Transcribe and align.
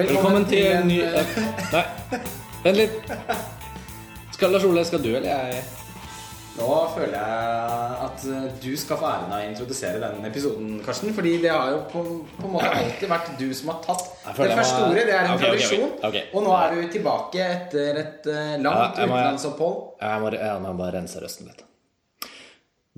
Velkommen 0.00 0.46
til 0.48 0.64
en 0.64 0.86
ny 0.88 1.02
eh, 1.04 1.34
Nei, 1.74 1.82
vent 2.64 2.78
litt. 2.78 3.12
Skal 4.32 4.54
Lars 4.54 4.64
Ole, 4.64 4.84
skal 4.88 5.02
du 5.04 5.10
eller 5.10 5.28
jeg? 5.28 5.60
Nå 6.56 6.68
føler 6.94 7.16
jeg 7.18 7.98
at 8.06 8.24
eh, 8.32 8.46
du 8.62 8.70
skal 8.80 9.00
få 9.00 9.10
æren 9.10 9.34
av 9.34 9.42
å 9.42 9.50
introdusere 9.50 10.00
den 10.00 10.24
episoden, 10.30 10.78
Karsten. 10.86 11.12
Fordi 11.16 11.34
det 11.44 11.52
har 11.52 11.74
jo 11.74 11.82
på, 11.92 12.04
på 12.38 12.48
en 12.48 12.56
måte 12.56 12.72
alltid 12.80 13.12
vært 13.12 13.32
du 13.40 13.46
som 13.56 13.74
har 13.74 13.80
tatt 13.84 14.06
det 14.40 14.50
første 14.56 14.82
ordet. 14.86 15.04
Det 15.10 15.16
er 15.18 15.24
en 15.26 15.34
okay, 15.34 15.46
tradisjon. 15.46 15.86
Okay, 15.90 16.02
tradisjon. 16.06 16.32
Og 16.32 16.46
nå 16.48 16.56
er 16.56 16.76
du 16.76 16.92
tilbake 16.96 17.48
etter 17.58 18.04
et 18.06 18.30
langt 18.30 18.64
Ja, 18.64 18.70
langt 18.70 19.02
jeg 19.02 19.12
utenlandsopphold. 19.12 19.80
Jeg 20.00 20.24
må, 20.24 20.32
jeg 20.40 20.64
må 20.64 20.76
bare 20.80 20.96
rense 20.96 21.20
røsten 21.20 21.52
litt. 21.52 21.66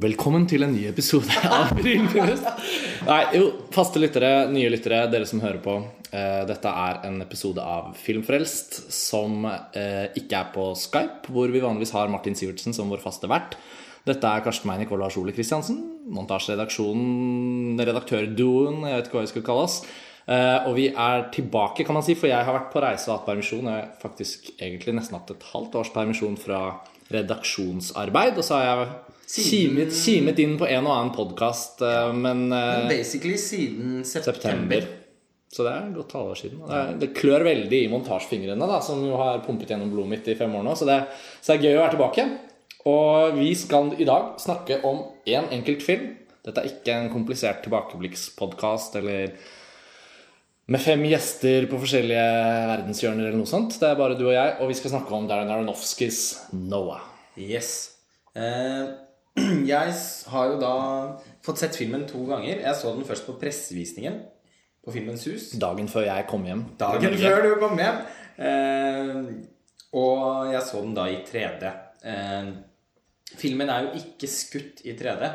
Velkommen 0.02 0.46
til 0.48 0.64
en 0.64 0.72
ny 0.72 0.86
episode 0.88 1.42
av 1.50 1.74
Brillefest. 1.76 2.46
Nei, 3.02 3.22
jo, 3.34 3.46
faste 3.74 3.98
lyttere, 3.98 4.46
nye 4.52 4.68
lyttere, 4.70 5.00
dere 5.10 5.26
som 5.26 5.40
hører 5.42 5.58
på. 5.64 5.72
Eh, 6.14 6.42
dette 6.46 6.70
er 6.70 7.00
en 7.08 7.16
episode 7.24 7.58
av 7.58 7.96
Filmfrelst 7.98 8.76
som 8.94 9.42
eh, 9.48 10.12
ikke 10.20 10.38
er 10.38 10.52
på 10.54 10.68
Skype, 10.78 11.32
hvor 11.34 11.50
vi 11.50 11.62
vanligvis 11.64 11.94
har 11.96 12.12
Martin 12.12 12.38
Sivertsen 12.38 12.76
som 12.76 12.92
vår 12.92 13.02
faste 13.02 13.26
vert. 13.30 13.56
Dette 14.06 14.30
er 14.30 14.44
Karsten 14.46 14.70
Meinick 14.70 14.94
og 14.94 15.02
Lars 15.02 15.16
Ole 15.18 15.34
Kristiansen. 15.34 15.80
Montasjeredaksjonen, 16.14 17.82
redaktørduoen, 17.82 18.84
jeg 18.86 19.00
vet 19.00 19.10
ikke 19.10 19.18
hva 19.18 19.26
vi 19.26 19.32
skal 19.32 19.46
kalle 19.50 19.66
oss. 19.66 19.80
Eh, 20.22 20.68
og 20.70 20.76
vi 20.78 20.88
er 20.92 21.26
tilbake, 21.34 21.82
kan 21.88 21.98
man 21.98 22.06
si, 22.06 22.14
for 22.18 22.30
jeg 22.30 22.46
har 22.46 22.54
vært 22.54 22.70
på 22.70 22.84
reise 22.86 23.10
og 23.10 23.16
hatt 23.16 23.26
permisjon. 23.32 23.66
Jeg 23.66 23.80
har 23.80 23.90
faktisk 24.02 24.52
egentlig 24.60 24.94
nesten 25.00 25.18
hatt 25.18 25.34
et 25.34 25.48
halvt 25.50 25.80
års 25.82 25.90
permisjon 25.94 26.38
fra 26.38 26.68
redaksjonsarbeid. 27.10 28.38
Og 28.38 28.46
så 28.46 28.60
har 28.60 28.68
jeg 28.68 28.92
kimet, 29.32 29.94
simet, 29.96 30.40
inn 30.42 30.58
på 30.60 30.68
en 30.68 30.84
og 30.86 30.92
annen 30.92 31.14
podkast, 31.16 31.80
men 32.18 32.50
eh, 32.52 32.88
Basically 32.90 33.38
siden 33.40 34.02
september. 34.04 34.42
september. 34.42 34.90
Så 35.52 35.66
det 35.66 35.72
er 35.72 35.90
godt 35.92 36.14
halvår 36.16 36.38
siden. 36.40 36.60
Det, 36.64 36.76
er, 36.78 36.94
det 37.00 37.10
klør 37.16 37.44
veldig 37.44 37.82
i 37.84 37.88
montasjefingrene, 37.92 38.68
da, 38.68 38.78
som 38.84 39.02
har 39.20 39.42
pumpet 39.44 39.72
gjennom 39.72 39.90
blodet 39.92 40.14
mitt 40.14 40.30
i 40.32 40.36
fem 40.38 40.54
år 40.56 40.64
nå. 40.64 40.72
Så 40.78 40.88
det, 40.88 41.02
så 41.40 41.52
det 41.52 41.58
er 41.58 41.66
gøy 41.66 41.76
å 41.76 41.82
være 41.82 41.96
tilbake. 41.96 42.24
Og 42.88 43.36
vi 43.36 43.50
skal 43.56 43.92
i 44.00 44.08
dag 44.08 44.32
snakke 44.42 44.80
om 44.88 45.04
én 45.28 45.50
enkelt 45.54 45.84
film. 45.84 46.08
Dette 46.42 46.62
er 46.62 46.72
ikke 46.72 46.96
en 46.96 47.12
komplisert 47.12 47.60
tilbakeblikkspodkast 47.66 48.96
eller 48.98 49.36
med 50.72 50.80
fem 50.80 51.04
gjester 51.04 51.68
på 51.70 51.78
forskjellige 51.82 52.26
verdenshjørner 52.72 53.28
eller 53.28 53.38
noe 53.38 53.50
sånt. 53.50 53.76
Det 53.78 53.90
er 53.90 54.00
bare 54.00 54.16
du 54.18 54.24
og 54.24 54.34
jeg, 54.34 54.56
og 54.56 54.72
vi 54.72 54.78
skal 54.78 54.96
snakke 54.96 55.14
om 55.14 55.28
Darren 55.28 55.52
Aronofskys 55.52 56.22
Noah. 56.56 57.04
Yes. 57.36 57.92
Eh, 58.32 58.88
jeg 59.72 59.94
har 60.32 60.50
jo 60.52 60.58
da 60.60 60.72
fått 61.44 61.62
sett 61.62 61.78
filmen 61.78 62.04
to 62.08 62.24
ganger. 62.28 62.60
Jeg 62.64 62.78
så 62.78 62.92
den 62.96 63.06
først 63.08 63.26
på 63.28 63.36
pressevisningen 63.40 64.18
på 64.82 64.94
Filmens 64.94 65.24
Hus. 65.30 65.52
Dagen 65.62 65.88
før 65.90 66.08
jeg 66.08 66.26
kom 66.30 66.44
hjem. 66.48 66.64
Dagen 66.80 67.16
før 67.20 67.46
du 67.46 67.54
kom 67.62 67.78
hjem. 67.80 68.02
Eh, 68.42 69.16
og 69.96 70.52
jeg 70.52 70.62
så 70.66 70.82
den 70.82 70.94
da 70.96 71.06
i 71.12 71.20
3D. 71.28 71.70
Eh, 72.12 72.52
filmen 73.38 73.70
er 73.72 73.86
jo 73.86 74.02
ikke 74.02 74.30
skutt 74.30 74.82
i 74.88 74.96
3D. 74.98 75.30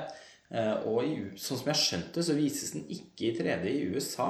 Eh, 0.52 0.76
og 0.88 1.02
i, 1.04 1.16
sånn 1.40 1.60
som 1.62 1.72
jeg 1.74 1.82
skjønte, 1.82 2.24
så 2.24 2.36
vises 2.38 2.76
den 2.76 2.86
ikke 2.94 3.32
i 3.32 3.34
3D 3.40 3.72
i 3.72 3.88
USA. 3.96 4.30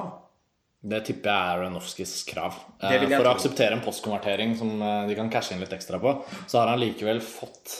Det 0.78 1.00
tipper 1.08 1.32
jeg 1.32 1.34
er 1.34 1.60
Aronofskys 1.64 2.14
krav. 2.28 2.54
Eh, 2.78 3.02
For 3.10 3.26
å 3.26 3.34
akseptere 3.34 3.74
en 3.74 3.82
postkonvertering 3.82 4.54
som 4.58 4.76
eh, 4.78 5.08
de 5.10 5.18
kan 5.18 5.30
cashe 5.32 5.54
inn 5.56 5.62
litt 5.62 5.74
ekstra 5.74 5.98
på, 6.02 6.14
så 6.46 6.60
har 6.60 6.70
han 6.72 6.82
likevel 6.82 7.18
fått 7.24 7.74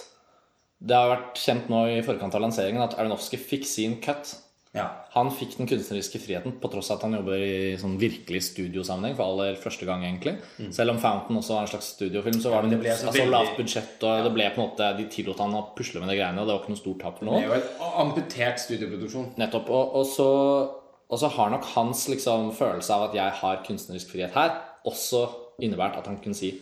Det 0.80 0.94
har 0.94 1.08
vært 1.10 1.40
kjent 1.42 1.68
nå 1.72 1.86
i 1.90 2.02
forkant 2.06 2.34
av 2.38 2.40
lanseringen 2.44 2.82
at 2.84 2.94
Aronofsky 2.98 3.36
fikk 3.40 3.64
sin 3.66 3.96
cut. 4.00 4.36
Ja. 4.76 4.84
Han 5.14 5.30
fikk 5.32 5.56
den 5.58 5.66
kunstneriske 5.66 6.20
friheten 6.22 6.52
på 6.60 6.68
tross 6.70 6.90
av 6.92 6.98
at 6.98 7.06
han 7.08 7.14
jobber 7.16 7.40
i 7.40 7.72
sånn 7.80 7.96
virkelig 7.98 8.42
studiosammenheng 8.52 9.16
for 9.16 9.24
aller 9.32 9.56
første 9.58 9.86
gang, 9.88 10.04
egentlig. 10.04 10.36
Selv 10.76 10.92
om 10.92 11.00
Fountain 11.02 11.40
også 11.40 11.56
var 11.56 11.64
en 11.64 11.70
slags 11.72 11.88
studiofilm, 11.96 12.36
så 12.38 12.52
var 12.52 12.62
Mm. 12.62 12.68
men 12.70 12.78
det, 12.78 12.84
det 12.84 12.98
så 12.98 13.06
altså, 13.08 13.22
veldig- 13.24 13.32
lavt 13.32 13.56
budsjett, 13.56 14.04
og 14.04 14.24
det 14.24 14.32
ble 14.34 14.50
på 14.54 14.60
en 14.60 14.68
måte 14.68 14.96
De 14.98 15.04
tillot 15.08 15.38
han 15.38 15.54
å 15.54 15.74
pusle 15.74 15.98
med 16.00 16.08
de 16.10 16.16
greiene, 16.20 16.38
og 16.38 16.46
det 16.46 16.52
var 16.54 16.60
ikke 16.62 16.74
noe 16.76 16.82
stort 16.84 17.00
tap 17.00 17.18
for 17.18 17.24
Det 17.24 17.32
noen. 17.32 17.42
er 17.42 17.48
jo 17.48 17.54
en 17.54 18.06
amputert 18.06 18.58
studioproduksjon. 18.60 19.32
Nettopp. 19.38 19.70
Og, 19.70 19.94
og, 19.96 20.06
så, 20.06 20.28
og 21.10 21.18
så 21.18 21.28
har 21.32 21.50
nok 21.50 21.64
hans 21.74 22.06
liksom, 22.08 22.52
følelse 22.54 22.90
av 22.94 23.08
at 23.08 23.14
jeg 23.14 23.30
har 23.40 23.64
kunstnerisk 23.66 24.12
frihet 24.12 24.32
her, 24.36 24.60
også 24.86 25.28
innebært 25.60 25.96
at 25.98 26.06
han 26.06 26.18
kunne 26.18 26.36
si 26.36 26.52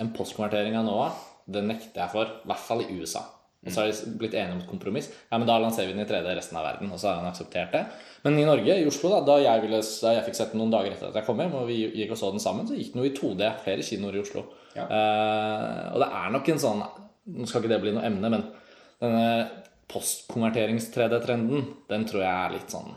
en 0.00 0.10
postkonvertering 0.12 0.76
av 0.76 0.84
Noah, 0.84 1.12
det 1.48 1.62
nekter 1.64 2.02
jeg 2.04 2.10
for, 2.10 2.24
i 2.26 2.46
hvert 2.50 2.58
fall 2.66 2.82
i 2.82 2.90
USA. 3.00 3.22
Og 3.62 3.70
så 3.70 3.78
har 3.78 3.90
de 3.92 4.12
blitt 4.18 4.32
enige 4.34 4.56
om 4.56 4.62
et 4.64 4.70
kompromiss. 4.70 5.08
Ja, 5.30 5.38
men 5.38 5.46
Da 5.46 5.58
lanserer 5.62 5.86
vi 5.86 5.94
den 5.94 6.02
i 6.02 6.08
3D 6.08 6.32
resten 6.34 6.56
av 6.58 6.64
verden. 6.66 6.90
Og 6.90 6.98
så 6.98 7.12
har 7.12 7.20
han 7.20 7.28
akseptert 7.30 7.70
det. 7.76 7.84
Men 8.24 8.38
i 8.38 8.46
Norge, 8.46 8.74
i 8.74 8.86
Oslo, 8.90 9.10
da, 9.12 9.20
da 9.26 9.36
jeg, 9.38 9.62
ville, 9.62 9.78
da 10.02 10.14
jeg 10.16 10.24
fikk 10.26 10.38
sett 10.38 10.54
den 10.54 10.62
noen 10.64 10.74
dager 10.74 10.90
etter 10.90 11.12
at 11.12 11.18
jeg 11.20 11.28
kom 11.28 11.38
hjem, 11.38 11.54
og 11.60 11.68
vi 11.70 11.78
gikk 11.86 12.16
og 12.16 12.18
så 12.18 12.32
den 12.34 12.42
sammen, 12.42 12.66
så 12.66 12.74
gikk 12.78 12.90
den 12.94 13.04
jo 13.04 13.10
i 13.10 13.14
2D. 13.14 13.52
Flere 13.62 13.86
kinoer 13.86 14.18
i 14.18 14.22
Oslo. 14.24 14.44
Ja. 14.74 14.88
Eh, 14.88 15.86
og 15.92 16.02
det 16.02 16.10
er 16.22 16.34
nok 16.34 16.50
en 16.50 16.62
sånn 16.62 16.84
Nå 17.22 17.44
skal 17.46 17.62
ikke 17.62 17.70
det 17.70 17.82
bli 17.84 17.92
noe 17.94 18.02
emne, 18.02 18.28
men 18.32 18.40
denne 18.98 19.26
postkonverterings-3D-trenden, 19.92 21.68
den 21.86 22.06
tror 22.08 22.24
jeg 22.24 22.32
er 22.32 22.54
litt 22.56 22.72
sånn 22.72 22.88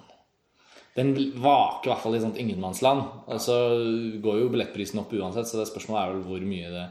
Den 0.98 1.12
vaker 1.44 1.90
i 1.90 1.92
hvert 1.92 2.02
fall 2.02 2.18
i 2.18 2.22
sånt 2.24 2.40
ingenmannsland. 2.42 3.04
Og 3.30 3.42
så 3.44 3.58
går 4.24 4.40
jo 4.42 4.50
billettprisen 4.50 5.04
opp 5.04 5.14
uansett, 5.14 5.46
så 5.46 5.60
det 5.60 5.68
spørsmålet 5.70 6.02
er 6.02 6.14
vel 6.16 6.24
hvor 6.26 6.48
mye 6.48 6.72
det 6.74 6.86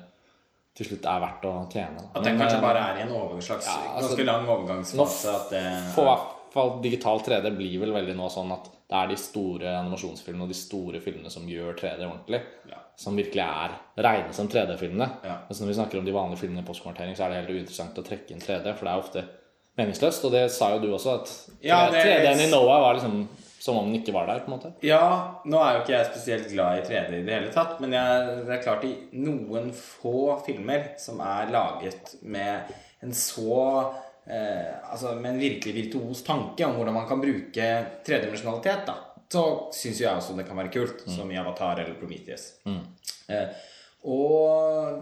til 0.74 0.88
slutt 0.88 1.04
er 1.06 1.20
verdt 1.22 1.44
å 1.46 1.52
tjene. 1.70 2.00
da. 2.00 2.06
At 2.18 2.24
den 2.26 2.38
kanskje 2.40 2.56
eh, 2.58 2.64
bare 2.64 2.86
er 2.88 2.96
i 2.98 3.04
en 3.04 3.42
slags 3.42 3.68
Ja, 3.68 3.74
altså, 3.94 4.08
ganske 4.10 4.26
lang 4.26 4.48
overgangsfase. 4.48 5.34
At 5.34 5.52
det 5.54 5.66
For 5.94 6.08
hvert 6.08 6.32
fall 6.54 6.72
digital 6.82 7.22
3D 7.22 7.52
blir 7.54 7.76
vel 7.82 7.94
veldig 7.94 8.16
nå 8.18 8.30
sånn 8.30 8.50
at 8.54 8.70
det 8.90 8.96
er 8.98 9.10
de 9.10 9.18
store 9.18 9.70
animasjonsfilmene 9.80 10.44
og 10.44 10.50
de 10.52 10.58
store 10.58 11.00
filmene 11.02 11.30
som 11.32 11.46
gjør 11.48 11.78
3D 11.78 12.02
ordentlig. 12.04 12.42
Ja. 12.70 12.80
Som 13.00 13.16
virkelig 13.18 13.42
er 13.42 13.72
regnes 14.06 14.36
som 14.38 14.50
3D-filmene. 14.50 15.08
Ja. 15.24 15.38
Mens 15.48 15.62
når 15.62 15.70
vi 15.72 15.78
snakker 15.78 15.98
om 15.98 16.04
de 16.06 16.14
vanlige 16.14 16.44
filmene 16.44 16.62
i 16.62 16.66
postkonvertering, 16.68 17.16
så 17.18 17.24
er 17.24 17.32
det 17.32 17.40
helt 17.40 17.54
uinteressant 17.56 17.98
å 17.98 18.04
trekke 18.06 18.34
inn 18.36 18.44
3D, 18.44 18.74
for 18.76 18.86
det 18.86 18.92
er 18.92 19.02
ofte 19.02 19.24
meningsløst. 19.80 20.26
Og 20.28 20.34
det 20.36 20.44
sa 20.54 20.68
jo 20.74 20.82
du 20.84 20.92
også, 20.94 21.16
at 21.18 21.32
Ja, 21.64 21.80
3D-en 21.90 22.44
i 22.44 22.50
Noah 22.52 22.84
var 22.84 23.00
liksom 23.00 23.24
som 23.64 23.78
om 23.80 23.86
den 23.88 23.96
ikke 24.02 24.12
var 24.12 24.26
der. 24.28 24.42
på 24.44 24.50
en 24.50 24.56
måte 24.58 24.72
Ja, 24.84 25.04
nå 25.48 25.60
er 25.64 25.76
jo 25.78 25.82
ikke 25.84 25.94
jeg 25.94 26.08
spesielt 26.10 26.50
glad 26.52 26.80
i 26.82 26.86
3D 26.88 27.20
i 27.20 27.24
det 27.24 27.36
hele 27.38 27.52
tatt, 27.54 27.78
men 27.80 27.94
jeg, 27.96 28.26
det 28.44 28.56
er 28.58 28.64
klart 28.64 28.84
i 28.84 28.94
noen 29.16 29.70
få 29.76 30.34
filmer 30.44 30.90
som 31.00 31.22
er 31.24 31.52
laget 31.54 32.16
med 32.22 32.74
en 33.04 33.14
så 33.16 33.56
eh, 34.28 34.74
Altså 34.90 35.14
med 35.16 35.30
en 35.32 35.40
virkelig 35.40 35.74
virtuos 35.78 36.22
tanke 36.26 36.66
om 36.66 36.76
hvordan 36.76 36.94
man 36.98 37.08
kan 37.08 37.20
bruke 37.24 37.70
tredimensjonalitet, 38.06 38.84
da, 38.88 38.98
så 39.32 39.44
syns 39.74 40.00
jo 40.02 40.06
jeg 40.06 40.20
også 40.20 40.36
det 40.38 40.44
kan 40.48 40.60
være 40.60 40.72
kult, 40.74 41.00
som 41.10 41.30
i 41.32 41.38
Avatar 41.40 41.80
eller 41.82 41.96
Prometheus. 41.98 42.50
Eh, 43.32 43.48
og 44.04 45.00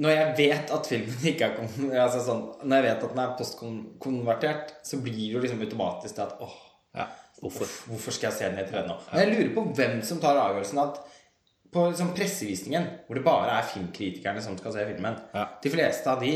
når 0.00 0.14
jeg 0.16 0.34
vet 0.38 0.70
at 0.74 0.90
filmen 0.90 1.24
ikke 1.30 1.50
er 1.52 2.02
altså 2.02 2.22
sånn, 2.24 2.42
Når 2.64 2.76
jeg 2.80 2.86
vet 2.88 3.04
at 3.06 3.14
den 3.14 3.22
er 3.22 3.34
postkonvertert, 3.38 4.74
så 4.86 4.98
blir 5.04 5.16
det 5.20 5.32
jo 5.36 5.42
liksom 5.44 5.62
automatisk 5.66 6.18
det 6.18 6.26
at 6.26 6.44
åh, 6.44 6.58
Ja, 6.96 7.04
hvorfor? 7.40 7.72
Hvorfor 7.90 8.16
skal 8.16 8.30
jeg 8.30 8.38
se 8.38 8.50
den 8.50 8.60
i 8.62 8.68
3D 8.68 8.86
nå? 8.88 8.98
Men 9.12 9.20
jeg 9.22 9.32
lurer 9.32 9.50
på 9.56 9.64
hvem 9.78 9.98
som 10.06 10.20
tar 10.22 10.38
avgjørelsen 10.40 10.82
at 10.82 11.00
på 11.70 11.84
liksom 11.92 12.08
pressevisningen, 12.16 12.86
hvor 13.06 13.14
det 13.14 13.22
bare 13.24 13.58
er 13.60 13.66
filmkritikerne 13.70 14.42
som 14.42 14.56
skal 14.58 14.72
se 14.74 14.86
filmen 14.88 15.20
Ja. 15.34 15.44
De 15.62 15.70
fleste 15.70 16.10
av 16.10 16.24
de 16.24 16.32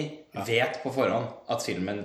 vet 0.46 0.78
på 0.82 0.92
forhånd 0.94 1.26
at 1.50 1.64
filmen 1.66 2.04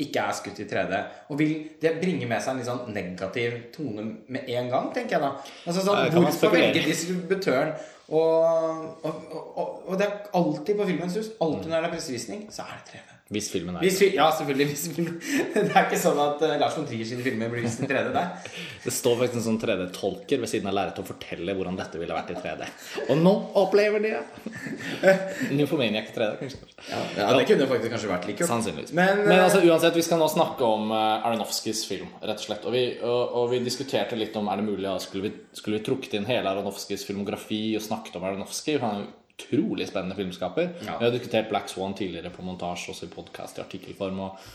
ikke 0.00 0.22
er 0.22 0.32
skutt 0.32 0.60
i 0.62 0.64
3D. 0.64 0.96
Og 1.28 1.38
vil 1.38 1.52
det 1.82 1.98
bringe 2.00 2.24
med 2.28 2.40
seg 2.40 2.54
en 2.54 2.62
litt 2.62 2.68
sånn 2.70 2.94
negativ 2.94 3.58
tone 3.74 4.06
med 4.32 4.48
en 4.48 4.70
gang, 4.72 4.88
tenker 4.96 5.18
jeg 5.18 5.26
da. 5.26 5.32
Altså 5.66 5.84
sånn, 5.84 6.06
Ja, 6.06 6.14
Hvorfor 6.14 6.54
velger 6.56 6.88
distributøren 6.88 7.74
og, 8.08 9.04
og, 9.04 9.18
og, 9.30 9.42
og, 9.60 9.74
og 9.86 9.98
det 10.00 10.08
er 10.08 10.16
alltid 10.40 10.80
på 10.80 10.88
Filmens 10.88 11.20
Hus, 11.20 11.28
alltid 11.44 11.68
når 11.68 11.84
det 11.84 11.90
er 11.90 11.94
pressevisning, 11.98 12.46
så 12.50 12.64
er 12.64 12.80
det 12.80 12.94
3D. 12.96 13.19
Hvis 13.30 13.46
filmen 13.52 13.76
er 13.78 13.84
Hvis, 13.84 14.00
ja, 14.10 14.24
selvfølgelig. 14.34 14.66
Hvis, 14.72 14.88
det 15.54 15.68
er 15.70 15.84
ikke 15.84 15.98
sånn 16.02 16.18
at 16.18 16.40
uh, 16.42 16.54
Lars 16.58 16.74
von 16.74 16.86
Trier 16.88 17.06
sine 17.06 17.22
filmer 17.22 17.52
blir 17.52 17.62
vist 17.62 17.78
i 17.84 17.86
3D 17.86 18.10
der. 18.16 18.32
Det 18.84 18.90
står 18.96 19.20
faktisk 19.20 19.38
en 19.38 19.44
sånn 19.44 19.58
3D-tolker 19.62 20.40
ved 20.42 20.50
siden 20.50 20.66
av 20.66 20.74
lerretet 20.74 21.02
og 21.04 21.10
forteller 21.12 21.54
hvordan 21.54 21.76
dette 21.78 22.00
ville 22.00 22.16
vært 22.16 22.32
i 22.32 22.38
3D. 22.40 22.66
Og 23.12 23.20
nå 23.20 23.34
opplever 23.60 24.02
de 24.02 24.10
det! 24.16 25.12
Nymphomaniac 25.60 26.10
3D, 26.16 26.32
kanskje. 26.40 26.72
Ja, 26.88 27.28
det 27.36 27.44
kunne 27.46 27.70
faktisk 27.70 27.94
kanskje 27.94 28.10
vært 28.10 28.26
like. 28.32 28.50
Sannsynligvis. 28.50 28.94
Men, 28.96 29.22
Men 29.22 29.36
eh, 29.36 29.44
altså, 29.44 29.62
uansett, 29.62 29.94
vi 30.00 30.06
skal 30.08 30.18
nå 30.18 30.26
snakke 30.32 30.66
om 30.66 30.90
uh, 30.90 31.28
Aronofskys 31.28 31.84
film, 31.86 32.10
rett 32.24 32.42
og 32.42 32.48
slett. 32.48 32.66
Og 32.66 32.74
vi, 32.74 32.84
og, 32.98 33.38
og 33.42 33.48
vi 33.54 33.62
diskuterte 33.62 34.18
litt 34.18 34.34
om 34.40 34.50
er 34.50 34.58
det 34.58 34.66
mulig, 34.72 34.88
ja, 34.88 34.96
skulle, 34.98 35.28
vi, 35.28 35.46
skulle 35.54 35.78
vi 35.78 35.86
trukket 35.86 36.18
inn 36.18 36.26
hele 36.26 36.50
Aronofskys 36.50 37.06
filmografi 37.06 37.62
og 37.78 37.86
snakket 37.86 38.18
om 38.18 38.26
Aronofsky? 38.26 38.80
Han 38.82 39.06
utrolig 39.40 39.88
spennende 39.88 40.16
filmskaper. 40.18 40.72
Ja. 40.86 40.98
Vi 40.98 41.06
har 41.06 41.12
diskutert 41.14 41.50
Black 41.50 41.68
Swan 41.68 41.94
tidligere 41.98 42.32
på 42.34 42.44
montasje, 42.46 42.92
også 42.92 43.08
i 43.08 43.14
podkast, 43.14 43.58
i 43.58 43.64
artikkelform 43.64 44.20
og 44.26 44.50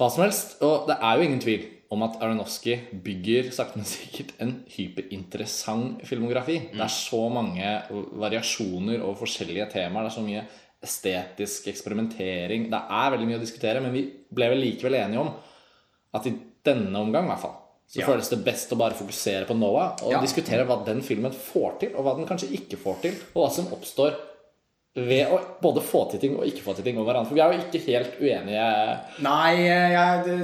hva 0.00 0.08
som 0.08 0.24
helst. 0.24 0.56
Og 0.64 0.88
det 0.88 0.96
er 0.96 1.16
jo 1.16 1.26
ingen 1.26 1.42
tvil 1.42 1.66
om 1.90 2.04
at 2.06 2.20
Aronofsky 2.22 2.76
bygger 3.04 3.50
sakte, 3.52 3.80
men 3.80 3.88
sikkert 3.88 4.34
en 4.40 4.54
hyperinteressant 4.70 6.04
filmografi. 6.08 6.60
Det 6.72 6.84
er 6.84 6.94
så 6.94 7.24
mange 7.32 7.74
variasjoner 8.20 9.02
og 9.04 9.18
forskjellige 9.20 9.70
temaer. 9.74 10.06
Det 10.06 10.12
er 10.12 10.18
så 10.18 10.26
mye 10.26 10.44
estetisk 10.80 11.68
eksperimentering. 11.72 12.70
Det 12.72 12.80
er 12.80 13.10
veldig 13.12 13.28
mye 13.28 13.40
å 13.40 13.42
diskutere, 13.42 13.82
men 13.84 13.92
vi 13.96 14.06
ble 14.32 14.52
vel 14.54 14.62
likevel 14.64 15.00
enige 15.02 15.24
om 15.24 15.34
at 16.16 16.30
i 16.30 16.36
denne 16.66 17.02
omgang, 17.02 17.26
i 17.26 17.32
hvert 17.32 17.44
fall, 17.44 17.59
så 17.90 18.00
Ja. 18.00 18.06
føles 18.06 18.28
det 18.30 18.44
best 18.46 18.70
å 18.72 18.78
bare 18.78 18.94
fokusere 18.94 19.46
på 19.48 19.56
Noah 19.58 19.96
og 20.04 20.12
Ja. 20.12 20.20
diskutere 20.22 20.64
hva 20.66 20.84
den 20.86 21.02
filmen 21.02 21.32
får 21.34 21.78
til, 21.80 21.94
og 21.96 22.04
hva 22.04 22.16
den 22.16 22.26
kanskje 22.26 22.52
ikke 22.54 22.78
får 22.78 23.00
til, 23.02 23.14
og 23.34 23.42
hva 23.44 23.50
som 23.52 23.66
oppstår 23.74 24.14
ved 24.96 25.26
å 25.30 25.40
både 25.62 25.82
få 25.82 26.04
til 26.10 26.20
ting 26.20 26.36
og 26.36 26.44
ikke 26.46 26.62
få 26.62 26.74
til 26.76 26.84
ting 26.84 26.98
over 26.98 27.12
hverandre. 27.12 27.28
For 27.28 27.34
vi 27.34 27.40
er 27.40 27.52
jo 27.52 27.62
ikke 27.64 27.86
helt 27.86 28.20
uenige. 28.20 29.00
Nei, 29.22 29.56
jeg, 29.62 30.24
det, 30.24 30.36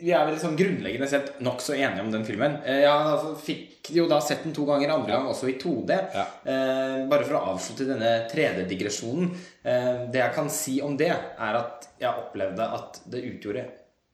vi 0.00 0.12
er 0.12 0.24
vel 0.26 0.34
liksom 0.36 0.56
grunnleggende 0.56 1.08
sett 1.08 1.30
nokså 1.40 1.74
enige 1.74 2.00
om 2.04 2.10
den 2.12 2.24
filmen. 2.24 2.58
Eh, 2.64 2.82
Jeg 2.82 2.88
altså 2.92 3.34
fikk 3.36 3.90
jo 3.96 4.06
da 4.06 4.20
sett 4.20 4.42
den 4.44 4.52
to 4.52 4.64
ganger, 4.68 4.90
andre 4.92 5.12
gang 5.16 5.26
også 5.26 5.48
i 5.48 5.56
2D. 5.58 5.90
Ja. 6.14 6.26
Eh, 6.44 7.06
bare 7.08 7.24
for 7.24 7.34
å 7.38 7.54
avslutte 7.54 7.86
denne 7.88 8.28
3D-digresjonen. 8.30 9.30
Eh, 9.64 10.06
det 10.12 10.20
jeg 10.20 10.34
kan 10.34 10.48
si 10.50 10.80
om 10.84 10.96
det, 10.96 11.08
er 11.10 11.54
at 11.56 11.88
jeg 12.00 12.12
opplevde 12.12 12.60
at 12.60 13.00
det 13.08 13.24
utgjorde 13.24 13.64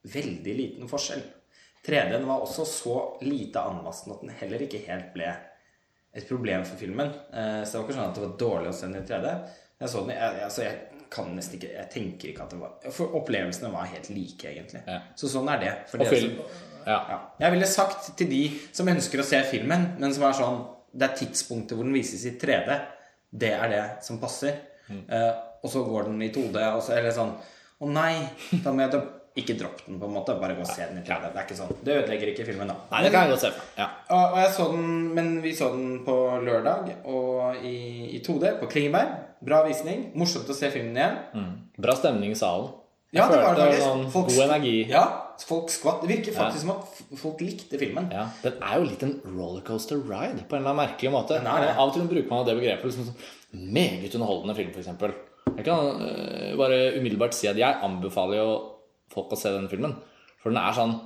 veldig 0.07 0.57
liten 0.57 0.89
forskjell. 0.89 1.23
3D-en 1.87 2.27
var 2.27 2.41
også 2.45 2.65
så 2.69 2.95
lite 3.23 3.61
anmassende 3.61 4.15
at 4.17 4.23
den 4.25 4.31
heller 4.41 4.63
ikke 4.65 4.81
helt 4.87 5.13
ble 5.15 5.29
et 6.15 6.29
problem 6.29 6.65
for 6.65 6.79
filmen. 6.81 7.11
Eh, 7.35 7.63
så 7.67 7.73
det 7.73 7.81
var 7.81 7.85
ikke 7.89 7.97
sånn 7.99 8.11
at 8.11 8.19
det 8.19 8.25
var 8.25 8.37
dårlig 8.41 8.71
å 8.71 8.77
se 8.79 8.87
den 8.87 9.01
i 9.03 9.07
3D. 9.09 9.33
Jeg 9.83 9.91
så 9.93 10.05
den, 10.07 10.15
jeg, 10.17 10.43
altså 10.47 10.63
jeg 10.65 11.07
kan 11.15 11.29
nesten 11.37 11.59
ikke 11.59 11.69
Jeg 11.75 11.89
tenker 11.93 12.29
ikke 12.31 12.43
at 12.45 12.53
det 12.55 12.59
var 12.61 12.93
For 12.95 13.13
opplevelsene 13.19 13.69
var 13.73 13.89
helt 13.91 14.09
like, 14.15 14.47
egentlig. 14.51 14.81
Ja. 14.87 15.01
Så 15.19 15.29
sånn 15.31 15.51
er 15.53 15.61
det. 15.61 15.73
Og 15.99 16.07
film. 16.09 16.37
som- 16.39 16.71
Ja. 16.87 16.97
ja. 17.09 17.19
Jeg 17.41 17.53
ville 17.53 17.67
sagt 17.67 18.11
til 18.19 18.29
de 18.31 18.43
som 18.73 18.89
ønsker 18.89 19.21
å 19.21 19.25
se 19.25 19.43
filmen, 19.51 19.87
men 19.99 20.15
som 20.15 20.25
er 20.29 20.33
sånn 20.33 20.59
Det 20.95 21.11
er 21.11 21.17
tidspunktet 21.17 21.77
hvor 21.77 21.85
den 21.85 21.93
vises 21.95 22.25
i 22.27 22.37
3D. 22.39 22.79
Det 23.33 23.53
er 23.53 23.69
det 23.69 23.85
som 24.05 24.19
passer. 24.23 24.61
Mm. 24.89 25.05
Uh, 25.11 25.33
og 25.65 25.71
så 25.71 25.83
går 25.85 26.05
den 26.05 26.23
i 26.23 26.29
2D, 26.31 26.57
og 26.77 26.83
så 26.83 26.93
eller 26.97 27.11
sånn 27.11 27.35
Å 27.81 27.89
nei, 27.91 28.29
da 28.63 28.71
må 28.73 28.85
jeg 28.85 29.03
ikke 29.37 29.57
dropp 29.59 29.81
den, 29.87 29.97
på 29.99 30.07
en 30.07 30.15
måte. 30.15 30.35
Bare 30.41 30.55
gå 30.55 30.63
og 30.63 30.69
se 30.71 30.85
den 30.87 31.01
i 31.01 31.05
3D. 31.07 31.33
Det 31.33 31.41
er 31.41 31.47
ikke 31.49 31.57
sånn. 31.59 31.73
Det 31.83 31.97
ødelegger 31.99 32.31
ikke 32.33 32.47
filmen, 32.47 32.69
da. 32.71 32.77
Nei, 32.93 33.01
det 33.03 33.11
kan 33.15 33.25
jeg 33.27 33.33
godt 33.35 33.43
se 33.43 33.51
for. 33.57 33.65
Ja. 33.81 33.89
Og, 34.15 34.23
og 34.37 34.39
jeg 34.45 34.53
så 34.55 34.69
den, 34.71 34.87
men 35.17 35.33
vi 35.43 35.55
så 35.59 35.71
den 35.75 35.89
på 36.07 36.15
lørdag 36.47 36.93
og 37.11 37.59
i, 37.67 37.75
i 38.15 38.23
2D 38.23 38.55
på 38.63 38.69
Klingeberg. 38.71 39.17
Bra 39.45 39.65
visning. 39.67 40.09
Morsomt 40.15 40.49
å 40.49 40.57
se 40.57 40.71
filmen 40.73 40.97
igjen. 40.97 41.53
Bra 41.83 41.97
stemning 41.99 42.31
i 42.33 42.39
salen. 42.39 42.71
Jeg 43.15 43.21
Ja, 43.23 43.27
det 43.31 43.37
var 43.39 43.45
følte 43.45 43.59
det 43.59 43.67
faktisk. 43.75 43.85
sånn 43.87 44.07
Folk- 44.11 44.31
god 44.33 44.45
energi. 44.49 44.77
Ja, 44.91 45.03
folk 45.47 45.69
skvatt. 45.71 46.01
Det 46.03 46.09
virker 46.11 46.35
faktisk 46.35 46.65
som 46.65 46.71
at 46.73 47.19
folk 47.21 47.43
likte 47.47 47.79
filmen. 47.79 48.09
Ja, 48.11 48.25
Den 48.43 48.57
er 48.63 48.79
jo 48.81 48.89
litt 48.89 49.03
en 49.07 49.13
rollercoaster 49.37 50.01
ride 50.03 50.43
på 50.49 50.57
en 50.57 50.63
eller 50.65 50.73
annen 50.73 50.81
merkelig 50.83 51.13
måte. 51.15 51.39
Nei, 51.45 51.61
nei. 51.63 51.69
Av 51.77 51.89
og 51.89 51.95
til 51.95 52.09
bruker 52.11 52.31
man 52.33 52.47
det 52.49 52.57
begrepet. 52.59 52.87
Liksom, 52.91 53.07
som 53.07 53.69
meget 53.75 54.15
underholdende 54.19 54.57
film, 54.59 54.71
f.eks. 54.75 54.91
Jeg 55.55 55.65
kan 55.69 56.01
uh, 56.01 56.57
bare 56.59 56.79
umiddelbart 56.99 57.35
si 57.39 57.47
at 57.47 57.57
jeg 57.61 57.79
anbefaler 57.87 58.41
jo 58.41 58.49
folk 59.15 59.35
å 59.35 59.39
se 59.41 59.53
den 59.55 59.71
filmen. 59.71 59.97
For 60.43 60.53
den 60.53 60.61
er 60.61 60.77
sånn 60.77 60.97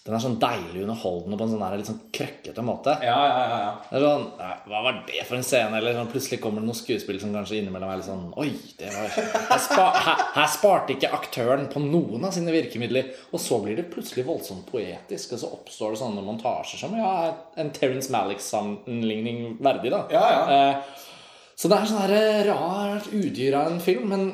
Den 0.00 0.14
er 0.16 0.22
sånn 0.24 0.38
deilig 0.40 0.80
underholdende 0.80 1.36
på 1.36 1.44
en 1.44 1.50
sånn 1.52 1.74
litt 1.76 1.88
sånn 1.90 1.98
krøkkete 2.16 2.62
måte. 2.64 2.94
Ja, 3.04 3.18
ja, 3.28 3.40
ja, 3.50 3.58
ja. 3.60 3.72
Det 3.84 3.98
er 3.98 4.04
sånn, 4.06 4.22
«Nei, 4.38 4.54
Hva 4.70 4.78
var 4.86 5.02
det 5.04 5.26
for 5.28 5.36
en 5.36 5.44
scene? 5.44 5.76
Eller 5.76 5.98
sånn, 5.98 6.08
plutselig 6.08 6.38
kommer 6.40 6.64
det 6.64 6.70
noen 6.70 6.78
skuespill 6.78 7.18
som 7.20 7.34
kanskje 7.36 7.58
innimellom 7.58 7.92
er 7.92 8.00
litt 8.00 8.08
sånn 8.08 8.30
Oi, 8.40 8.48
det 8.80 8.88
var 8.94 9.12
her, 9.12 9.60
spa, 9.60 9.84
her, 10.06 10.24
her 10.38 10.48
sparte 10.54 10.96
ikke 10.96 11.12
aktøren 11.18 11.68
på 11.70 11.84
noen 11.84 12.24
av 12.24 12.32
sine 12.32 12.54
virkemidler. 12.54 13.12
Og 13.28 13.44
så 13.44 13.60
blir 13.60 13.76
det 13.76 13.90
plutselig 13.92 14.24
voldsomt 14.24 14.64
poetisk, 14.72 15.36
og 15.36 15.44
så 15.44 15.52
oppstår 15.58 15.92
det 15.92 16.00
sånne 16.00 16.24
montasjer 16.24 16.80
som 16.80 16.96
ja, 16.96 17.12
en 17.60 17.72
Terence 17.76 18.08
Malick-sammenligning 18.16 19.60
verdig, 19.60 19.92
da. 19.92 20.06
Ja, 20.16 20.26
ja. 20.32 20.42
Eh, 20.56 21.06
så 21.60 21.68
det 21.68 21.76
er 21.76 21.90
sånn 21.92 22.00
her 22.06 22.46
rart 22.48 23.12
udyr 23.12 23.60
av 23.60 23.68
en 23.68 23.82
film, 23.84 24.08
men 24.14 24.30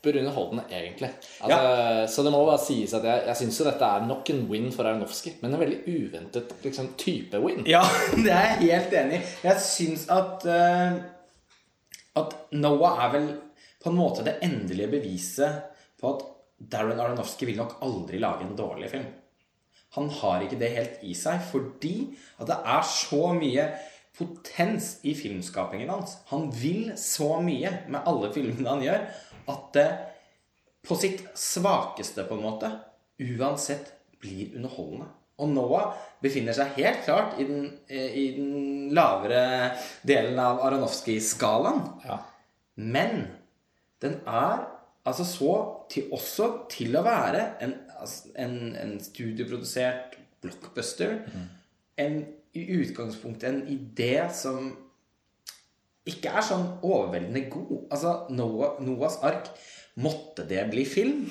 hyperunderholdende, 0.00 0.64
egentlig. 0.70 1.10
Altså, 1.40 2.14
Så 2.14 2.22
det 2.22 2.32
må 2.32 2.44
bare 2.46 2.58
sies 2.58 2.94
at 2.94 3.04
jeg, 3.04 3.22
jeg 3.26 3.36
syns 3.36 3.60
jo 3.60 3.66
dette 3.66 3.84
er 3.84 4.06
nok 4.06 4.30
en 4.30 4.42
win 4.48 4.72
for 4.72 4.88
Aronofsky, 4.88 5.34
men 5.42 5.54
en 5.54 5.60
veldig 5.60 5.80
uventet 5.86 6.54
liksom, 6.64 6.94
type 6.96 7.38
win. 7.38 7.64
Ja, 7.68 7.82
det 8.24 8.32
er 8.32 8.48
jeg 8.48 8.72
helt 8.72 8.98
enig 9.02 9.20
i. 9.20 9.22
Jeg 9.44 9.64
syns 9.64 10.08
at 10.12 10.46
uh, 10.48 11.00
At 12.20 12.34
Noah 12.52 13.04
er 13.04 13.12
vel 13.14 13.30
på 13.80 13.90
en 13.90 13.96
måte 13.96 14.24
det 14.26 14.40
endelige 14.44 14.90
beviset 14.90 15.62
på 16.00 16.14
at 16.14 16.26
Darren 16.72 17.00
Aronofsky 17.00 17.46
vil 17.48 17.60
nok 17.60 17.78
aldri 17.84 18.18
lage 18.20 18.44
en 18.44 18.56
dårlig 18.56 18.90
film. 18.92 19.06
Han 19.96 20.10
har 20.20 20.44
ikke 20.44 20.58
det 20.60 20.74
helt 20.74 21.00
i 21.06 21.14
seg 21.18 21.40
fordi 21.50 21.94
at 22.38 22.50
det 22.50 22.58
er 22.74 22.84
så 22.86 23.32
mye 23.34 23.64
potens 24.20 24.98
i 25.08 25.14
filmskapingen 25.16 25.88
hans. 25.90 26.18
Han 26.28 26.50
vil 26.52 26.92
så 27.00 27.38
mye 27.42 27.72
med 27.88 28.04
alle 28.04 28.28
filmene 28.34 28.68
han 28.68 28.84
gjør, 28.84 29.06
at 29.50 29.72
det 29.76 29.88
på 30.86 30.96
sitt 30.96 31.24
svakeste, 31.36 32.24
på 32.24 32.38
en 32.38 32.44
måte, 32.44 32.70
uansett 33.20 33.92
blir 34.20 34.54
underholdende. 34.56 35.10
Og 35.40 35.48
Noah 35.52 35.92
befinner 36.20 36.56
seg 36.56 36.74
helt 36.76 37.04
klart 37.06 37.38
i 37.40 37.46
den, 37.48 37.78
eh, 37.88 38.16
i 38.16 38.24
den 38.36 38.90
lavere 38.96 39.76
delen 40.04 40.38
av 40.40 40.60
Aronofsky-skalaen. 40.66 41.80
Ja. 42.04 42.18
Men 42.76 43.28
den 44.00 44.20
er 44.26 44.66
altså 45.04 45.24
så 45.24 45.54
til, 45.92 46.10
også 46.12 46.50
til 46.72 46.96
å 46.96 47.04
være 47.04 47.46
en, 47.64 47.74
altså, 47.96 48.32
en, 48.36 48.76
en 48.76 48.98
studioprodusert 49.00 50.18
blockbuster. 50.44 51.22
En, 52.00 52.20
I 52.52 52.62
utgangspunktet 52.80 53.48
en 53.48 53.66
idé 53.70 54.28
som 54.34 54.72
ikke 56.10 56.32
er 56.34 56.44
sånn 56.44 56.66
overveldende 56.82 57.46
god. 57.52 57.76
Altså, 57.88 58.14
Noah, 58.34 58.80
Noahs 58.84 59.20
ark 59.26 59.52
Måtte 60.00 60.44
det 60.48 60.62
bli 60.70 60.84
film? 60.86 61.24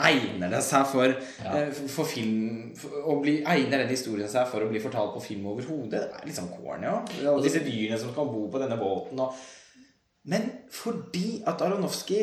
Egner 0.00 0.48
det 0.52 0.62
seg 0.64 0.86
for, 0.88 1.12
ja. 1.12 1.50
for, 1.76 1.88
for 1.96 2.08
film 2.08 2.70
for, 2.78 3.18
bli, 3.20 3.38
Egner 3.40 3.82
den 3.82 3.90
historien 3.92 4.30
seg 4.30 4.46
for 4.48 4.64
å 4.64 4.70
bli 4.70 4.80
fortalt 4.80 5.12
på 5.16 5.24
film 5.24 5.50
overhodet? 5.52 5.90
Det 5.92 6.20
er 6.20 6.28
litt 6.28 6.38
sånn 6.38 6.52
corny 6.52 6.88
òg. 6.88 7.12
Alle 7.20 7.44
disse 7.44 7.64
dyrene 7.64 7.98
som 8.00 8.12
skal 8.14 8.30
bo 8.30 8.46
på 8.52 8.62
denne 8.62 8.78
båten. 8.80 9.20
Og, 9.20 9.36
men 10.32 10.48
fordi 10.72 11.42
at 11.50 11.64
Aronofsky 11.64 12.20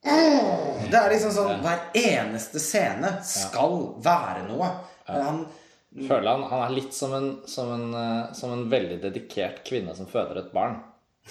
Det 0.00 0.96
er 0.96 1.10
liksom 1.12 1.34
sånn 1.34 1.58
Hver 1.60 1.90
eneste 1.98 2.62
scene 2.62 3.18
skal 3.26 3.76
være 4.02 4.46
noe. 4.48 4.70
Han 5.10 5.44
Føler 5.90 6.28
han, 6.30 6.44
han 6.46 6.60
er 6.62 6.70
litt 6.70 6.94
som 6.94 7.14
en, 7.16 7.32
som, 7.50 7.70
en, 7.74 7.88
eh, 7.98 8.32
som 8.38 8.52
en 8.54 8.68
veldig 8.70 9.00
dedikert 9.02 9.64
kvinne 9.66 9.90
som 9.98 10.06
føder 10.06 10.38
et 10.38 10.52
barn. 10.54 10.76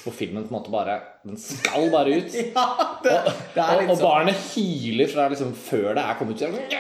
Hvor 0.04 0.14
filmen 0.16 0.46
på 0.48 0.54
en 0.54 0.58
måte 0.62 0.72
bare 0.72 1.00
Den 1.28 1.38
skal 1.38 1.90
bare 1.92 2.20
ut. 2.22 2.36
Ja, 2.56 2.66
det, 3.04 3.18
det 3.56 3.64
Og, 3.64 3.90
og 3.90 3.98
sånn. 3.98 4.06
barnet 4.06 4.46
hyler 4.56 5.12
fra 5.12 5.28
liksom 5.34 5.52
før 5.58 5.94
det 5.98 6.04
er 6.06 6.20
kommet 6.20 6.42
ut. 6.42 6.76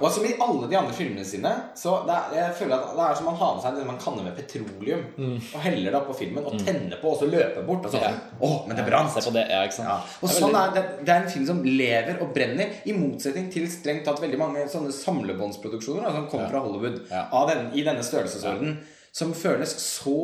Og 0.00 0.04
som 0.14 0.22
i 0.28 0.34
alle 0.38 0.68
de 0.70 0.76
andre 0.78 0.92
filmene 0.94 1.24
sine, 1.26 1.50
så 1.74 1.94
er, 2.06 2.34
jeg 2.36 2.52
føler 2.54 2.76
at 2.76 2.92
det 2.94 3.02
er 3.02 3.16
som 3.18 3.26
man 3.26 3.38
har 3.40 3.54
med 3.56 3.64
seg 3.64 3.78
det 3.80 3.86
man 3.88 3.96
kanner 3.98 4.26
med 4.28 4.36
petroleum, 4.36 5.00
og 5.16 5.56
heller 5.64 5.88
det 5.88 5.98
oppå 5.98 6.14
filmen, 6.20 6.44
og 6.46 6.54
tenner 6.60 7.00
på, 7.00 7.10
og 7.10 7.18
så 7.18 7.26
løper 7.32 7.64
bort. 7.66 7.88
Og 7.88 7.94
så, 7.96 8.02
Ja. 8.04 8.12
oh, 8.38 8.60
men 8.68 8.78
det 8.78 8.84
brant! 8.86 9.16
Ja, 9.16 9.24
på 9.26 9.32
det, 9.34 9.42
ja? 9.50 9.62
Ja. 9.64 9.96
Og 10.20 10.28
Det 10.28 10.36
er 10.36 10.38
sånn 10.44 10.58
er 10.60 10.74
det, 10.76 10.84
det 11.00 11.14
er 11.16 11.24
en 11.24 11.32
film 11.34 11.46
som 11.48 11.64
lever 11.66 12.20
og 12.22 12.30
brenner, 12.36 12.76
i 12.86 12.94
motsetning 12.94 13.50
til 13.50 13.66
strengt 13.72 14.04
tatt 14.06 14.22
veldig 14.22 14.38
mange 14.44 14.68
sånne 14.70 14.92
samlebåndsproduksjoner 14.94 16.06
da, 16.06 16.14
som 16.20 16.28
kommer 16.30 16.52
fra 16.52 16.62
Hollywood 16.62 17.00
Ja. 17.10 17.24
av 17.32 17.50
den, 17.50 17.72
i 17.74 17.82
denne 17.82 18.04
størrelsesorden, 18.06 18.76
som 19.10 19.34
føles 19.34 19.74
så 19.82 20.14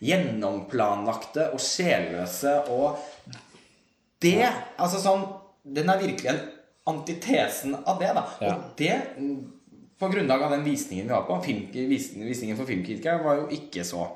gjennomplanlagte 0.00 1.50
og 1.54 1.60
sjelløse 1.60 2.54
og 2.72 3.00
det 4.20 4.46
Altså 4.80 5.00
sånn 5.00 5.26
Den 5.64 5.92
er 5.92 6.00
virkelig 6.00 6.30
en 6.32 6.40
antitesen 6.90 7.74
av 7.84 7.98
det, 8.00 8.08
da. 8.16 8.22
Ja. 8.40 8.54
Og 8.54 8.70
det 8.80 8.94
på 10.00 10.08
grunnlag 10.08 10.42
av 10.42 10.54
den 10.56 10.64
visningen 10.64 11.06
vi 11.06 11.12
var 11.12 11.26
på, 11.28 11.36
film, 11.44 11.66
visningen, 11.70 12.26
visningen 12.26 12.56
for 12.56 12.66
filmkritikere, 12.66 13.20
var 13.22 13.36
jo 13.42 13.44
ikke 13.52 13.84
så 13.84 14.06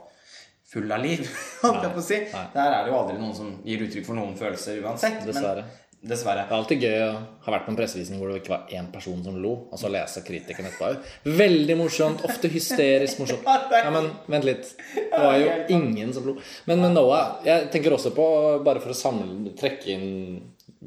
full 0.72 0.90
av 0.96 1.04
liv, 1.04 1.20
holdt 1.62 1.84
jeg 1.84 1.92
på 1.92 2.00
å 2.00 2.06
si. 2.06 2.18
Nei. 2.32 2.44
Der 2.56 2.70
er 2.72 2.86
det 2.86 2.90
jo 2.94 2.96
aldri 3.02 3.18
noen 3.20 3.36
som 3.36 3.50
gir 3.68 3.84
uttrykk 3.84 4.08
for 4.08 4.16
noen 4.18 4.32
følelser 4.40 4.80
uansett. 4.80 5.20
men- 5.28 5.68
Dessverre. 6.04 6.42
Det 6.44 6.52
er 6.52 6.58
alltid 6.58 6.82
gøy 6.84 6.98
å 7.00 7.12
ha 7.46 7.52
vært 7.54 7.64
på 7.64 7.72
en 7.72 7.76
pressevisning 7.78 8.18
hvor 8.20 8.28
det 8.28 8.42
ikke 8.42 8.52
var 8.52 8.72
én 8.76 8.90
person 8.92 9.22
som 9.24 9.38
lo, 9.40 9.54
og 9.72 9.80
så 9.80 9.88
lese 9.92 10.20
kritikeren 10.26 10.68
etterpå. 10.68 11.30
Veldig 11.38 11.76
morsomt. 11.80 12.24
Ofte 12.28 12.50
hysterisk 12.52 13.22
morsomt. 13.22 13.46
Ja, 13.74 13.92
men 13.92 14.10
vent 14.30 14.44
litt. 14.44 14.74
Det 14.94 15.20
var 15.20 15.38
jo 15.40 15.54
ingen 15.72 16.12
som 16.12 16.26
lo. 16.28 16.36
Men 16.68 16.82
med 16.84 16.94
Noah 16.96 17.40
Jeg 17.46 17.70
tenker 17.72 17.96
også 17.96 18.12
på, 18.16 18.26
bare 18.64 18.82
for 18.84 18.92
å 18.92 18.98
samle, 18.98 19.54
trekke 19.56 19.94
inn 19.94 20.10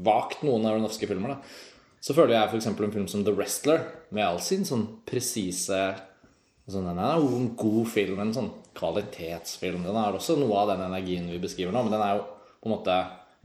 vagt 0.06 0.44
noen 0.46 0.66
av 0.70 0.78
de 0.78 0.86
norske 0.86 1.10
filmer, 1.10 1.34
da. 1.34 1.58
Så 2.04 2.14
føler 2.14 2.38
jeg 2.38 2.52
f.eks. 2.52 2.70
en 2.70 2.78
film 2.94 3.08
som 3.10 3.24
The 3.26 3.34
Wrestler, 3.34 3.88
med 4.14 4.24
all 4.24 4.42
sin 4.44 4.66
sånn 4.68 4.86
presise 5.08 5.82
sånn, 6.68 6.86
Den 6.88 7.00
er 7.02 7.18
jo 7.18 7.32
en 7.40 7.54
god 7.58 7.88
film, 7.90 8.20
en 8.22 8.36
sånn 8.36 8.52
kvalitetsfilm. 8.78 9.82
Den 9.88 9.98
har 9.98 10.16
også 10.16 10.38
noe 10.40 10.62
av 10.62 10.76
den 10.76 10.86
energien 10.86 11.30
vi 11.32 11.42
beskriver 11.42 11.74
nå, 11.74 11.88
men 11.88 11.96
den 11.96 12.04
er 12.04 12.20
jo 12.20 12.28
på 12.62 12.70
en 12.70 12.76
måte 12.76 12.98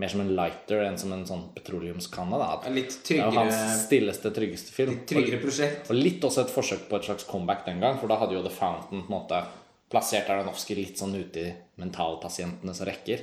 mer 0.03 0.11
som 0.11 0.21
en 0.25 0.35
lighter 0.35 0.83
enn 0.83 0.99
som 0.99 1.13
en 1.15 1.25
sånn 1.27 1.45
petroleumskanne. 1.55 2.39
Da. 2.41 2.71
Litt 2.75 2.97
tryggere, 3.07 3.31
det 3.31 3.39
er 3.39 3.51
jo 3.51 3.55
hans 3.55 3.85
stilleste, 3.87 4.33
tryggeste 4.35 4.75
film. 4.75 4.97
Litt 4.97 5.09
tryggere 5.11 5.39
prosjekt. 5.43 5.91
Og 5.93 5.99
litt 5.99 6.25
også 6.27 6.43
et 6.43 6.55
forsøk 6.55 6.89
på 6.91 6.99
et 6.99 7.07
slags 7.07 7.27
comeback 7.29 7.65
den 7.69 7.83
gang, 7.83 8.01
for 8.01 8.11
da 8.11 8.19
hadde 8.21 8.35
jo 8.35 8.43
The 8.43 8.55
Fountain 8.55 9.05
på 9.07 9.13
en 9.13 9.15
måte 9.15 9.43
plassert 9.93 10.31
Aronofsky 10.33 10.75
litt 10.79 10.99
sånn 10.99 11.15
ute 11.15 11.43
i 11.45 11.53
mentalpasientenes 11.81 12.81
rekker. 12.89 13.23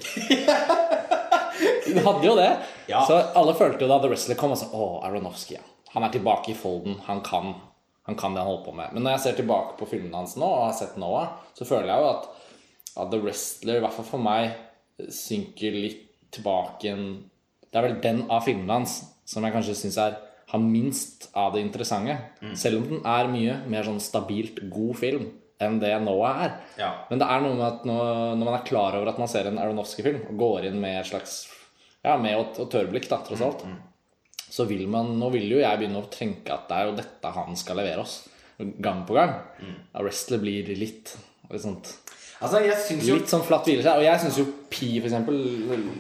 Den 1.89 2.03
hadde 2.05 2.27
jo 2.27 2.35
det. 2.37 2.51
Ja. 2.87 3.01
Så 3.09 3.17
alle 3.17 3.55
følte 3.57 3.83
jo 3.83 3.89
da 3.91 3.97
The 3.99 4.11
Wrestler 4.11 4.37
kom 4.39 4.53
og 4.53 4.61
sa 4.61 4.69
Å, 4.71 4.89
Aronofsky, 5.09 5.57
ja. 5.57 5.65
Han 5.95 6.05
er 6.05 6.13
tilbake 6.13 6.53
i 6.53 6.57
folden. 6.57 6.99
Han 7.07 7.23
kan. 7.25 7.55
han 8.05 8.17
kan 8.17 8.35
det 8.35 8.43
han 8.43 8.51
holder 8.51 8.65
på 8.67 8.75
med. 8.77 8.93
Men 8.93 9.03
når 9.03 9.17
jeg 9.17 9.23
ser 9.23 9.39
tilbake 9.41 9.75
på 9.79 9.87
filmene 9.89 10.21
hans 10.21 10.35
nå, 10.37 10.45
og 10.45 10.67
har 10.67 10.77
sett 10.77 10.99
Noah, 11.01 11.33
så 11.57 11.65
føler 11.65 11.89
jeg 11.89 12.03
jo 12.03 12.11
at, 12.11 12.29
at 13.01 13.09
The 13.11 13.19
Wrestler, 13.23 13.79
i 13.79 13.83
hvert 13.83 13.97
fall 13.97 14.07
for 14.07 14.21
meg, 14.23 14.53
synker 15.09 15.75
litt 15.75 16.05
tilbake 16.35 16.87
igjen 16.87 17.05
Det 17.69 17.77
er 17.79 17.85
vel 17.85 17.99
den 18.01 18.23
av 18.31 18.43
filmene 18.45 18.79
hans 18.79 18.99
som 19.29 19.45
jeg 19.45 19.53
kanskje 19.53 19.77
syns 19.77 19.99
har 19.99 20.61
minst 20.63 21.27
av 21.37 21.53
det 21.53 21.61
interessante. 21.61 22.15
Selv 22.57 22.79
om 22.79 22.87
den 22.89 23.03
er 23.05 23.29
mye 23.29 23.59
mer 23.69 23.85
sånn 23.85 24.01
stabilt 24.01 24.57
god 24.73 24.97
film 24.97 25.27
enn 25.61 25.77
det 25.81 25.91
Noah 26.01 26.41
er. 26.45 26.55
Ja. 26.79 26.89
Men 27.09 27.21
det 27.21 27.27
er 27.27 27.43
noe 27.43 27.57
med 27.57 27.65
at 27.67 27.85
når, 27.85 28.39
man 28.39 28.55
er 28.55 28.65
klar 28.65 28.95
over 28.97 29.11
at 29.11 29.19
man 29.21 29.29
ser 29.29 29.49
en 29.49 29.59
Aronofsky-film, 29.61 30.23
og 30.31 30.39
går 30.39 30.69
inn 30.69 30.79
med 30.81 31.01
et 31.01 31.11
slags 31.11 31.41
Ja, 31.99 32.15
med 32.15 32.31
et, 32.31 32.59
et 32.63 32.71
tørrblikk, 32.71 33.09
da, 33.11 33.19
tross 33.27 33.43
alt, 33.43 33.65
så 34.49 34.65
vil 34.69 34.85
man 34.89 35.11
Nå 35.19 35.29
vil 35.35 35.51
jo 35.51 35.59
jeg 35.59 35.81
begynne 35.81 35.99
å 36.01 36.09
tenke 36.09 36.55
at 36.55 36.69
det 36.71 36.77
er 36.77 36.87
jo 36.87 36.97
dette 36.97 37.33
han 37.35 37.59
skal 37.59 37.81
levere 37.81 38.05
oss. 38.05 38.21
Gang 38.57 39.03
på 39.07 39.15
gang. 39.19 39.35
Mm. 39.59 39.75
Wrestler 39.99 40.41
blir 40.41 40.71
litt, 40.79 41.13
litt 41.51 41.63
sånt 41.63 41.91
Altså, 42.39 42.61
jeg 42.63 42.75
syns 42.85 43.07
jo 43.07 43.15
Litt 43.19 43.31
sånn 43.31 43.45
flatt 43.45 43.67
hvileskjær. 43.67 43.99
Og 43.99 44.07
jeg 44.07 44.23
syns 44.23 44.39
jo 44.39 44.47
Pi, 44.71 44.91
for 44.99 45.09
eksempel, 45.09 45.39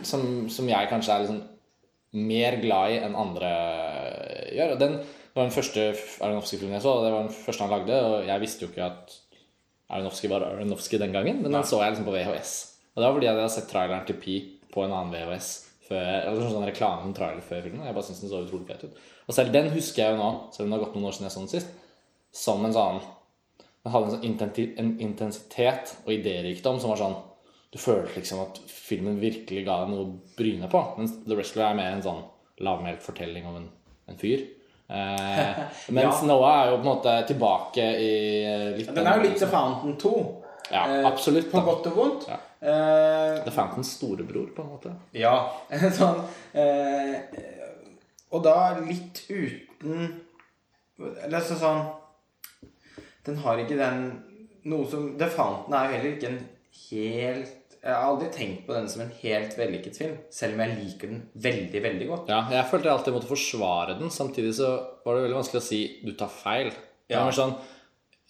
som, 0.07 0.25
som 0.51 0.69
jeg 0.69 0.91
kanskje 0.91 1.15
er 1.15 1.25
liksom 1.25 1.39
mer 2.29 2.57
glad 2.61 2.93
i 2.93 2.99
enn 3.05 3.17
andre 3.17 3.49
gjør. 4.55 4.75
Og 4.75 4.81
den 4.81 4.99
var 5.35 5.45
den 5.45 5.53
første 5.55 5.89
Aronofsky-filmen 6.25 6.77
jeg 6.77 6.85
så, 6.85 6.93
og 6.95 7.05
det 7.05 7.13
var 7.13 7.25
den 7.27 7.35
første 7.35 7.65
han 7.65 7.73
lagde. 7.73 7.97
Og 8.07 8.29
jeg 8.29 8.43
visste 8.43 8.65
jo 8.65 8.71
ikke 8.71 8.87
at 8.87 9.17
Aronofsky 9.89 10.29
var 10.31 10.45
Aronofsky 10.47 11.01
den 11.01 11.15
gangen, 11.15 11.41
men 11.43 11.53
den 11.53 11.67
så 11.67 11.81
jeg 11.83 11.95
liksom 11.95 12.07
på 12.07 12.15
VHS. 12.15 12.53
Og 12.93 13.01
det 13.01 13.07
var 13.07 13.17
fordi 13.17 13.29
jeg 13.29 13.37
hadde 13.37 13.51
sett 13.57 13.69
traileren 13.71 14.07
til 14.07 14.17
Pi 14.21 14.37
på 14.69 14.85
en 14.85 14.93
annen 14.93 15.13
VHS 15.15 15.49
før, 15.89 16.07
eller 16.29 16.49
sånn 16.53 16.67
reklame 16.69 17.05
som 17.05 17.13
trailer 17.17 17.45
før 17.45 17.63
filmen. 17.65 17.85
Jeg 17.87 17.95
bare 17.97 18.05
syntes 18.05 18.23
den 18.23 18.31
så 18.31 18.41
utrolig 18.45 18.67
fet 18.69 18.85
ut. 18.85 18.99
Og 19.25 19.35
selv 19.37 19.53
den 19.53 19.71
husker 19.73 20.03
jeg 20.03 20.13
jo 20.13 20.19
nå, 20.19 20.29
selv 20.53 20.67
om 20.67 20.73
det 20.73 20.77
har 20.77 20.83
gått 20.85 20.97
noen 20.97 21.09
år 21.09 21.15
siden 21.15 21.27
jeg 21.27 21.35
så 21.35 21.43
den 21.43 21.53
sist, 21.53 21.71
som 22.39 22.65
en 22.65 22.75
sånn 22.75 22.99
Den 23.83 23.93
hadde 23.93 24.19
en 24.19 24.39
sånn 24.39 24.77
en 24.81 24.93
intensitet 24.99 25.95
og 26.05 26.13
idérikdom 26.13 26.79
som 26.81 26.91
var 26.93 26.99
sånn 26.99 27.17
Du 27.71 27.77
følte 27.77 28.17
liksom 28.17 28.41
at 28.41 28.57
filmen 28.65 29.19
virkelig 29.21 29.61
ga 29.67 29.83
deg 29.83 29.91
noe 29.91 30.05
å 30.07 30.13
bryne 30.37 30.67
på. 30.71 30.79
Mens 30.97 31.19
The 31.21 31.35
Wrestler 31.37 31.67
er 31.67 31.77
mer 31.77 31.91
en 31.93 32.01
sånn 32.01 32.23
lavmælt 32.65 33.03
fortelling 33.05 33.45
om 33.45 33.59
en, 33.59 33.67
en 34.09 34.17
fyr. 34.17 34.41
Eh, 34.89 35.59
mens 35.95 36.23
Ja. 36.23 36.27
Noah 36.27 36.55
er 36.63 36.71
jo 36.71 36.79
på 36.79 36.81
en 36.81 36.89
måte 36.89 37.13
tilbake 37.29 37.85
i 38.01 38.13
eh, 38.41 38.77
litt 38.79 38.89
Den 38.95 39.05
er 39.05 39.19
jo 39.19 39.27
litt 39.27 39.37
The 39.37 39.51
Fountain 39.51 39.99
2. 40.01 40.13
Ja, 40.71 40.81
eh, 40.89 41.05
absolutt, 41.05 41.51
På 41.51 41.61
godt 41.61 41.87
og 41.91 41.95
vondt. 42.01 42.25
Ja. 42.29 42.39
Eh, 42.59 43.43
The 43.45 43.53
Fountains 43.53 43.93
storebror, 43.95 44.49
på 44.55 44.65
en 44.65 44.73
måte. 44.73 44.95
Ja. 45.13 45.35
sånn 45.99 46.23
eh, 46.57 47.21
Og 48.33 48.43
da 48.45 48.57
litt 48.81 49.23
uten 49.29 50.09
Eller 50.97 51.45
sånn 51.45 51.85
Den 53.25 53.37
har 53.43 53.61
ikke 53.61 53.77
den 53.79 54.03
Noe 54.69 54.87
som 54.91 55.13
Defanten 55.19 55.73
er 55.73 55.85
jo 55.87 55.95
heller 55.97 56.15
ikke 56.17 56.29
en 56.33 56.39
helt 56.89 57.77
Jeg 57.79 57.93
har 57.95 58.09
aldri 58.09 58.27
tenkt 58.35 58.65
på 58.67 58.75
den 58.75 58.89
som 58.91 59.05
en 59.05 59.13
helt 59.21 59.53
vellykket 59.55 59.97
film, 60.01 60.17
selv 60.35 60.57
om 60.57 60.63
jeg 60.65 60.75
liker 60.81 61.11
den 61.13 61.21
veldig, 61.47 61.81
veldig 61.85 62.07
godt. 62.09 62.31
Ja, 62.33 62.41
jeg 62.51 62.65
følte 62.67 62.89
jeg 62.89 62.97
alltid 62.97 63.15
måtte 63.15 63.29
forsvare 63.29 63.95
den. 64.01 64.11
Samtidig 64.11 64.51
så 64.57 64.73
var 65.05 65.15
det 65.15 65.21
veldig 65.23 65.37
vanskelig 65.37 65.61
å 65.61 65.67
si 65.69 65.79
du 66.03 66.11
tar 66.19 66.33
feil. 66.33 66.73
Ja. 67.07 67.21
Det, 67.23 67.37
sånn, 67.37 67.55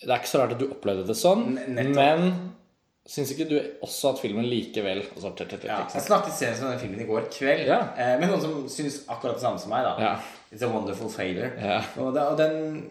det 0.03 0.12
er 0.12 0.22
ikke 0.22 0.31
så 0.36 0.43
rart 0.43 0.53
at 0.53 0.62
du 0.62 0.67
opplevde 0.69 1.08
det 1.10 1.17
sånn, 1.17 1.48
nettopp. 1.65 1.98
men 1.98 2.53
syns 3.10 3.34
ikke 3.34 3.48
du 3.50 3.55
også 3.88 4.13
at 4.13 4.22
filmen 4.22 4.46
likevel 4.46 5.01
altså, 5.01 5.31
t 5.34 5.46
-t 5.46 5.58
-t 5.58 5.65
Ja, 5.65 5.79
jeg 5.93 6.01
snakket 6.05 6.34
senest 6.34 6.63
om 6.63 6.69
den 6.69 6.79
filmen 6.79 7.01
i 7.01 7.10
går 7.10 7.25
kveld 7.34 7.65
Ja. 7.67 7.79
eh, 7.98 8.19
med 8.19 8.29
noen 8.29 8.41
som 8.41 8.69
syns 8.69 9.01
akkurat 9.08 9.34
det 9.34 9.41
samme 9.41 9.60
som 9.60 9.69
meg. 9.69 9.84
da 9.84 9.96
Ja. 10.00 10.15
It's 10.53 10.62
a 10.63 10.69
wonderful 10.69 11.10
failure. 11.10 11.51
Ja. 11.58 11.81
Og, 11.98 12.13
det, 12.13 12.22
og, 12.22 12.38
den, 12.38 12.89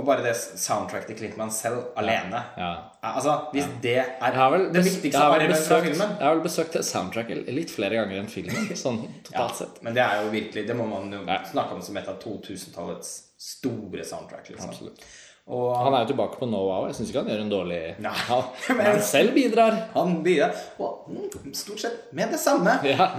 og 0.00 0.06
bare 0.08 0.24
det 0.24 0.32
soundtracket 0.36 1.10
til 1.12 1.18
Clintman 1.20 1.52
selv 1.54 1.90
alene 2.00 2.40
Ja. 2.58 2.70
Altså, 3.02 3.36
Hvis 3.54 3.68
det 3.84 3.94
er 4.00 4.50
vel, 4.52 4.66
det 4.74 4.82
viktigste 4.84 5.22
arven 5.22 5.54
fra 5.56 5.80
filmen 5.84 6.14
jeg 6.18 6.26
har 6.26 6.34
vel 6.34 6.42
besøkt 6.44 6.74
det 6.76 6.84
soundtracket 6.88 7.46
litt 7.52 7.70
flere 7.72 8.00
ganger 8.00 8.20
enn 8.20 8.28
filmen, 8.32 8.68
sånn 8.84 9.02
totalt 9.28 9.56
sett. 9.62 9.80
Men 9.86 9.94
det 9.96 10.02
er 10.04 10.24
jo 10.24 10.30
virkelig 10.34 10.66
Det 10.68 10.76
må 10.76 10.88
man 10.90 11.12
jo 11.12 11.22
Ja. 11.28 11.38
snakke 11.52 11.76
om 11.78 11.82
som 11.82 11.96
et 12.00 12.08
av 12.08 12.18
2000-tallets 12.22 13.14
store 13.40 14.04
soundtrack. 14.04 14.50
liksom 14.50 14.68
Absolutt. 14.68 15.04
Og 15.50 15.76
Han 15.76 15.94
er 15.94 16.04
jo 16.04 16.10
tilbake 16.12 16.38
på 16.38 16.46
no 16.46 16.60
wow. 16.68 16.86
Jeg 16.88 16.94
syns 16.98 17.08
ikke 17.10 17.22
han 17.24 17.30
gjør 17.32 17.40
en 17.44 17.52
dårlig 17.52 17.80
Nei. 18.04 18.12
Men 18.76 18.84
han 18.86 19.00
selv 19.02 19.34
bidrar. 19.34 19.78
han 19.94 20.22
bidrar 20.24 20.52
og 20.78 21.08
mm, 21.10 21.54
stort 21.56 21.80
sett 21.82 22.12
med 22.16 22.30
det 22.34 22.40
samme. 22.42 22.76
Ja. 22.86 23.06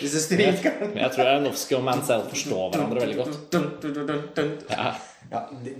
Disse 0.00 0.20
strykerne. 0.24 0.92
Men 0.92 1.02
jeg 1.02 1.12
tror 1.16 1.24
Janowski 1.32 1.76
og 1.76 1.84
Mansell 1.86 2.24
forstår 2.30 2.72
hverandre 2.72 3.04
veldig 3.04 3.18
godt. 3.20 3.34
Ja. 4.70 4.94
Ja, 5.30 5.40
de, 5.64 5.72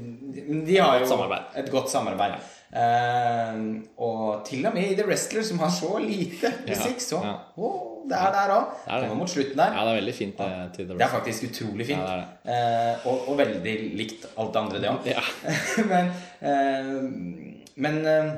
de, 0.66 0.78
har 0.78 0.98
jo 0.98 1.06
samarbeid. 1.06 1.42
et 1.56 1.70
godt 1.70 1.90
samarbeid. 1.90 2.32
Eh, 2.70 3.58
og 4.02 4.46
til 4.48 4.66
og 4.66 4.74
med 4.74 4.92
i 4.92 4.96
The 4.98 5.06
Wrestler, 5.06 5.44
som 5.46 5.60
har 5.62 5.70
så 5.74 5.96
lite 6.02 6.50
musikk, 6.66 7.02
så 7.02 7.20
å, 7.22 7.72
det 8.06 8.18
er 8.18 8.32
der 8.34 8.54
òg. 8.56 8.72
er 8.86 9.02
det. 9.02 9.10
Kommer 9.10 9.22
mot 9.22 9.30
slutten 9.30 9.58
der. 9.58 9.76
ja, 9.76 9.84
det 9.86 9.92
er 9.92 10.00
veldig 10.00 10.16
fint 10.16 10.38
Det, 10.38 10.50
til 10.76 10.88
The 10.88 10.96
Det 10.98 11.06
er 11.06 11.14
faktisk 11.14 11.50
utrolig 11.50 11.90
fint. 11.92 12.02
Ja, 12.02 12.16
det 12.22 12.32
Eh, 12.46 13.06
og, 13.10 13.28
og 13.32 13.38
veldig 13.40 13.72
likt 13.98 14.26
alt 14.38 14.52
det 14.54 14.60
andre, 14.60 14.82
det 14.82 14.90
òg. 14.92 15.08
Ja. 15.10 15.22
men 15.90 16.12
eh, 16.40 17.54
men, 17.76 18.06
eh, 18.06 18.32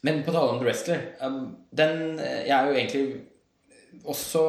men 0.00 0.22
på 0.22 0.32
tale 0.32 0.52
om 0.52 0.58
The 0.60 0.64
Wrestler 0.68 1.00
eh, 1.20 1.38
Den 1.70 2.18
eh, 2.18 2.46
Jeg 2.46 2.54
er 2.56 2.68
jo 2.68 2.76
egentlig 2.78 3.24
også 4.06 4.42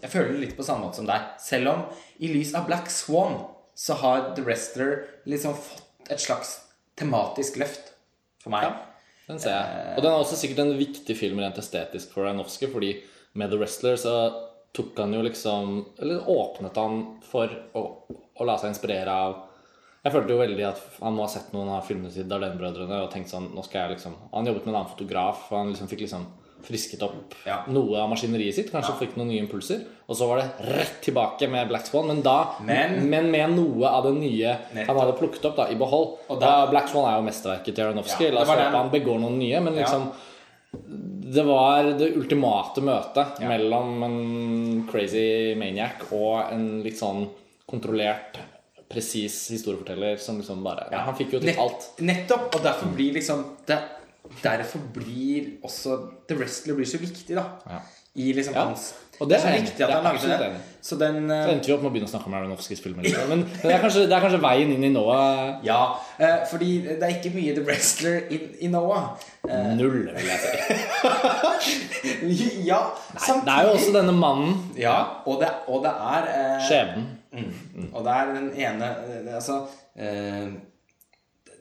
Jeg 0.00 0.10
føler 0.10 0.38
litt 0.40 0.56
på 0.56 0.64
samme 0.64 0.86
måte 0.86 1.02
som 1.02 1.08
deg. 1.08 1.34
Selv 1.42 1.70
om 1.74 1.82
i 2.24 2.30
lys 2.32 2.54
av 2.56 2.64
Black 2.68 2.88
Swan 2.90 3.36
så 3.76 3.98
har 4.00 4.30
The 4.34 4.44
Wrestler 4.46 5.02
liksom 5.28 5.52
fått 5.60 6.08
et 6.08 6.22
slags 6.22 6.54
tematisk 6.96 7.58
løft 7.60 7.92
for 8.46 8.54
meg. 8.54 8.68
Ja. 8.68 8.74
Den 9.26 9.42
ser 9.42 9.56
jeg. 9.56 9.94
Og 9.96 10.04
den 10.04 10.12
er 10.12 10.20
også 10.22 10.38
sikkert 10.38 10.62
en 10.62 10.76
viktig 10.78 11.16
film 11.18 11.40
rent 11.42 11.58
estetisk 11.58 12.12
for 12.14 12.28
Aronofsky, 12.28 12.68
fordi 12.70 12.92
med 13.36 13.50
The 13.50 13.58
Wrestler 13.58 13.98
så 13.98 14.14
tok 14.76 14.98
han 15.00 15.14
jo 15.16 15.24
liksom 15.24 15.76
Eller 15.98 16.28
åpnet 16.30 16.76
han 16.76 17.02
for 17.26 17.52
å, 17.76 17.82
å 18.36 18.46
la 18.48 18.56
seg 18.60 18.72
inspirere 18.72 19.12
av 19.12 19.36
Jeg 20.04 20.14
følte 20.14 20.34
jo 20.34 20.40
veldig 20.40 20.66
at 20.68 20.82
han 21.00 21.16
må 21.16 21.24
ha 21.24 21.30
sett 21.32 21.52
noen 21.56 21.72
av 21.74 21.86
filmene 21.88 22.12
til 22.12 22.28
Darlene-brødrene 22.28 23.02
og 23.04 23.10
tenkt 23.12 23.32
sånn 23.32 23.50
Nå 23.56 23.64
skal 23.66 23.82
jeg 23.82 23.96
liksom 23.96 24.18
Han 24.34 24.50
jobbet 24.50 24.66
med 24.66 24.74
en 24.74 24.80
annen 24.82 24.92
fotograf, 24.92 25.46
og 25.50 25.58
han 25.58 25.72
liksom 25.72 25.90
fikk 25.92 26.04
liksom 26.06 26.28
frisket 26.66 27.02
opp 27.06 27.34
Ja. 27.46 27.60
noe 27.68 27.96
av 28.02 28.10
maskineriet 28.10 28.54
sitt. 28.54 28.72
Kanskje 28.72 28.96
fikk 28.98 29.16
noen 29.16 29.28
nye 29.30 29.40
impulser. 29.46 29.84
Og 30.08 30.16
så 30.18 30.26
var 30.28 30.42
det 30.42 30.50
rett 30.76 31.00
tilbake 31.02 31.48
med 31.50 31.68
Black 31.68 31.86
Swan, 31.86 32.06
men 32.08 32.22
da 32.22 32.54
Men- 32.60 33.08
men 33.10 33.30
med 33.30 33.50
noe 33.56 33.86
av 33.88 34.04
det 34.04 34.14
nye 34.20 34.56
Nettopp. 34.74 34.86
han 34.86 34.98
hadde 34.98 35.18
plukket 35.18 35.44
opp 35.46 35.56
da, 35.56 35.68
i 35.70 35.74
behold. 35.74 36.18
Og 36.28 36.40
da, 36.40 36.46
da- 36.64 36.70
Black 36.70 36.88
Swan 36.88 37.06
er 37.08 37.16
jo 37.20 37.26
mesterverket 37.30 37.74
til 37.74 37.84
Aronofsky. 37.84 38.32
La 38.32 38.40
oss 38.42 38.48
håpe 38.48 38.70
han 38.72 38.90
begår 38.90 39.18
noen 39.20 39.38
nye, 39.38 39.60
men 39.60 39.74
Ja. 39.74 39.82
liksom 39.84 40.12
Det 41.32 41.42
var 41.44 41.82
det 41.96 42.14
ultimate 42.16 42.82
møtet 42.82 43.40
mellom 43.40 44.02
en 44.04 44.88
crazy 44.90 45.54
maniac 45.56 46.02
og 46.12 46.52
en 46.52 46.82
litt 46.82 46.98
sånn 46.98 47.28
kontrollert, 47.68 48.36
presis 48.88 49.48
historieforteller 49.50 50.18
som 50.18 50.38
liksom 50.40 50.62
bare 50.62 50.86
ja, 50.92 50.98
Han 50.98 51.14
fikk 51.14 51.32
jo 51.32 51.40
til 51.40 51.56
alt. 51.58 51.88
Nettopp. 51.98 52.54
Og 52.54 52.62
derfor 52.62 52.94
blir 52.94 53.14
liksom 53.14 53.44
det, 53.66 53.78
Derfor 54.42 54.78
blir 54.94 55.56
også 55.64 55.96
The 56.28 56.36
Wrestler 56.38 56.74
blir 56.78 56.86
så 56.86 56.98
viktig, 57.02 57.36
da. 57.36 57.44
Ja. 57.70 57.80
I 58.16 58.30
liksom 58.32 58.54
Ja. 58.56 58.64
hans 58.70 58.94
Og 59.20 59.28
det 59.28 59.36
det 59.38 59.44
er 59.44 59.48
er 59.48 59.56
så 59.56 59.62
viktig 59.62 59.84
at 59.84 59.90
er 59.90 59.94
han 59.94 60.04
lagde 60.04 60.28
det. 60.28 60.46
enig. 60.46 60.60
Så 60.82 60.96
den 61.00 61.28
Så 61.28 61.34
eh, 61.34 61.52
endte 61.52 61.66
vi 61.66 61.72
opp 61.72 61.82
med 61.82 61.90
å 61.90 61.92
begynne 61.94 62.08
å 62.08 62.12
snakke 62.12 62.26
om 62.26 62.34
Aronofskys 62.34 62.80
filmer. 62.84 63.02
Liksom. 63.02 63.28
Men, 63.28 63.42
det, 63.62 63.72
er 63.72 63.80
kanskje, 63.80 64.02
det 64.08 64.12
er 64.16 64.20
kanskje 64.24 64.40
veien 64.42 64.72
inn 64.72 64.84
i 64.84 64.88
Noah 64.92 65.60
Ja. 65.64 65.78
uh, 66.20 66.46
fordi 66.50 66.70
det 66.84 67.02
er 67.02 67.14
ikke 67.16 67.32
mye 67.34 67.54
The 67.56 67.64
Wrestler 67.64 68.16
i, 68.30 68.40
i 68.60 68.68
Noah. 68.68 69.16
Uh, 69.48 69.74
null, 69.76 69.98
vil 70.12 70.30
jeg 70.30 70.38
si. 70.44 70.48
ja, 72.70 72.80
Det 73.44 73.52
er 73.52 73.62
jo 73.66 73.72
også 73.76 73.92
denne 73.98 74.12
mannen, 74.12 74.54
Ja, 74.78 74.96
og 75.26 75.40
det, 75.42 75.48
og 75.68 75.82
det 75.84 75.92
er 75.92 76.28
uh, 76.32 76.60
skjebnen. 76.68 77.06
Mm. 77.32 77.90
Og 77.92 78.04
det 78.04 78.12
er 78.12 78.32
den 78.32 78.46
ene 78.56 78.86
Altså 79.34 79.66
eh, 79.98 80.46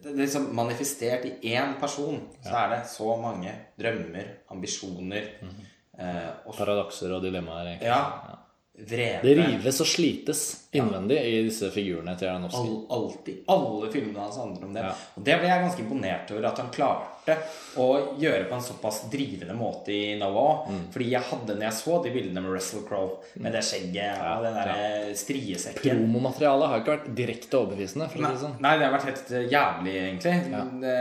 det, 0.06 0.14
er 0.14 0.22
liksom 0.22 0.50
manifestert 0.56 1.26
i 1.26 1.54
én 1.56 1.76
person. 1.82 2.20
Så 2.46 2.54
er 2.54 2.74
det 2.76 2.82
så 2.92 3.16
mange 3.18 3.54
drømmer, 3.80 4.32
ambisjoner 4.54 5.32
eh, 5.42 6.32
og 6.46 6.54
Paradokser 6.56 7.16
og 7.18 7.24
dilemmaer. 7.26 7.74
egentlig. 7.74 7.90
Ja. 7.90 8.42
Vrede. 8.78 9.22
Det 9.24 9.34
rives 9.40 9.78
og 9.82 9.88
slites 9.88 10.40
innvendig 10.76 11.16
i 11.24 11.36
disse 11.48 11.70
figurene 11.72 12.12
til 12.20 12.28
Aronofsky. 12.28 12.60
All, 12.60 12.74
alltid. 12.98 13.38
Alle 13.54 13.92
filmene 13.94 14.20
hans 14.26 14.36
handler 14.42 14.66
om 14.68 14.74
det. 14.76 14.82
Ja. 14.84 14.90
Og 15.16 15.24
det 15.30 15.38
ble 15.40 15.48
jeg 15.48 15.62
ganske 15.64 15.84
imponert 15.86 16.34
over 16.36 16.48
at 16.50 16.60
han 16.60 16.72
klarte 16.76 17.38
å 17.80 17.86
gjøre 18.20 18.50
på 18.50 18.58
en 18.58 18.66
såpass 18.66 18.98
drivende 19.14 19.56
måte 19.56 19.96
i 19.96 20.18
Noah. 20.20 20.68
Mm. 20.68 20.82
Fordi 20.92 21.08
jeg 21.14 21.24
hadde, 21.30 21.56
når 21.56 21.68
jeg 21.70 21.78
så 21.80 22.02
de 22.04 22.12
bildene 22.18 22.44
med 22.44 22.52
Russell 22.58 22.84
Crowe, 22.90 23.16
med 23.40 23.56
det 23.56 23.64
skjegget 23.70 24.20
og 24.28 24.44
den 24.50 24.60
der 24.60 25.16
striesekken 25.24 26.04
Promomaterialet 26.04 26.72
har 26.74 26.84
ikke 26.84 26.96
vært 26.98 27.08
direkte 27.22 27.62
overbevisende. 27.62 28.10
Nei, 28.12 28.34
det 28.36 28.44
sånn. 28.44 28.58
nei, 28.68 28.76
det 28.82 28.90
har 28.90 28.94
vært 28.98 29.10
helt 29.14 29.32
eh, 29.40 29.48
jævlig, 29.56 29.96
egentlig. 30.04 30.36
Det, 30.84 31.00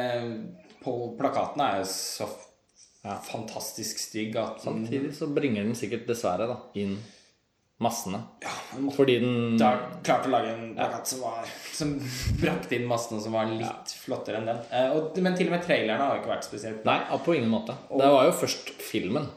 på 0.87 0.97
plakatene 1.19 1.69
er 1.75 1.83
jo 1.83 1.91
så 1.91 2.31
Ja. 3.05 3.19
fantastisk 3.21 3.99
stygg 4.01 4.37
at 4.41 4.63
Samtidig 4.65 5.11
så 5.19 5.27
bringer 5.29 5.67
den 5.67 5.75
sikkert 5.77 6.07
dessverre 6.09 6.47
da, 6.49 6.55
inn 6.81 6.95
massene. 7.85 8.21
Ja, 8.43 8.53
Fordi 8.97 9.19
den 9.23 9.55
da 9.61 9.75
klarte 10.05 10.31
å 10.31 10.35
lage 10.35 10.55
en 10.55 10.73
plakat 10.75 11.13
som, 11.13 11.23
var, 11.23 11.55
som 11.77 11.95
brakte 12.43 12.79
inn 12.79 12.89
massene 12.91 13.23
som 13.23 13.37
var 13.37 13.53
litt 13.53 13.95
flottere 14.05 14.41
enn 14.41 14.51
den. 14.51 14.61
Eh, 14.71 14.97
og, 14.97 15.21
men 15.25 15.39
til 15.39 15.51
og 15.51 15.57
med 15.59 15.65
trailerne 15.67 16.01
har 16.01 16.17
jo 16.17 16.25
ikke 16.25 16.35
vært 16.35 16.49
spesielt. 16.49 16.85
Nei, 16.89 16.99
på 17.25 17.37
ingen 17.37 17.53
måte. 17.53 17.77
Det 17.93 18.13
var 18.17 18.29
jo 18.29 18.37
først 18.43 18.75
filmen 18.83 19.29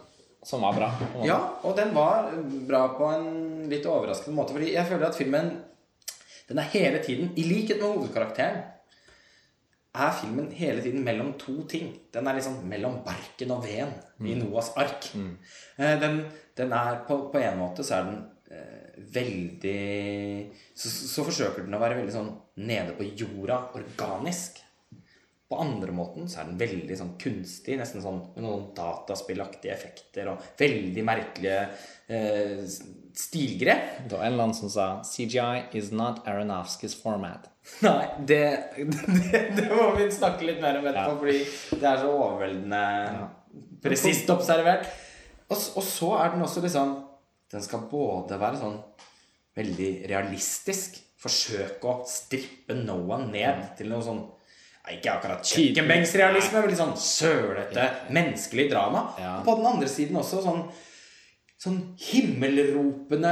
som 0.48 0.64
var 0.64 0.78
bra. 0.78 0.92
Ja, 1.28 1.38
og 1.68 1.76
den 1.76 1.92
var 1.96 2.32
bra 2.70 2.86
på 2.96 3.12
en 3.12 3.30
litt 3.72 3.88
overraskende 3.90 4.38
måte. 4.38 4.56
Fordi 4.56 4.72
jeg 4.74 4.88
føler 4.88 5.10
at 5.10 5.20
filmen 5.20 5.56
Den 6.48 6.62
er 6.62 6.70
hele 6.72 7.02
tiden, 7.04 7.34
i 7.36 7.44
likhet 7.44 7.82
med 7.82 7.90
hovedkarakteren, 7.92 8.62
er 9.92 10.14
filmen 10.16 10.46
hele 10.56 10.80
tiden 10.80 11.04
mellom 11.04 11.34
to 11.40 11.58
ting. 11.68 11.90
Den 12.14 12.28
er 12.28 12.38
liksom 12.38 12.62
mellom 12.70 13.02
barken 13.04 13.52
og 13.52 13.66
veden 13.66 13.92
i 14.24 14.36
Noas 14.38 14.70
ark. 14.80 15.10
Mm. 15.14 15.34
Den, 16.02 16.22
den 16.58 16.72
er 16.72 17.02
på, 17.08 17.20
på 17.34 17.42
en 17.42 17.60
måte 17.60 17.84
så 17.84 17.98
er 17.98 18.08
den 18.08 18.22
eh, 18.22 18.37
veldig 19.14 19.82
så, 20.74 20.90
så 20.90 21.26
forsøker 21.28 21.66
den 21.66 21.76
å 21.76 21.82
være 21.82 22.00
veldig 22.00 22.14
sånn 22.16 22.32
nede 22.64 22.96
på 22.98 23.10
jorda, 23.18 23.60
organisk. 23.78 24.62
På 25.48 25.62
andre 25.64 25.94
måten 25.96 26.28
så 26.28 26.42
er 26.42 26.50
den 26.50 26.60
veldig 26.60 26.96
sånn 27.00 27.14
kunstig, 27.22 27.78
nesten 27.80 28.04
sånn 28.04 28.20
med 28.36 28.44
noen 28.44 28.66
dataspillaktige 28.76 29.72
effekter 29.72 30.28
og 30.34 30.44
veldig 30.60 31.06
merkelige 31.08 31.62
eh, 32.12 32.66
stilgrep. 33.16 34.02
Det 34.10 34.18
var 34.18 34.26
en 34.26 34.34
eller 34.34 34.50
annen 34.50 34.58
som 34.58 34.72
sa 34.72 34.88
CGI 35.08 35.70
is 35.80 35.94
not 35.96 36.28
Aronofskys 36.28 36.98
format. 37.00 37.48
Nei, 37.88 38.04
det, 38.28 38.44
det, 38.76 39.42
det 39.56 39.68
må 39.72 39.94
vi 39.96 40.10
snakke 40.12 40.50
litt 40.50 40.60
mer 40.64 40.82
om 40.82 40.88
etterpå, 40.92 41.18
fordi 41.24 41.80
det 41.80 41.90
er 41.94 42.04
så 42.04 42.12
overveldende 42.12 42.84
presist 43.84 44.36
observert. 44.36 44.92
Og, 45.48 45.56
og 45.56 45.84
så 45.84 46.12
er 46.20 46.36
den 46.36 46.44
også 46.44 46.64
liksom 46.64 46.96
Den 47.52 47.64
skal 47.64 47.86
både 47.92 48.40
være 48.40 48.60
sånn 48.60 48.80
veldig 49.58 49.92
realistisk, 50.10 51.00
forsøke 51.18 51.90
å 51.90 52.02
strippe 52.08 52.76
Noah 52.78 53.24
ned 53.26 53.64
til 53.78 53.90
noe 53.90 54.04
sånn 54.06 54.20
ja, 54.22 54.94
Ikke 54.94 55.16
akkurat 55.16 55.48
kjøkkenbenksrealisme, 55.50 56.60
men 56.62 56.70
litt 56.72 56.80
sånn 56.80 56.94
sølete, 57.02 57.88
menneskelig 58.14 58.68
drama. 58.72 59.08
Ja. 59.20 59.32
Og 59.40 59.48
på 59.48 59.58
den 59.60 59.72
andre 59.74 59.90
siden 59.92 60.20
også 60.22 60.44
sånn 60.46 60.68
Sånn 61.58 61.80
himmelropende 61.98 63.32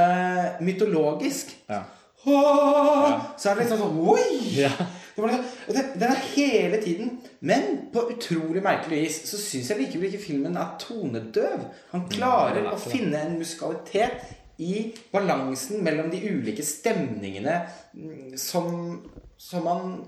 mytologisk. 0.66 1.52
Ja. 1.70 1.84
Åh, 2.26 3.20
Så 3.38 3.52
er 3.52 3.54
det 3.54 3.68
liksom 3.68 3.78
sånn 3.84 4.00
Oi! 4.02 4.24
Ja. 4.56 4.72
Det 5.14 5.24
liksom, 5.24 5.44
den, 5.76 5.92
den 6.02 6.10
er 6.10 6.24
hele 6.34 6.80
tiden 6.82 7.12
Men 7.46 7.86
på 7.92 8.02
utrolig 8.10 8.62
merkelig 8.64 9.04
vis 9.04 9.20
så 9.28 9.38
syns 9.38 9.70
jeg 9.70 9.80
likevel 9.80 10.10
ikke 10.10 10.24
filmen 10.24 10.56
er 10.58 10.74
tonedøv. 10.82 11.66
Han 11.92 12.06
klarer 12.10 12.64
er 12.64 12.72
å 12.72 12.80
finne 12.80 13.20
en 13.22 13.36
musikalitet 13.38 14.24
i 14.62 14.88
balansen 15.12 15.82
mellom 15.84 16.08
de 16.10 16.22
ulike 16.24 16.64
stemningene 16.64 17.58
mm, 17.92 18.32
som, 18.40 18.96
som 19.36 19.68
han 19.68 19.98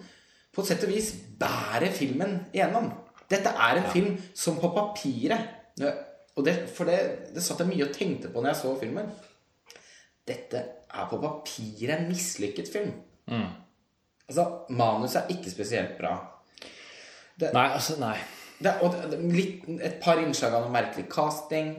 på 0.54 0.64
et 0.64 0.70
sett 0.72 0.86
og 0.86 0.90
vis 0.90 1.12
bærer 1.38 1.92
filmen 1.94 2.40
igjennom. 2.50 2.88
Dette 3.28 3.52
er 3.52 3.78
en 3.78 3.90
film 3.92 4.14
som 4.32 4.56
på 4.56 4.70
papiret 4.72 5.82
Og 6.38 6.44
det, 6.46 6.54
For 6.72 6.88
det, 6.88 6.96
det 7.34 7.42
satt 7.44 7.60
jeg 7.60 7.68
mye 7.68 7.84
og 7.84 7.92
tenkte 7.94 8.30
på 8.32 8.40
når 8.40 8.54
jeg 8.54 8.60
så 8.62 8.72
filmen. 8.80 9.12
Dette 10.26 10.64
er 10.88 11.08
på 11.10 11.18
papiret 11.22 11.94
en 11.98 12.08
mislykket 12.08 12.70
film. 12.72 12.92
Altså, 14.28 14.44
manuset 14.70 15.22
er 15.22 15.32
ikke 15.34 15.52
spesielt 15.52 15.96
bra. 16.00 16.16
Nei, 17.54 17.68
altså, 17.68 17.98
nei. 18.02 18.16
Det 18.58 18.72
og 18.82 18.94
det, 18.94 19.12
det, 19.12 19.18
litt, 19.30 19.68
et 19.84 20.00
par 20.02 20.18
innslag 20.22 20.56
av 20.56 20.66
noe 20.66 20.74
merkelig 20.74 21.06
casting. 21.12 21.74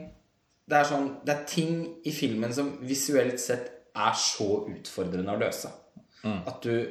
Det 0.70 0.78
er, 0.78 0.86
sånn, 0.88 1.08
det 1.26 1.34
er 1.34 1.46
ting 1.50 1.82
i 2.06 2.12
filmen 2.14 2.54
som 2.54 2.72
visuelt 2.86 3.40
sett 3.42 3.68
er 3.98 4.14
så 4.16 4.62
utfordrende 4.70 5.34
å 5.34 5.40
løse. 5.40 5.72
At 6.22 6.62
du, 6.64 6.84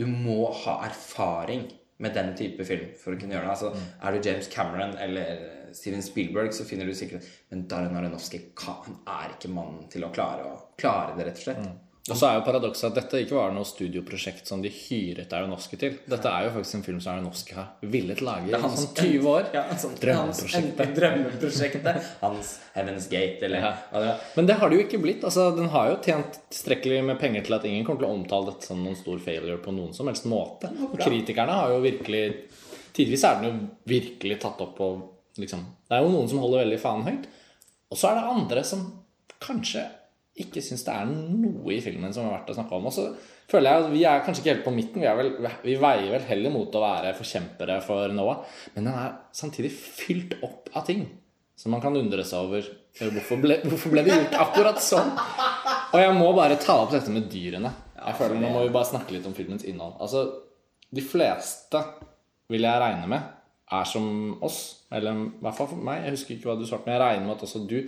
du 0.00 0.04
må 0.08 0.50
ha 0.64 0.80
erfaring 0.88 1.68
med 2.02 2.16
den 2.16 2.32
type 2.36 2.64
film 2.66 2.92
for 2.98 3.14
å 3.14 3.20
kunne 3.20 3.36
gjøre 3.36 3.46
det. 3.46 3.54
Altså, 3.54 3.72
Er 4.02 4.12
du 4.16 4.28
James 4.28 4.48
Cameron 4.52 4.96
eller 4.98 5.44
Steven 5.72 6.02
Spielberg, 6.04 6.52
så 6.52 6.66
finner 6.68 6.88
du 6.88 6.94
sikkert 6.96 7.24
Men 7.48 7.66
Darren 7.70 7.96
Aronofsky 7.96 8.40
han 8.64 8.98
er 9.08 9.36
ikke 9.36 9.52
mannen 9.52 9.86
til 9.92 10.04
å 10.04 10.10
klare, 10.12 10.48
å, 10.50 10.58
klare 10.80 11.16
det, 11.16 11.28
rett 11.28 11.40
og 11.40 11.46
slett. 11.46 11.68
Og 12.10 12.16
så 12.18 12.26
er 12.26 12.34
jo 12.34 12.42
paradokset 12.42 12.88
at 12.88 12.96
dette 12.98 13.20
ikke 13.22 13.36
var 13.36 13.52
noe 13.54 13.62
studioprosjekt 13.68 14.48
som 14.50 14.58
de 14.64 14.70
hyret 14.74 15.30
Aronofsky 15.38 15.76
til. 15.78 15.92
Dette 16.10 16.26
er 16.34 16.48
jo 16.48 16.54
faktisk 16.56 16.74
en 16.80 16.82
film 16.88 16.96
som 17.04 17.12
Aronofsky 17.12 17.54
har 17.54 17.68
villet 17.92 18.18
lage 18.26 18.50
i 18.50 18.58
sånn 18.58 18.88
20 18.96 19.28
år. 19.30 19.46
Ja, 19.54 19.62
sånn, 19.78 19.94
Drømmeprosjektet. 20.02 20.80
Hans, 20.82 20.96
drømmeprosjektet. 20.98 22.08
Hans 22.24 22.50
Heaven's 22.74 23.06
Gate, 23.12 23.38
eller 23.46 23.62
Ja. 23.68 23.72
det. 23.92 24.16
Men 24.34 24.50
det 24.50 24.58
har 24.58 24.70
det 24.72 24.80
jo 24.80 24.86
ikke 24.88 25.02
blitt. 25.04 25.22
altså 25.30 25.46
Den 25.54 25.70
har 25.70 25.92
jo 25.92 26.00
tjent 26.02 26.40
tilstrekkelig 26.50 27.04
med 27.12 27.20
penger 27.22 27.46
til 27.46 27.54
at 27.60 27.64
ingen 27.70 27.86
kommer 27.86 28.02
til 28.02 28.10
å 28.10 28.18
omtale 28.18 28.50
dette 28.50 28.66
som 28.66 28.82
noen 28.82 28.98
stor 28.98 29.22
failure 29.22 29.62
på 29.62 29.70
noen 29.78 29.94
som 29.94 30.10
helst 30.10 30.26
måte. 30.26 30.72
Og 30.90 30.98
kritikerne 30.98 31.54
har 31.54 31.70
jo 31.70 31.80
virkelig 31.86 32.24
Tidvis 32.92 33.22
er 33.24 33.38
den 33.40 33.46
jo 33.46 33.54
virkelig 33.88 34.40
tatt 34.42 34.58
opp 34.60 34.74
på 34.76 34.90
liksom 35.40 35.62
Det 35.88 35.96
er 35.96 36.02
jo 36.02 36.10
noen 36.12 36.26
som 36.28 36.42
holder 36.42 36.66
veldig 36.66 36.80
fanen 36.82 37.06
høyt. 37.08 37.30
Og 37.94 37.96
så 37.96 38.10
er 38.10 38.18
det 38.18 38.30
andre 38.34 38.64
som 38.66 38.88
kanskje 39.40 39.86
ikke 40.32 40.62
syns 40.64 40.84
det 40.86 40.92
er 40.96 41.08
noe 41.10 41.74
i 41.74 41.80
filmen 41.84 42.12
som 42.14 42.24
er 42.24 42.38
verdt 42.38 42.52
å 42.52 42.56
snakke 42.56 42.76
om. 42.78 42.86
Og 42.88 42.94
så 42.94 43.08
føler 43.50 43.68
jeg 43.68 43.82
at 43.82 43.90
vi 43.92 44.04
er 44.08 44.22
kanskje 44.24 44.42
ikke 44.42 44.54
helt 44.54 44.64
på 44.64 44.74
midten. 44.74 45.02
Vi, 45.02 45.08
er 45.10 45.18
vel, 45.18 45.32
vi 45.64 45.74
veier 45.80 46.14
vel 46.14 46.28
heller 46.30 46.54
mot 46.54 46.78
å 46.78 46.84
være 46.84 47.10
forkjempere 47.18 47.80
for 47.84 48.14
Noah. 48.16 48.46
Men 48.76 48.88
den 48.88 48.94
er 48.96 49.18
samtidig 49.36 49.74
fylt 49.76 50.38
opp 50.40 50.72
av 50.72 50.86
ting 50.88 51.04
som 51.58 51.74
man 51.74 51.82
kan 51.84 51.96
undre 51.98 52.24
seg 52.24 52.46
over. 52.46 52.70
Hvorfor 52.96 53.42
ble, 53.42 53.58
hvorfor 53.66 53.92
ble 53.92 54.04
det 54.06 54.16
gjort 54.16 54.38
akkurat 54.40 54.80
sånn? 54.82 55.12
Og 55.92 56.00
jeg 56.00 56.14
må 56.16 56.30
bare 56.36 56.56
ta 56.60 56.78
opp 56.80 56.94
dette 56.94 57.12
med 57.12 57.28
dyrene. 57.32 57.70
Jeg 58.02 58.18
føler 58.18 58.40
Nå 58.40 58.48
må 58.54 58.64
vi 58.64 58.72
bare 58.74 58.88
snakke 58.88 59.14
litt 59.14 59.28
om 59.28 59.36
filmens 59.36 59.66
innhold. 59.68 59.98
Altså, 60.02 60.24
De 60.92 61.04
fleste, 61.04 61.80
vil 62.52 62.66
jeg 62.66 62.80
regne 62.82 63.08
med, 63.08 63.28
er 63.72 63.84
som 63.88 64.06
oss. 64.44 64.86
Eller 64.92 65.12
i 65.12 65.44
hvert 65.44 65.56
fall 65.56 65.70
for 65.70 65.84
meg. 65.88 66.02
Jeg 66.06 66.16
husker 66.16 66.34
ikke 66.34 66.50
hva 66.50 66.56
du 66.60 66.66
svarte, 66.68 66.88
men 66.88 66.96
jeg 66.96 67.04
regner 67.04 67.28
med 67.28 67.36
at 67.36 67.44
også 67.46 67.62
du 67.68 67.78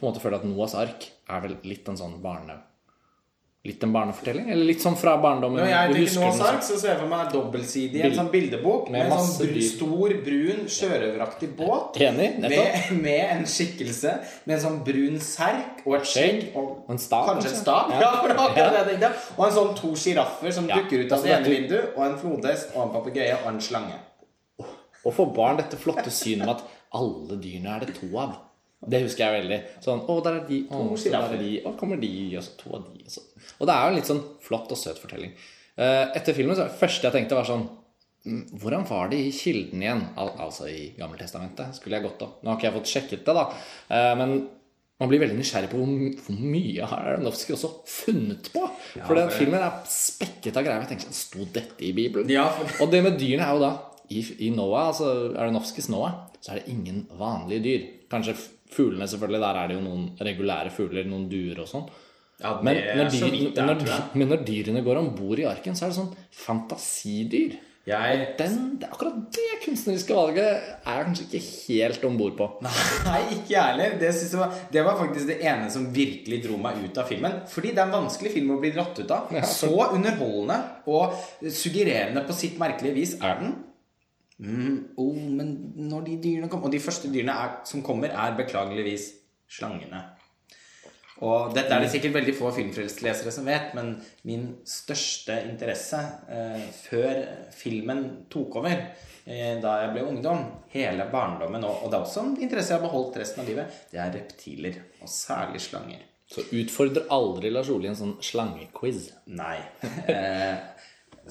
på 0.00 0.06
en 0.06 0.10
måte 0.14 0.24
føler 0.24 0.40
at 0.40 0.48
Noahs 0.48 0.74
ark 0.80 1.06
er 1.28 1.46
vel 1.46 1.56
litt 1.68 1.88
en 1.92 2.00
sånn 2.00 2.18
barne... 2.24 2.58
Litt 3.60 3.82
en 3.84 3.90
barnefortelling? 3.92 4.46
Eller 4.48 4.64
litt 4.70 4.80
sånn 4.80 4.94
fra 4.96 5.18
barndommen? 5.20 5.60
Når 5.60 5.66
jeg 5.68 5.90
tenker 5.92 6.14
Noas 6.22 6.38
ark, 6.48 6.62
så 6.64 6.78
ser 6.80 6.94
jeg 6.94 7.00
for 7.02 7.10
meg 7.10 7.26
dobbeltsidig 7.34 8.00
en 8.06 8.14
sånn 8.16 8.30
bildebok 8.32 8.86
med 8.88 9.02
med, 9.04 9.12
en 9.12 9.26
sånn 9.26 9.50
dyr. 9.50 9.58
stor, 9.66 10.14
brun, 10.24 10.62
sjørøveraktig 10.76 11.50
båt. 11.58 11.98
Enig. 12.00 12.30
Med, 12.40 12.94
med 13.04 13.20
en 13.34 13.44
skikkelse 13.44 14.14
med 14.48 14.54
en 14.56 14.62
sånn 14.64 14.80
brun 14.86 15.20
serk 15.20 15.84
og 15.84 15.98
et 15.98 16.08
skjegg. 16.08 16.40
Og, 16.54 16.70
Og 16.86 16.94
en 16.96 17.02
stav, 17.04 17.28
Kanskje 17.28 17.52
en 17.52 17.60
stav? 17.60 17.92
Ja. 18.00 18.10
Ja. 18.96 19.12
Og 19.36 19.44
en 19.50 19.56
sånn 19.60 19.76
to 19.76 19.92
sjiraffer 19.92 20.56
som 20.56 20.70
Ja. 20.72 20.80
dukker 20.80 21.04
ut 21.04 21.12
av 21.12 21.18
Altså, 21.18 21.28
det 21.28 21.36
ene 21.36 21.56
vinduet. 21.58 21.92
Og 21.98 22.06
en 22.08 22.16
flodhest 22.24 22.72
og 22.72 22.86
en 22.86 22.94
papegøye 22.96 23.42
og 23.42 23.50
en 23.52 23.60
slange. 23.60 24.00
Og 25.04 25.12
for 25.12 25.36
barn 25.36 25.60
dette 25.60 25.76
flotte 25.76 26.08
synet 26.08 26.46
med 26.46 26.56
at 26.56 26.64
alle 26.96 27.36
dyrene 27.36 27.76
er 27.76 27.84
det 27.84 28.00
to 28.00 28.08
av. 28.16 28.38
Det 28.80 29.02
husker 29.04 29.26
jeg 29.26 29.42
veldig. 29.42 29.58
Sånn, 29.84 30.00
å, 30.08 30.14
der 30.24 30.38
er 30.40 30.44
de, 30.48 30.62
å, 30.72 30.84
så 30.96 31.10
der 31.12 31.34
er 31.34 31.40
de, 31.42 31.50
å, 31.68 31.74
kommer 31.76 32.00
de, 32.00 32.10
og 32.38 32.44
så 32.46 32.54
to 32.56 32.70
av 32.78 32.86
de. 32.88 33.02
Og, 33.04 33.10
så. 33.12 33.20
og 33.58 33.66
det 33.68 33.74
er 33.74 33.82
jo 33.84 33.90
en 33.92 33.98
litt 33.98 34.08
sånn 34.08 34.22
flott 34.46 34.70
og 34.72 34.78
søt 34.80 35.00
fortelling. 35.02 35.34
Eh, 35.76 36.06
Etter 36.16 36.36
filmen 36.36 36.56
så 36.56 36.64
det 36.68 36.78
første 36.80 37.06
jeg 37.08 37.12
tenkte, 37.18 37.36
var 37.36 37.44
sånn 37.48 37.66
mm, 38.24 38.40
Hvordan 38.62 38.86
var 38.88 39.10
det 39.12 39.18
i 39.20 39.34
kilden 39.36 39.84
igjen? 39.84 40.00
Al 40.20 40.32
altså 40.46 40.68
i 40.72 40.94
Gammeltestamentet. 40.96 41.76
Skulle 41.76 41.98
jeg 42.00 42.06
gått 42.08 42.24
opp. 42.24 42.40
Nå 42.42 42.50
har 42.54 42.58
ikke 42.58 42.70
jeg 42.70 42.76
fått 42.78 42.94
sjekket 42.94 43.28
det, 43.28 43.36
da. 43.36 43.44
Eh, 43.92 44.14
Men 44.22 44.34
man 45.00 45.08
blir 45.08 45.20
veldig 45.22 45.36
nysgjerrig 45.38 45.70
på 45.72 45.78
hvor, 45.80 46.00
hvor 46.26 46.40
mye 46.44 46.88
har 46.90 47.06
Aronofsky 47.14 47.54
også 47.56 47.70
funnet 47.88 48.50
på. 48.52 48.64
For 49.06 49.16
den 49.16 49.30
filmen 49.32 49.60
er 49.64 49.78
spekket 49.88 50.56
av 50.60 50.64
greier. 50.66 50.82
Jeg 50.84 50.90
tenker 50.94 51.06
sånn, 51.08 51.16
Sto 51.20 51.46
dette 51.54 51.84
i 51.88 51.92
Bibelen? 51.96 52.28
Ja, 52.32 52.48
for- 52.52 52.84
Og 52.84 52.92
det 52.92 53.00
med 53.06 53.16
dyrene 53.20 53.44
er 53.46 53.56
jo 53.56 53.62
da 53.64 53.70
I, 54.12 54.24
i 54.48 54.50
Noah, 54.52 54.88
altså 54.90 55.12
Aronofskys 55.36 55.88
Noah, 55.92 56.18
så 56.40 56.52
er 56.52 56.60
det 56.60 56.72
ingen 56.72 57.04
vanlige 57.16 57.62
dyr. 57.64 57.86
Kanskje 58.12 58.34
fuglene, 58.74 59.08
selvfølgelig. 59.10 59.42
Der 59.46 59.60
er 59.62 59.70
det 59.70 59.78
jo 59.78 59.82
noen 59.84 60.06
regulære 60.30 60.74
fugler, 60.74 61.08
noen 61.08 61.26
duer 61.30 61.62
og 61.64 61.70
sånn. 61.70 61.88
Ja, 62.40 62.54
Men, 62.64 62.78
når 62.96 63.10
dyr, 63.12 63.26
vidt 63.34 63.58
er, 63.60 63.66
når, 63.68 64.06
men 64.16 64.30
når 64.32 64.44
dyrene 64.48 64.84
går 64.84 65.00
om 65.02 65.10
bord 65.16 65.42
i 65.42 65.48
arken, 65.48 65.76
så 65.76 65.86
er 65.86 65.92
det 65.92 65.98
sånn 65.98 66.14
fantasidyr. 66.46 67.58
Jeg 67.88 68.24
Den, 68.36 68.56
akkurat 68.84 69.14
det 69.32 69.60
kunstneriske 69.64 70.14
valget 70.14 70.44
er 70.46 70.98
jeg 70.98 71.06
kanskje 71.06 71.24
ikke 71.26 71.40
helt 71.48 72.04
om 72.04 72.18
bord 72.20 72.34
på. 72.36 72.48
Nei, 73.08 73.20
ikke 73.34 73.54
jeg 73.54 73.64
heller. 73.70 73.96
Det, 74.00 74.10
var, 74.36 74.52
det 74.72 74.84
var 74.84 74.98
faktisk 75.00 75.32
det 75.32 75.38
ene 75.48 75.70
som 75.72 75.88
virkelig 75.94 76.42
dro 76.44 76.58
meg 76.60 76.82
ut 76.84 77.00
av 77.00 77.08
filmen. 77.08 77.40
Fordi 77.50 77.72
det 77.72 77.80
er 77.80 77.88
en 77.88 77.96
vanskelig 77.96 78.34
film 78.36 78.52
å 78.54 78.60
bli 78.60 78.72
dratt 78.76 79.00
ut 79.00 79.16
av. 79.16 79.32
Ja. 79.34 79.42
Så 79.48 79.72
underholdende 79.88 80.60
og 80.92 81.16
suggererende 81.48 82.24
på 82.28 82.36
sitt 82.36 82.60
merkelige 82.60 82.98
vis 83.00 83.16
er 83.18 83.40
den. 83.40 83.56
Mm, 84.40 84.94
oh, 84.96 85.18
men 85.36 85.50
når 85.90 86.06
de 86.06 86.14
dyrene 86.22 86.48
kommer 86.48 86.70
Og 86.70 86.72
de 86.72 86.78
første 86.80 87.10
dyrene 87.12 87.34
er, 87.36 87.58
som 87.68 87.82
kommer, 87.84 88.08
er 88.08 88.38
beklageligvis 88.38 89.10
slangene. 89.50 90.00
Og 91.20 91.52
dette 91.52 91.74
er 91.74 91.82
det 91.84 91.90
sikkert 91.92 92.14
veldig 92.16 92.32
få 92.38 92.48
filmfrelselesere 92.56 93.32
som 93.34 93.48
vet, 93.48 93.74
men 93.76 93.92
min 94.24 94.46
største 94.64 95.36
interesse 95.50 96.00
eh, 96.32 96.62
før 96.86 97.18
filmen 97.52 98.04
tok 98.32 98.56
over, 98.62 98.86
eh, 99.26 99.58
da 99.60 99.74
jeg 99.82 99.90
ble 99.92 100.06
ungdom, 100.14 100.46
hele 100.72 101.04
barndommen, 101.12 101.66
og, 101.68 101.84
og 101.84 101.92
det 101.92 101.98
er 101.98 102.06
også 102.06 102.24
en 102.24 102.38
interesse 102.40 102.72
jeg 102.72 102.80
har 102.80 102.86
beholdt 102.86 103.20
resten 103.20 103.44
av 103.44 103.50
livet, 103.52 103.82
det 103.92 104.00
er 104.00 104.14
reptiler. 104.16 104.80
Og 105.04 105.12
særlig 105.12 105.60
slanger. 105.66 106.06
Så 106.30 106.46
utfordrer 106.54 107.10
aldri 107.12 107.50
Lars 107.50 107.68
Ole 107.74 107.88
i 107.88 107.90
en 107.90 107.98
sånn 107.98 108.16
slangequiz. 108.24 109.10
Nei. 109.34 109.58
Eh, 110.10 110.56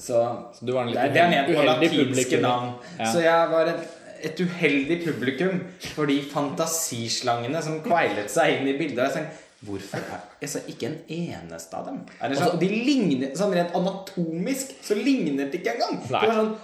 så 0.00 0.20
Så 0.56 0.66
du 0.66 0.72
var 0.72 0.86
en 0.86 0.92
litt 0.92 0.98
det, 1.00 1.12
det 1.14 1.22
er 1.22 1.30
ment 1.34 1.52
på 1.52 1.64
latinske 1.66 2.06
publikum. 2.08 2.42
navn. 2.46 2.72
Ja. 2.98 3.10
Så 3.12 3.22
jeg 3.24 3.52
var 3.52 3.70
et, 3.74 3.86
et 4.30 4.40
uheldig 4.40 4.98
publikum 5.04 5.60
for 5.94 6.10
de 6.10 6.18
fantasislangene 6.32 7.62
som 7.64 7.78
kveilet 7.84 8.32
seg 8.32 8.58
inn 8.58 8.72
i 8.72 8.76
bildet. 8.80 9.06
Jeg 9.06 9.16
tenkte, 9.20 9.46
Hvorfor 9.60 10.00
er 10.40 10.48
sa 10.48 10.60
ikke 10.72 10.86
en 10.88 10.94
eneste 11.12 11.76
av 11.76 11.90
dem? 11.90 11.98
Er 12.16 12.30
det 12.32 12.38
sånn, 12.40 12.54
de 12.62 12.68
ligner, 12.72 13.34
sånn 13.36 13.50
Rent 13.52 13.74
anatomisk 13.76 14.70
så 14.80 14.96
ligner 14.96 15.50
det 15.50 15.58
ikke 15.60 15.74
engang. 15.74 15.98
Det 16.06 16.14
Nei. 16.14 16.22
var 16.30 16.38
sånn 16.38 16.54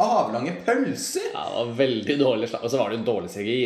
avlange 0.00 0.54
pølser. 0.64 1.26
Ja, 1.34 1.42
det 1.44 1.58
var 1.58 1.74
veldig 1.82 2.16
dårlig. 2.22 2.48
Og 2.56 2.70
så 2.72 2.80
var 2.80 2.88
det 2.88 3.02
jo 3.02 3.04
dårlig 3.10 3.34
CGI. 3.34 3.58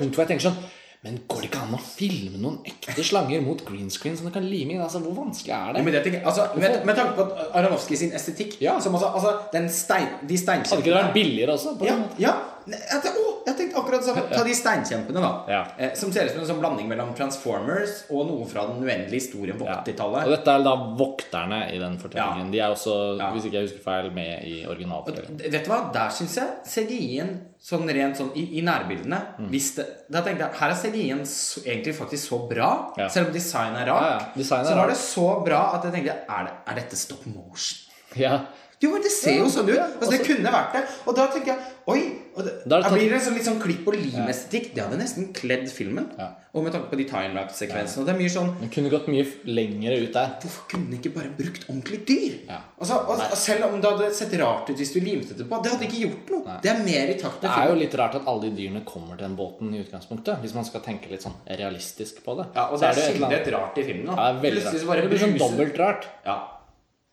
Punkt 0.00 0.16
hvor 0.16 0.24
jeg 0.24 0.32
tenker 0.32 0.48
sånn 0.48 0.58
Men 1.04 1.18
går 1.28 1.42
det 1.44 1.48
ikke 1.50 1.60
an 1.66 1.74
å 1.76 1.80
filme 1.84 2.38
noen 2.40 2.54
ekte 2.64 3.02
slanger 3.04 3.42
mot 3.44 3.60
green 3.66 3.90
screen 3.92 4.16
som 4.16 4.24
du 4.24 4.32
kan 4.32 4.44
lime 4.48 4.72
inn? 4.72 4.80
Altså, 4.80 5.02
Hvor 5.04 5.12
vanskelig 5.18 5.52
er 5.52 5.66
Ja, 5.66 5.72
det? 5.76 5.82
men 5.84 5.92
det 5.92 6.00
tenker 6.06 6.18
jeg, 6.22 6.26
altså, 6.30 6.46
med, 6.56 6.78
med 6.88 6.96
tanke 6.96 7.12
på 7.18 7.26
Aronofsky 7.60 7.96
sin 8.00 8.12
estetikk 8.16 8.56
Ja. 8.64 8.78
som 8.80 8.94
også, 8.96 9.10
altså, 9.12 9.34
den 9.52 9.68
stein, 9.68 10.08
De 10.26 10.38
Hadde 10.38 10.64
ikke 10.80 10.84
det 10.84 10.94
vært 10.96 11.12
billigere 11.12 11.52
også? 11.58 11.76
På 11.78 11.84
ja, 11.84 11.98
ja. 12.18 12.32
Å, 12.64 13.33
jeg 13.46 13.56
tenkte 13.58 13.76
akkurat 13.80 14.00
det 14.00 14.08
samme. 14.08 14.22
Ta 14.32 14.42
de 14.44 14.54
steinkjempene, 14.56 15.20
da. 15.20 15.32
Ja. 15.48 15.62
Eh, 15.78 15.94
som 15.94 16.12
ser 16.12 16.26
ut 16.26 16.32
som 16.32 16.40
en 16.44 16.46
sånn 16.48 16.60
blanding 16.62 16.88
mellom 16.88 17.14
Transformers 17.14 18.04
og 18.10 18.26
noe 18.30 18.46
fra 18.48 18.66
den 18.70 18.82
uendelige 18.84 19.20
historien 19.20 19.58
på 19.60 19.66
Ja. 19.68 19.80
80-tallet. 19.82 20.24
Og 20.28 20.34
dette 20.36 20.54
er 20.54 20.62
da 20.64 20.74
vokterne 20.98 21.60
i 21.74 21.78
den 21.78 21.98
fortellingen. 21.98 22.50
De 22.52 22.58
er 22.60 22.70
også, 22.74 22.94
hvis 23.34 23.44
ikke 23.48 23.58
jeg 23.60 23.68
husker 23.68 23.82
feil, 23.84 24.10
med 24.14 24.44
i 24.44 24.64
originalfortellingen. 24.66 25.40
Vet 25.52 25.64
du 25.64 25.70
hva, 25.70 25.92
Der 25.92 26.08
syns 26.10 26.36
jeg 26.36 26.48
CGI-en 26.66 27.34
sånn 27.64 27.88
rent 27.88 28.16
sånn 28.20 28.32
i, 28.36 28.58
i 28.58 28.62
nærbildene 28.62 29.20
Mm. 29.38 29.50
det, 29.50 29.86
Da 30.10 30.20
tenkte 30.22 30.44
jeg 30.44 30.58
her 30.60 30.70
er 30.70 30.74
CGI-en 30.74 31.22
egentlig 31.24 31.94
faktisk 31.96 32.28
så 32.30 32.38
bra, 32.48 32.92
selv 33.08 33.28
om 33.28 33.32
designet 33.32 33.80
er 33.82 33.90
rart. 33.92 34.36
er 34.36 34.42
så 34.44 34.76
var 34.76 34.86
det 34.88 34.96
så 34.96 35.44
bra 35.44 35.74
at 35.74 35.84
jeg 35.84 35.92
tenkte 35.92 36.16
er, 36.28 36.44
det, 36.44 36.52
er 36.68 36.74
dette 36.74 36.96
stop 36.96 37.24
motion? 37.26 37.78
Ja. 38.16 38.40
Jo, 38.84 38.90
men 38.92 39.02
det 39.06 39.12
ser 39.14 39.38
jo 39.40 39.48
sånn 39.52 39.70
ut. 39.72 39.78
Altså, 39.80 40.10
det 40.12 40.20
kunne 40.28 40.52
vært 40.52 40.76
det. 40.76 40.84
Og 41.08 41.16
da 41.16 41.26
tenker 41.32 41.54
jeg 41.54 41.70
Oi! 41.84 42.00
Det, 42.34 42.52
Da 42.64 42.78
er 42.78 42.82
det 42.82 42.88
tatt- 42.88 42.94
blir 42.96 43.10
det 43.12 43.16
en 43.18 43.20
sånn, 43.20 43.34
litt 43.36 43.44
sånn 43.46 43.58
klipp 43.60 43.86
og 43.90 43.94
lim-estetikk. 43.94 44.70
Det 44.74 44.80
hadde 44.82 44.96
nesten 44.98 45.26
kledd 45.36 45.66
filmen. 45.70 46.06
Ja. 46.18 46.30
Og 46.56 46.64
med 46.64 46.72
tanke 46.72 46.88
på 46.88 46.96
de 46.96 47.04
timelapse-sekvensene. 47.10 48.00
Og 48.00 48.06
det 48.08 48.14
er 48.14 48.18
mye 48.22 48.32
sånn 48.32 48.48
Den 48.62 48.70
kunne 48.72 48.88
gått 48.90 49.06
mye 49.12 49.26
lengre 49.44 49.98
ut 50.00 50.12
der. 50.16 50.32
Hvorfor 50.40 50.64
kunne 50.72 50.88
den 50.90 50.96
ikke 50.98 51.12
bare 51.14 51.28
brukt 51.36 51.66
ordentlig 51.68 52.00
dyr? 52.08 52.38
Ja. 52.48 52.58
Altså, 52.80 52.96
og, 53.06 53.20
selv 53.36 53.66
om 53.68 53.76
det 53.84 53.90
hadde 53.92 54.08
sett 54.16 54.32
rart 54.40 54.70
ut 54.72 54.76
hvis 54.80 54.94
du 54.96 55.00
limte 55.04 55.36
det 55.36 55.46
på, 55.50 55.60
det 55.62 55.72
hadde 55.74 55.86
ikke 55.90 56.00
gjort 56.08 56.32
noe. 56.34 56.56
Det 56.64 56.72
er 56.72 56.80
mer 56.88 57.12
i 57.14 57.18
takt 57.20 57.40
Det 57.44 57.50
er 57.50 57.54
filmen. 57.54 57.68
jo 57.74 57.80
litt 57.84 57.94
rart 58.00 58.14
at 58.16 58.26
alle 58.32 58.48
de 58.48 58.50
dyrene 58.62 58.84
kommer 58.88 59.18
til 59.20 59.26
den 59.28 59.36
båten 59.36 59.74
i 59.76 59.84
utgangspunktet. 59.84 60.40
Hvis 60.40 60.54
man 60.56 60.64
skal 60.64 60.80
tenke 60.80 61.10
litt 61.12 61.22
sånn 61.22 61.36
realistisk 61.46 62.24
på 62.24 62.36
det. 62.40 62.48
Ja, 62.56 62.70
og 62.70 62.78
Så 62.80 62.88
det 62.88 62.88
er 62.88 62.94
jo 62.94 63.04
et 63.04 63.16
eller 63.16 63.28
annet- 63.28 63.52
rart 63.60 63.78
i 63.78 63.82
filmen. 63.84 64.06
Da. 64.06 64.16
Ja, 64.16 64.32
det 64.32 64.40
er 64.40 64.50
veldig 64.50 64.64
rart. 64.64 65.02
Det 65.04 65.10
blir 65.12 65.24
sånn 65.28 65.38
dobbelt 65.38 65.78
rart. 65.78 66.04
Ja. 66.24 66.38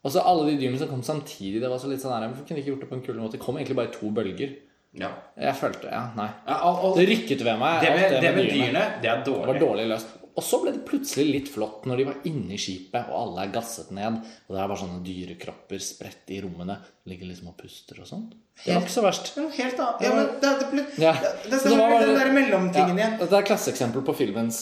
Og 0.03 0.11
så 0.11 0.23
alle 0.25 0.47
de 0.49 0.57
dyrene 0.57 0.79
som 0.81 0.89
kom 0.89 1.03
samtidig. 1.05 1.59
Det 1.61 1.69
var 1.69 1.77
så 1.81 1.89
litt 1.91 2.01
sånn 2.01 2.13
her, 2.15 2.27
Hvorfor 2.31 2.47
kunne 2.47 2.57
de 2.57 2.63
ikke 2.63 2.71
gjort 2.73 2.79
det 2.85 2.89
på 2.89 2.95
en 2.97 3.03
kulere 3.05 3.21
måte? 3.25 3.37
Det 3.37 3.43
kom 3.45 3.57
egentlig 3.59 3.75
bare 3.77 3.91
to 3.93 4.09
bølger. 4.11 4.55
ja. 4.97 5.11
Jeg 5.37 5.55
følte 5.55 5.91
Ja, 5.91 6.11
nei. 6.17 6.29
ja 6.47 6.57
og, 6.67 6.83
og, 6.85 6.97
Det 6.97 7.05
rykket 7.07 7.43
ved 7.45 7.59
meg. 7.59 7.81
det 7.85 7.91
med, 7.95 8.15
det 8.21 8.31
med 8.35 8.49
dyrene, 8.49 8.81
det 9.01 9.09
er 9.11 9.21
Det 9.23 9.31
var 9.37 9.45
dårlig. 9.53 9.61
dårlig 9.61 9.85
løst. 9.93 10.07
Og 10.31 10.43
så 10.47 10.61
ble 10.63 10.71
det 10.71 10.85
plutselig 10.87 11.25
litt 11.31 11.49
flott 11.51 11.85
når 11.85 11.97
de 11.97 12.03
var 12.07 12.15
inne 12.25 12.53
i 12.55 12.57
skipet, 12.57 13.09
og 13.11 13.15
alle 13.19 13.43
er 13.45 13.51
gasset 13.51 13.89
ned. 13.91 14.21
Og 14.47 14.55
det 14.55 14.61
er 14.63 14.67
bare 14.71 14.79
sånne 14.79 15.01
dyrekropper 15.03 15.79
spredt 15.83 16.31
i 16.31 16.39
rommene. 16.41 16.77
Ligger 17.05 17.27
liksom 17.27 17.49
og 17.51 17.57
puster 17.59 17.99
og 17.99 18.07
sånn. 18.07 18.25
Det 18.65 18.73
var 18.73 18.81
ikke 18.81 18.95
så 18.95 19.03
verst. 19.03 19.33
Det 19.35 19.43
er 19.43 19.57
helt 19.63 19.79
annet. 19.85 20.01
Ja, 20.07 20.13
men 20.15 20.27
det, 20.41 20.51
det, 20.61 20.69
ble, 20.71 20.85
Ja. 21.03 21.13
det, 21.13 21.33
det, 21.51 21.59
det 21.67 21.77
var 21.77 21.99
den 21.99 22.15
der 22.15 22.31
mellomtingen 22.33 22.97
Ja, 22.97 23.05
igjen. 23.05 23.19
dette 23.19 23.35
er 23.35 23.41
et 23.43 23.47
klasseeksempel 23.51 24.01
på 24.07 24.15
filmens 24.15 24.61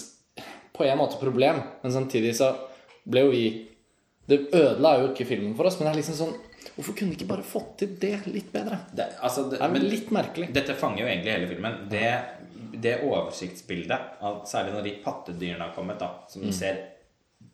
på 0.73 0.85
en 0.89 0.97
måte 0.97 1.19
problem, 1.21 1.61
men 1.83 1.91
samtidig 1.93 2.35
så 2.35 2.53
ble 3.05 3.25
jo 3.27 3.31
vi 3.31 3.45
Det 4.29 4.39
ødela 4.53 4.91
jo 5.01 5.09
ikke 5.11 5.25
filmen 5.27 5.55
for 5.57 5.65
oss, 5.69 5.79
men 5.79 5.87
det 5.89 5.95
er 5.95 6.01
liksom 6.03 6.19
sånn 6.19 6.37
Hvorfor 6.75 6.95
kunne 6.95 7.11
de 7.11 7.17
ikke 7.17 7.27
bare 7.31 7.43
fått 7.43 7.71
til 7.81 7.95
det 7.99 8.13
litt 8.31 8.51
bedre? 8.53 8.77
Det, 8.95 9.05
altså, 9.25 9.45
det, 9.49 9.57
Det 9.59 9.65
er 9.65 9.71
men- 9.73 9.89
litt 9.89 10.11
merkelig. 10.15 10.47
Dette 10.55 10.75
fanger 10.79 11.01
jo 11.01 11.07
egentlig 11.09 11.33
hele 11.33 11.47
filmen. 11.49 11.75
Det, 11.91 12.11
det 12.83 12.93
oversiktsbildet, 13.03 13.99
av, 14.21 14.41
særlig 14.47 14.73
når 14.75 14.83
de 14.87 14.93
pattedyrene 15.03 15.65
har 15.65 15.73
kommet, 15.75 15.99
da, 15.99 16.09
som 16.29 16.41
Mm. 16.41 16.47
du 16.47 16.53
ser 16.55 16.77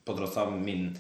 på 0.06 0.16
tross 0.18 0.38
av 0.38 0.52
min, 0.54 0.96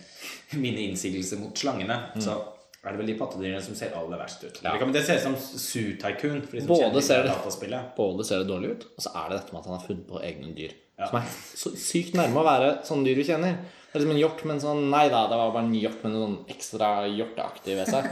mine 0.53 0.77
innsigelser 0.89 1.37
mot 1.39 1.53
slangene, 1.57 1.99
så 2.19 2.37
er 2.85 2.91
det 2.91 2.97
vel 2.97 3.07
de 3.07 3.17
pattedyrene 3.19 3.61
som 3.61 3.75
ser 3.75 3.93
aller 3.97 4.17
verst 4.17 4.43
ut. 4.43 4.61
Mm. 4.63 4.79
Ja. 4.79 4.85
Det 4.91 5.05
ser 5.05 5.15
ut 5.17 5.21
som 5.21 5.35
Zoo 5.35 5.93
Tycoon. 6.01 6.41
For 6.47 6.57
de 6.57 6.61
som 6.61 6.67
Både 6.67 7.01
ser 7.03 7.23
det. 7.23 7.81
Både 7.97 8.23
ser 8.25 8.39
det 8.43 8.47
dårlig 8.47 8.71
ut, 8.71 8.85
og 8.97 9.03
så 9.03 9.13
er 9.15 9.29
det 9.29 9.39
dette 9.41 9.53
med 9.53 9.59
at 9.61 9.65
han 9.69 9.77
har 9.79 9.85
funnet 9.87 10.07
på 10.07 10.21
egne 10.23 10.55
dyr. 10.55 10.73
Ja. 10.97 11.09
Som 11.09 11.17
er 11.19 11.31
så 11.59 11.71
sykt 11.75 12.13
nærme 12.15 12.39
å 12.39 12.45
være 12.47 12.69
sånne 12.87 13.03
dyr 13.09 13.17
vi 13.19 13.25
kjenner. 13.27 13.57
Det 13.91 13.97
er 13.99 14.03
liksom 14.03 14.13
en 14.15 14.19
hjort, 14.21 14.41
men 14.47 14.59
sånn 14.63 14.81
Nei 14.91 15.05
da, 15.11 15.25
det 15.31 15.37
var 15.39 15.51
bare 15.55 15.65
en 15.67 15.75
hjort 15.75 16.01
med 16.03 16.13
noe 16.13 16.25
sånn 16.25 16.37
ekstra 16.55 16.89
hjorteaktig 17.11 17.75
ved 17.79 17.91
seg. 17.91 18.07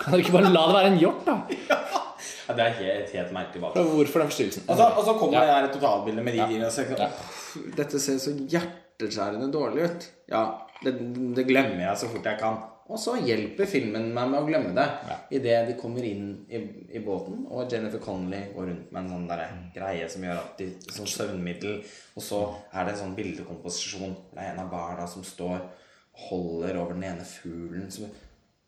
Kan 0.00 0.14
dere 0.14 0.24
ikke 0.24 0.34
bare 0.38 0.52
la 0.52 0.62
det 0.68 0.76
være 0.78 0.90
en 0.94 0.98
hjort, 1.02 1.26
da? 1.28 1.36
Ja, 2.42 2.54
det 2.58 2.64
er 2.64 2.74
helt, 2.78 3.10
helt 3.14 3.30
merkelig 3.34 3.60
bak. 3.62 3.76
Hvorfor 3.78 4.22
den 4.22 4.28
forstyrrelsen? 4.30 4.64
Og 4.70 4.76
så, 4.78 4.86
og 4.98 5.04
så 5.06 5.12
kommer 5.18 5.36
Ja. 5.38 5.42
det 5.46 5.54
her 5.54 5.68
totalbildet 5.76 6.24
med 6.26 6.34
de 6.34 6.46
dyrene. 6.50 6.70
Ja. 6.98 7.06
Ja. 7.06 7.66
Dette 7.78 8.00
ser 8.02 8.18
så 8.22 8.32
hjerteskjærende 8.34 9.48
dårlig 9.54 9.86
ut. 9.88 10.06
Ja, 10.30 10.42
det, 10.82 10.92
det 11.38 11.44
glemmer 11.48 11.80
jeg 11.84 12.00
så 12.02 12.10
fort 12.10 12.26
jeg 12.26 12.38
kan. 12.42 12.58
Og 12.92 12.98
så 13.00 13.14
hjelper 13.24 13.64
filmen 13.70 14.10
meg 14.12 14.28
med 14.30 14.38
å 14.42 14.46
glemme 14.46 14.74
det 14.76 14.84
Ja. 15.08 15.16
idet 15.32 15.58
de 15.70 15.74
kommer 15.80 16.04
inn 16.04 16.26
i, 16.52 16.58
i 16.92 17.00
båten, 17.00 17.46
og 17.50 17.70
Jennifer 17.72 17.98
Connelly 18.04 18.42
går 18.54 18.66
rundt 18.68 18.90
med 18.92 19.02
en 19.04 19.08
sånn 19.14 19.28
der 19.30 19.46
greie 19.74 20.08
som 20.12 20.22
gjør 20.26 20.42
at 20.42 20.58
de 20.60 20.66
Sånn 20.92 21.08
søvnmiddel. 21.08 21.78
Og 22.16 22.22
så 22.22 22.42
er 22.74 22.84
det 22.84 22.92
en 22.94 23.00
sånn 23.06 23.16
bildekomposisjon. 23.16 24.12
Det 24.34 24.42
er 24.44 24.52
en 24.52 24.60
av 24.66 24.68
barna 24.70 25.06
som 25.08 25.24
står 25.24 25.56
og 25.62 26.28
holder 26.28 26.76
over 26.82 26.92
den 26.92 27.04
ene 27.08 27.24
fuglen. 27.24 27.88
Som, 27.90 28.10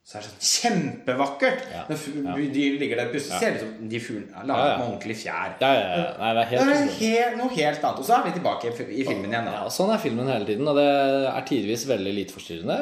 så 0.05 0.17
er 0.19 0.25
det 0.25 0.31
sånn 0.33 0.49
kjempevakkert! 0.73 1.63
Ja. 1.73 1.85
Når 1.91 2.41
De 2.57 2.65
ligger 2.81 2.97
der 3.03 3.13
plutselig, 3.13 3.39
ser 3.41 3.53
det 3.53 3.61
ut 3.61 3.67
som 3.69 3.89
de 3.93 4.01
fuglene 4.01 4.41
er 4.41 4.49
laget 4.49 4.65
Ja, 4.65 4.73
ja. 4.73 4.79
med 4.81 4.89
ordentlig 4.89 5.17
fjær. 5.21 5.55
Ja, 5.61 5.73
ja, 5.77 5.87
ja. 6.01 6.11
Nei, 6.21 6.33
det 6.33 6.43
er 6.45 6.51
Det 6.51 6.75
er 6.81 6.91
helt, 6.99 7.37
noe 7.43 7.49
helt 7.61 7.85
annet. 7.85 8.01
Og 8.01 8.05
så 8.09 8.17
er 8.19 8.25
vi 8.25 8.35
tilbake 8.41 8.73
i 8.89 9.05
filmen 9.05 9.31
igjen. 9.33 9.49
Da. 9.53 9.63
og 9.69 9.73
Sånn 9.73 9.93
er 9.93 10.01
filmen 10.01 10.29
hele 10.33 10.49
tiden, 10.49 10.69
og 10.69 10.77
det 10.81 10.89
er 10.89 11.49
tidvis 11.53 11.85
veldig 11.93 12.15
lite 12.23 12.33
forstyrrende. 12.41 12.81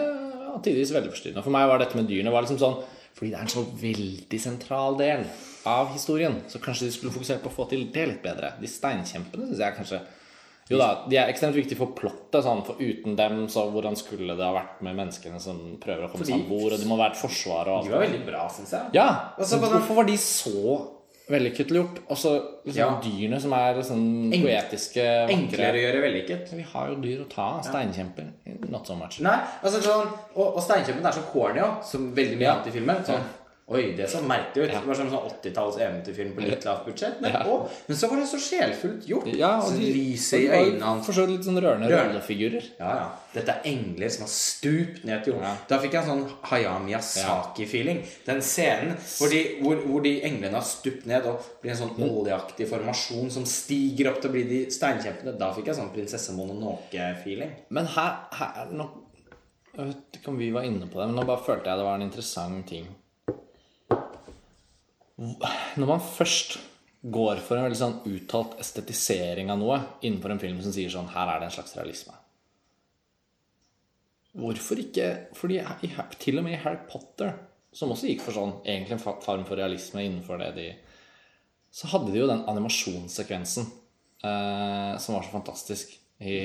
Og 0.55 0.63
tidvis 0.65 0.93
veldig 0.95 1.11
forstyrrende. 1.15 1.43
For 1.45 1.55
meg 1.55 1.69
var 1.71 1.79
dette 1.83 1.97
med 1.97 2.07
dyrene 2.11 2.33
var 2.35 2.43
liksom 2.45 2.59
sånn 2.61 2.83
Fordi 3.17 3.31
det 3.31 3.39
er 3.39 3.45
en 3.45 3.53
så 3.53 3.63
veldig 3.83 4.39
sentral 4.41 4.97
del 4.99 5.27
av 5.69 5.91
historien, 5.93 6.41
så 6.49 6.59
kanskje 6.59 6.87
de 6.89 6.93
skulle 6.95 7.13
fokusert 7.13 7.43
på 7.45 7.51
å 7.51 7.55
få 7.55 7.67
til 7.71 7.85
det 7.93 8.07
litt 8.09 8.23
bedre. 8.25 8.55
De 8.59 8.67
steinkjempene 8.67 9.47
syns 9.51 9.61
jeg 9.63 9.77
kanskje 9.77 10.01
Jo 10.71 10.79
da, 10.79 10.87
de 11.11 11.17
er 11.21 11.29
ekstremt 11.29 11.55
viktige 11.55 11.77
for 11.79 11.93
plottet. 11.99 12.41
Sånn, 12.47 12.63
for 12.65 12.81
uten 12.81 13.15
dem, 13.19 13.43
så 13.53 13.67
hvordan 13.71 13.95
skulle 13.99 14.35
det 14.39 14.47
ha 14.47 14.55
vært 14.57 14.81
med 14.87 14.97
menneskene 14.97 15.39
som 15.43 15.59
prøver 15.83 16.07
å 16.07 16.11
komme 16.11 16.25
seg 16.25 16.39
om 16.39 16.49
bord, 16.49 16.73
og 16.73 16.81
de 16.81 16.87
må 16.89 16.97
være 16.97 17.13
et 17.13 17.21
forsvar 17.21 17.69
og 17.69 17.77
alt. 17.77 17.87
De 17.91 17.93
var 17.95 18.05
veldig 18.07 18.23
bra, 18.27 18.47
syns 18.49 18.73
jeg. 18.73 18.91
Ja! 18.97 19.09
Og 19.37 19.45
så 19.45 19.59
men 19.59 19.65
på 19.67 19.69
den- 19.69 19.77
hvorfor 19.83 19.95
var 20.01 20.05
de 20.09 20.17
så 20.17 20.87
vellykket 21.31 21.69
gjort? 21.69 21.99
Og 22.09 22.17
så 22.19 22.33
liksom 22.67 22.77
Ja. 22.79 23.01
dyrene 23.03 23.41
som 23.41 23.53
er 23.53 23.75
sånn 23.83 24.33
Enk- 24.33 24.43
poetiske, 24.43 25.05
Enklere 25.31 25.75
å 25.79 25.83
gjøre 25.85 26.03
vellykket. 26.03 26.51
vi 26.57 26.63
har 26.63 26.89
jo 26.89 26.95
dyr 26.97 27.21
å 27.25 27.29
ta. 27.29 27.61
Steinkjemper. 27.63 28.27
Not 28.69 28.87
so 28.87 28.95
much. 28.97 29.21
Nei, 29.21 29.39
altså 29.63 29.81
sånn 29.83 30.09
Og, 30.37 30.57
og 30.57 30.63
steinkjempen 30.63 31.05
er 31.07 31.13
så 31.13 31.23
corny 31.33 31.61
òg, 31.61 31.85
som 31.85 32.13
veldig 32.15 32.39
mye 32.39 32.49
annet 32.53 32.67
i 32.67 32.71
filmen. 32.71 32.97
Sånn, 33.05 33.23
Oi, 33.73 33.93
det 33.97 34.09
så 34.11 34.19
merkelig 34.27 34.65
ut. 34.67 34.73
Ja. 34.75 34.81
Det 34.83 34.89
var 34.91 34.97
sånn, 34.99 35.09
sånn 35.13 35.29
80-talls 35.31 35.77
eventyrfilm 35.81 36.33
på 36.35 36.43
litt 36.45 36.65
lavt 36.67 36.83
budsjett. 36.85 37.21
Men, 37.23 37.31
Ja. 37.33 37.45
å, 37.47 37.69
men 37.87 37.97
så 37.97 38.09
var 38.11 38.19
det 38.19 38.27
så 38.29 38.41
sjelfullt 38.43 39.07
gjort. 39.09 39.29
Ja, 39.39 39.53
og 39.63 39.71
så 39.71 39.79
de, 39.79 39.93
lyset 39.95 40.41
i 40.43 40.49
øynene 40.51 40.83
hans. 40.83 41.07
For 41.07 41.15
så 41.17 41.25
litt 41.31 41.47
sånn 41.47 41.61
rørende 41.63 41.89
rollefigurer. 41.89 42.67
Ja, 42.81 42.91
ja. 42.99 43.07
Dette 43.33 43.55
er 43.55 43.69
engler 43.71 44.11
som 44.13 44.27
har 44.27 44.33
stupt 44.35 45.05
ned 45.09 45.23
til 45.25 45.33
jorden. 45.33 45.47
Ja. 45.47 45.55
Da 45.71 45.79
fikk 45.81 45.95
jeg 45.95 46.03
en 46.03 46.11
sånn 46.11 46.35
Hayao 46.51 46.83
Yasaki-feeling. 46.91 48.03
Den 48.27 48.43
scenen 48.45 48.97
hvor 48.99 49.31
de, 49.33 49.43
hvor, 49.63 49.77
hvor 49.87 50.03
de 50.05 50.17
englene 50.27 50.59
har 50.59 50.67
stupt 50.67 51.07
ned 51.09 51.25
og 51.31 51.41
blir 51.63 51.73
en 51.73 51.81
sånn 51.85 51.95
oljeaktig 52.03 52.67
formasjon 52.69 53.31
som 53.33 53.47
stiger 53.49 54.11
opp 54.13 54.21
til 54.21 54.29
å 54.33 54.35
bli 54.37 54.43
de 54.51 54.61
steinkjempene. 54.75 55.39
Da 55.39 55.53
fikk 55.57 55.71
jeg 55.71 55.79
sånn 55.79 55.93
prinsesse 55.95 56.35
Mononoke-feeling. 56.37 57.55
Men 57.71 57.87
her, 57.95 58.19
her 58.37 58.67
nå, 58.75 58.89
Jeg 59.73 59.87
vet 59.89 60.19
ikke 60.19 60.29
om 60.35 60.37
vi 60.37 60.51
var 60.53 60.67
inne 60.69 60.85
på 60.91 60.99
det, 61.01 61.07
men 61.09 61.17
nå 61.17 61.23
bare 61.25 61.41
følte 61.47 61.71
jeg 61.71 61.79
det 61.81 61.85
var 61.87 61.95
en 61.97 62.03
interessant 62.05 62.67
ting. 62.69 62.91
Når 65.23 65.87
man 65.87 66.03
først 66.03 66.59
går 67.03 67.41
for 67.43 67.59
en 67.59 67.67
veldig 67.67 67.79
sånn 67.79 68.01
uttalt 68.11 68.59
estetisering 68.63 69.51
av 69.51 69.59
noe 69.61 69.79
innenfor 70.03 70.35
en 70.35 70.43
film 70.43 70.61
som 70.63 70.75
sier 70.75 70.91
sånn 70.93 71.11
Her 71.11 71.33
er 71.33 71.41
det 71.43 71.49
en 71.49 71.57
slags 71.57 71.75
realisme. 71.79 72.15
Hvorfor 74.39 74.81
ikke 74.81 75.09
Fordi 75.37 75.59
i, 75.61 75.91
til 76.23 76.41
og 76.41 76.47
med 76.47 76.57
i 76.57 76.61
Harry 76.63 76.81
Potter, 76.89 77.35
som 77.75 77.93
også 77.93 78.09
gikk 78.09 78.23
for 78.25 78.37
sånn 78.37 78.55
egentlig 78.65 78.99
en 78.99 79.05
form 79.05 79.45
for 79.49 79.59
realisme 79.59 80.05
innenfor 80.05 80.41
det 80.41 80.53
de 80.57 80.69
Så 81.73 81.91
hadde 81.93 82.13
de 82.13 82.23
jo 82.23 82.29
den 82.31 82.45
animasjonssekvensen 82.49 83.67
eh, 83.67 84.95
som 85.01 85.17
var 85.17 85.27
så 85.27 85.35
fantastisk 85.35 85.97
i 86.21 86.39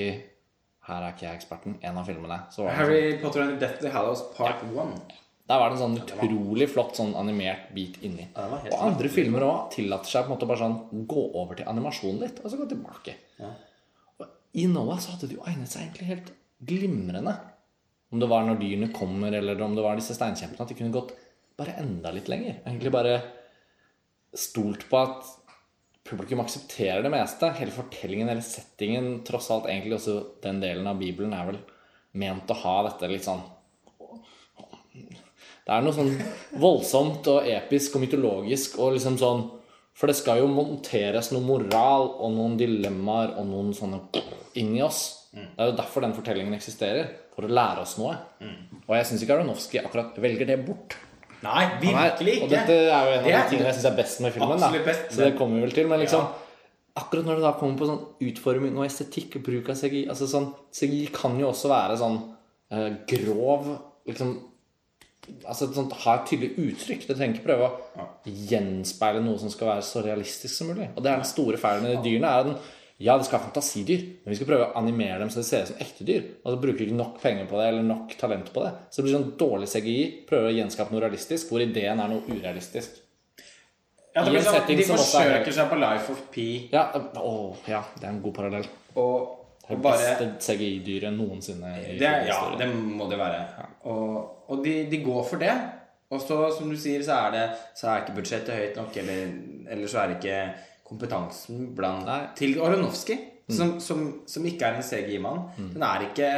Her 0.88 1.04
er 1.04 1.14
ikke 1.14 1.26
jeg 1.28 1.42
eksperten. 1.42 1.74
En 1.84 1.98
av 2.00 2.08
filmene. 2.08 2.38
Så 2.52 2.64
var 2.64 2.72
det 2.72 2.78
sånn, 2.78 2.80
Harry 2.80 3.18
Potter 3.22 3.44
and 3.44 3.58
the 3.58 3.66
Deathly 3.66 3.92
Hallows 3.92 4.24
Part 4.38 4.64
1. 4.64 5.18
der 5.48 5.62
var 5.62 5.72
det 5.72 5.78
en 5.78 5.84
sånn 5.86 6.00
utrolig 6.02 6.66
flott 6.74 6.98
sånn 7.00 7.14
animert 7.16 7.70
bit 7.76 8.02
inni. 8.04 8.26
Ja, 8.36 8.48
Og 8.52 8.82
andre 8.84 9.12
filmer 9.12 9.46
òg 9.48 9.70
tillater 9.78 10.12
seg 10.12 10.26
på 10.26 10.32
en 10.32 10.36
måte 10.36 10.50
bare 10.50 10.60
sånn 10.60 11.06
gå 11.08 11.24
over 11.40 11.56
til 11.56 11.70
animasjon 11.72 12.20
litt, 12.20 12.42
og 12.44 12.52
så 12.52 12.60
gå 12.60 12.68
tilbake. 12.68 13.16
Ja. 13.40 13.54
Og 14.20 14.60
I 14.60 14.68
Noah 14.68 15.00
så 15.00 15.16
hadde 15.16 15.32
det 15.32 15.38
jo 15.38 15.48
egnet 15.48 15.72
seg 15.72 15.86
egentlig 15.86 16.10
helt 16.12 16.34
glimrende. 16.68 17.38
Om 18.12 18.20
det 18.20 18.30
var 18.32 18.44
når 18.44 18.60
dyrene 18.60 18.92
kommer, 18.96 19.32
eller 19.40 19.64
om 19.64 19.76
det 19.76 19.88
var 19.88 20.00
disse 20.00 20.16
steinkjempene, 20.18 20.68
at 20.68 20.74
de 20.74 20.80
kunne 20.82 20.96
gått 20.96 21.16
bare 21.60 21.80
enda 21.80 22.12
litt 22.12 22.28
lenger. 22.32 22.60
Egentlig 22.66 22.92
bare 22.92 23.18
stolt 24.36 24.84
på 24.92 25.00
at 25.00 25.36
publikum 26.08 26.44
aksepterer 26.44 27.04
det 27.04 27.12
meste. 27.12 27.54
Hele 27.56 27.72
fortellingen 27.76 28.32
hele 28.32 28.44
settingen, 28.44 29.22
tross 29.28 29.48
alt 29.56 29.72
egentlig 29.72 30.02
også 30.02 30.20
den 30.44 30.60
delen 30.64 30.88
av 30.92 31.00
Bibelen, 31.00 31.36
er 31.36 31.54
vel 31.54 31.64
ment 32.20 32.52
å 32.52 32.64
ha 32.66 32.82
dette 32.88 33.10
litt 33.12 33.28
sånn 33.28 33.44
Det 35.68 35.76
er 35.76 35.84
noe 35.84 35.96
sånn 35.96 36.14
voldsomt 36.62 37.28
og 37.28 37.48
episk 37.52 37.98
og 37.98 38.06
mytologisk 38.06 38.78
og 38.80 38.96
liksom 38.96 39.18
sånn 39.20 39.46
For 39.98 40.08
det 40.08 40.16
skal 40.20 40.40
jo 40.40 40.48
monteres 40.48 41.32
noe 41.34 41.44
moral 41.44 42.12
og 42.22 42.30
noen 42.36 42.54
dilemmaer 42.60 43.34
og 43.42 43.48
noen 43.50 43.74
sånne 43.74 43.98
inn 44.62 44.76
i 44.78 44.84
oss. 44.86 45.02
Det 45.34 45.58
er 45.58 45.72
jo 45.72 45.78
derfor 45.80 46.06
den 46.06 46.14
fortellingen 46.14 46.54
eksisterer. 46.54 47.10
For 47.34 47.48
å 47.48 47.50
lære 47.50 47.82
oss 47.82 47.96
noe. 47.98 48.14
Og 48.86 48.94
jeg 48.94 49.08
syns 49.10 49.26
ikke 49.26 49.40
Aronofsky 49.40 49.82
akkurat 49.82 50.16
velger 50.22 50.50
det 50.50 50.60
bort. 50.68 50.96
Nei, 51.42 51.64
virkelig 51.82 52.38
ikke. 52.38 52.46
Og 52.46 52.54
dette 52.54 52.78
er 52.78 53.10
jo 53.10 53.16
en 53.16 53.26
av 53.26 53.28
de 53.28 53.42
tingene 53.50 53.72
jeg 53.72 53.80
syns 53.80 53.90
er 53.90 53.98
best 53.98 54.22
med 54.26 54.38
filmen. 54.38 54.62
Da. 54.62 54.96
Så 55.10 55.24
det 55.24 55.34
kommer 55.38 55.58
vi 55.58 55.66
vel 55.66 55.76
til. 55.76 55.90
Men 55.90 56.02
liksom 56.06 56.30
akkurat 56.98 57.28
når 57.28 57.40
det 57.40 57.46
da 57.46 57.54
kommer 57.60 57.78
på 57.78 57.90
sånn 57.90 58.04
utforming 58.30 58.78
og 58.78 58.86
estetikk 58.88 59.38
og 59.38 59.46
bruk 59.46 59.72
av 59.74 59.78
CGI 59.78 60.08
altså 60.10 60.28
sånn, 60.30 60.48
CGI 60.74 61.08
kan 61.14 61.36
jo 61.38 61.52
også 61.52 61.70
være 61.70 61.98
sånn 62.00 62.18
eh, 62.74 62.88
grov 63.10 63.68
liksom 64.10 64.32
Altså 65.48 65.70
sånt, 65.76 65.94
Ha 66.04 66.16
et 66.18 66.32
tydelig 66.32 66.54
uttrykk. 66.62 67.06
Det 67.08 67.18
trenger 67.18 67.38
ikke 67.38 67.50
prøve 67.50 67.70
å 67.70 68.08
gjenspeile 68.26 69.22
noe 69.24 69.40
som 69.42 69.52
skal 69.54 69.74
være 69.74 69.86
så 69.86 70.04
realistisk 70.06 70.54
som 70.56 70.72
mulig. 70.72 70.90
Og 70.96 71.04
det 71.04 71.12
er 71.12 71.22
den 71.22 71.30
store 71.30 71.60
feilen 71.62 71.88
i 71.88 71.96
de 71.96 72.04
dyrene. 72.06 72.34
er 72.34 72.50
den 72.50 72.60
ja, 72.98 73.14
det 73.14 73.28
skal 73.28 73.38
være 73.38 73.52
fantasidyr, 73.52 74.06
men 74.24 74.34
vi 74.34 74.38
skal 74.40 74.48
prøve 74.50 74.68
å 74.72 74.80
animere 74.80 75.20
dem 75.22 75.30
så 75.30 75.44
de 75.44 75.46
ser 75.46 75.68
ut 75.68 75.70
som 75.70 75.82
ekte 75.84 76.06
dyr. 76.08 76.24
Og 76.42 76.50
så 76.50 76.62
bruker 76.64 76.82
vi 76.82 76.88
ikke 76.88 76.98
nok 76.98 77.20
penger 77.22 77.46
på 77.46 77.60
det, 77.60 77.68
eller 77.70 77.84
nok 77.86 78.16
talent 78.18 78.50
på 78.56 78.64
det. 78.64 78.72
Så 78.90 78.98
det 78.98 79.06
blir 79.06 79.14
sånn 79.14 79.28
dårlig 79.38 79.68
CGI. 79.70 80.00
Prøver 80.26 80.50
å 80.50 80.56
gjenskape 80.56 80.96
noe 80.96 81.04
realistisk, 81.04 81.52
hvor 81.52 81.62
ideen 81.62 82.02
er 82.02 82.10
noe 82.10 82.26
urealistisk. 82.26 82.98
Ja, 84.18 84.24
det 84.26 84.34
blir 84.34 84.42
sånn, 84.42 84.64
de 84.66 84.80
er 84.82 84.90
forsøker 84.90 85.54
seg 85.54 85.70
på 85.70 85.78
Life 85.78 86.16
of 86.16 86.24
P. 86.34 86.48
Ja, 86.74 86.88
å, 87.22 87.36
ja, 87.70 87.84
det 88.00 88.08
er 88.08 88.16
en 88.16 88.24
god 88.24 88.34
parallell. 88.40 88.66
og, 88.98 89.37
Det 89.68 89.78
beste 89.84 90.28
CGI-dyret 90.40 91.14
noensinne. 91.14 91.74
i 91.82 91.98
det, 92.00 92.12
Ja, 92.30 92.40
det 92.60 92.68
må 92.76 93.10
det 93.12 93.18
være. 93.20 93.42
Og, 93.92 94.46
og 94.48 94.64
de, 94.66 94.76
de 94.92 95.02
går 95.04 95.24
for 95.28 95.42
det. 95.44 95.54
Og 96.10 96.22
så, 96.24 96.38
som 96.56 96.70
du 96.72 96.78
sier, 96.80 97.02
så 97.04 97.18
er, 97.26 97.34
det, 97.36 97.46
så 97.76 97.90
er 97.92 98.06
ikke 98.06 98.16
budsjettet 98.16 98.56
høyt 98.56 98.78
nok, 98.80 98.96
eller, 99.02 99.34
eller 99.74 99.90
så 99.92 100.00
er 100.06 100.14
det 100.14 100.22
ikke 100.22 100.38
kompetansen 100.88 101.66
blant 101.76 102.06
Nei. 102.08 102.22
til 102.40 102.56
Aronofsky, 102.64 103.18
som, 103.52 103.74
som, 103.84 104.06
som 104.28 104.46
ikke 104.48 104.70
er 104.70 104.78
en 104.80 104.86
CGI-mann. 104.88 105.42
Den, 105.58 105.84
er 105.84 106.06
ikke, 106.08 106.30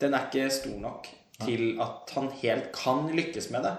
den 0.00 0.12
er 0.18 0.26
ikke 0.28 0.50
stor 0.52 0.76
nok 0.82 1.08
til 1.42 1.80
at 1.80 2.12
han 2.18 2.28
helt 2.42 2.68
kan 2.76 3.08
lykkes 3.16 3.48
med 3.54 3.64
det. 3.64 3.72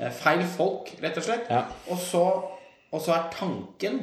Eh, 0.00 0.10
Feil 0.10 0.42
folk, 0.56 0.90
rett 1.04 1.22
og 1.22 1.28
slett. 1.28 1.46
Ja. 1.50 1.62
Og, 1.86 2.02
så, 2.02 2.24
og 2.90 3.00
så 3.04 3.14
er 3.14 3.30
tanken 3.38 4.02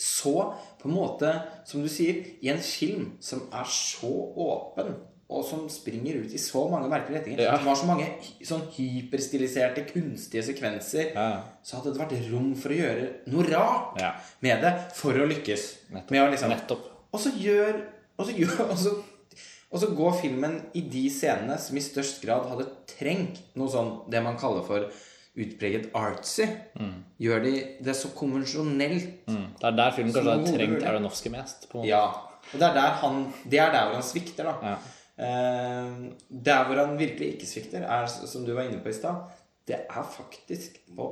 så 0.00 0.32
på 0.80 0.88
en 0.88 0.94
måte, 0.96 1.30
som 1.68 1.82
du 1.84 1.88
sier, 1.92 2.22
i 2.40 2.48
en 2.52 2.60
film 2.64 3.12
som 3.20 3.42
er 3.52 3.68
så 3.68 4.10
åpen, 4.40 4.94
og 5.30 5.44
som 5.46 5.68
springer 5.70 6.16
ut 6.24 6.32
i 6.34 6.38
så 6.42 6.64
mange 6.72 6.88
merkelige 6.90 7.20
retninger, 7.20 7.42
Ja. 7.44 7.56
som 7.58 7.68
har 7.68 7.76
så 7.78 7.86
mange 7.86 8.06
sånn 8.42 8.64
hyperstiliserte, 8.74 9.84
kunstige 9.92 10.42
sekvenser, 10.42 11.12
Ja. 11.14 11.42
så 11.62 11.76
hadde 11.76 11.92
det 11.92 12.00
vært 12.00 12.30
rom 12.32 12.54
for 12.56 12.70
å 12.70 12.78
gjøre 12.80 13.08
noe 13.28 13.44
rart 13.46 14.00
Ja. 14.00 14.14
med 14.42 14.60
det 14.62 14.72
for 14.94 15.12
å 15.12 15.28
lykkes. 15.28 15.90
Nettopp. 15.92 16.10
Å 16.16 16.30
liksom, 16.30 16.48
Nettopp. 16.50 16.84
og 17.12 17.20
så 17.20 17.30
gjør 17.38 17.82
og 18.18 18.26
så, 18.26 18.32
gjør, 18.36 18.70
og, 18.70 18.76
så, 18.78 18.90
og 19.72 19.80
så 19.80 19.86
går 19.96 20.20
filmen 20.20 20.62
i 20.74 20.80
de 20.82 21.08
scenene 21.08 21.58
som 21.58 21.76
i 21.76 21.80
størst 21.80 22.20
grad 22.22 22.48
hadde 22.50 22.66
trengt 22.86 23.38
noe 23.56 23.68
sånn 23.68 24.10
det 24.10 24.22
man 24.22 24.36
kaller 24.36 24.62
for 24.66 24.90
utpreget 25.38 25.90
artsy. 25.94 26.46
Gjør 27.20 27.44
de 27.44 27.52
det 27.84 27.94
så 27.96 28.10
konvensjonelt. 28.16 29.26
Mm. 29.30 29.44
Det 29.60 29.68
er 29.68 29.76
der 29.78 29.94
filmen 29.96 30.14
kanskje 30.14 30.36
har 30.36 30.56
trengt. 30.56 30.86
Aronofsky 30.90 31.32
mest. 31.32 31.68
Ja. 31.86 32.04
Og 32.50 32.56
det 32.56 32.66
er 32.66 32.74
der 32.74 32.96
han 33.02 33.20
Det 33.44 33.60
er 33.60 33.72
der 33.72 33.86
hvor 33.88 34.00
han 34.00 34.06
svikter, 34.06 34.48
da. 34.50 34.72
Ja. 34.72 34.76
Eh, 35.20 35.90
der 36.30 36.64
hvor 36.66 36.80
han 36.80 36.98
virkelig 36.98 37.34
ikke 37.34 37.46
svikter, 37.46 37.84
er, 37.84 38.06
som 38.06 38.46
du 38.46 38.54
var 38.56 38.68
inne 38.68 38.80
på 38.82 38.88
i 38.88 38.96
stad, 38.96 39.28
det 39.68 39.82
er 39.84 40.06
faktisk 40.16 40.80
på 40.96 41.08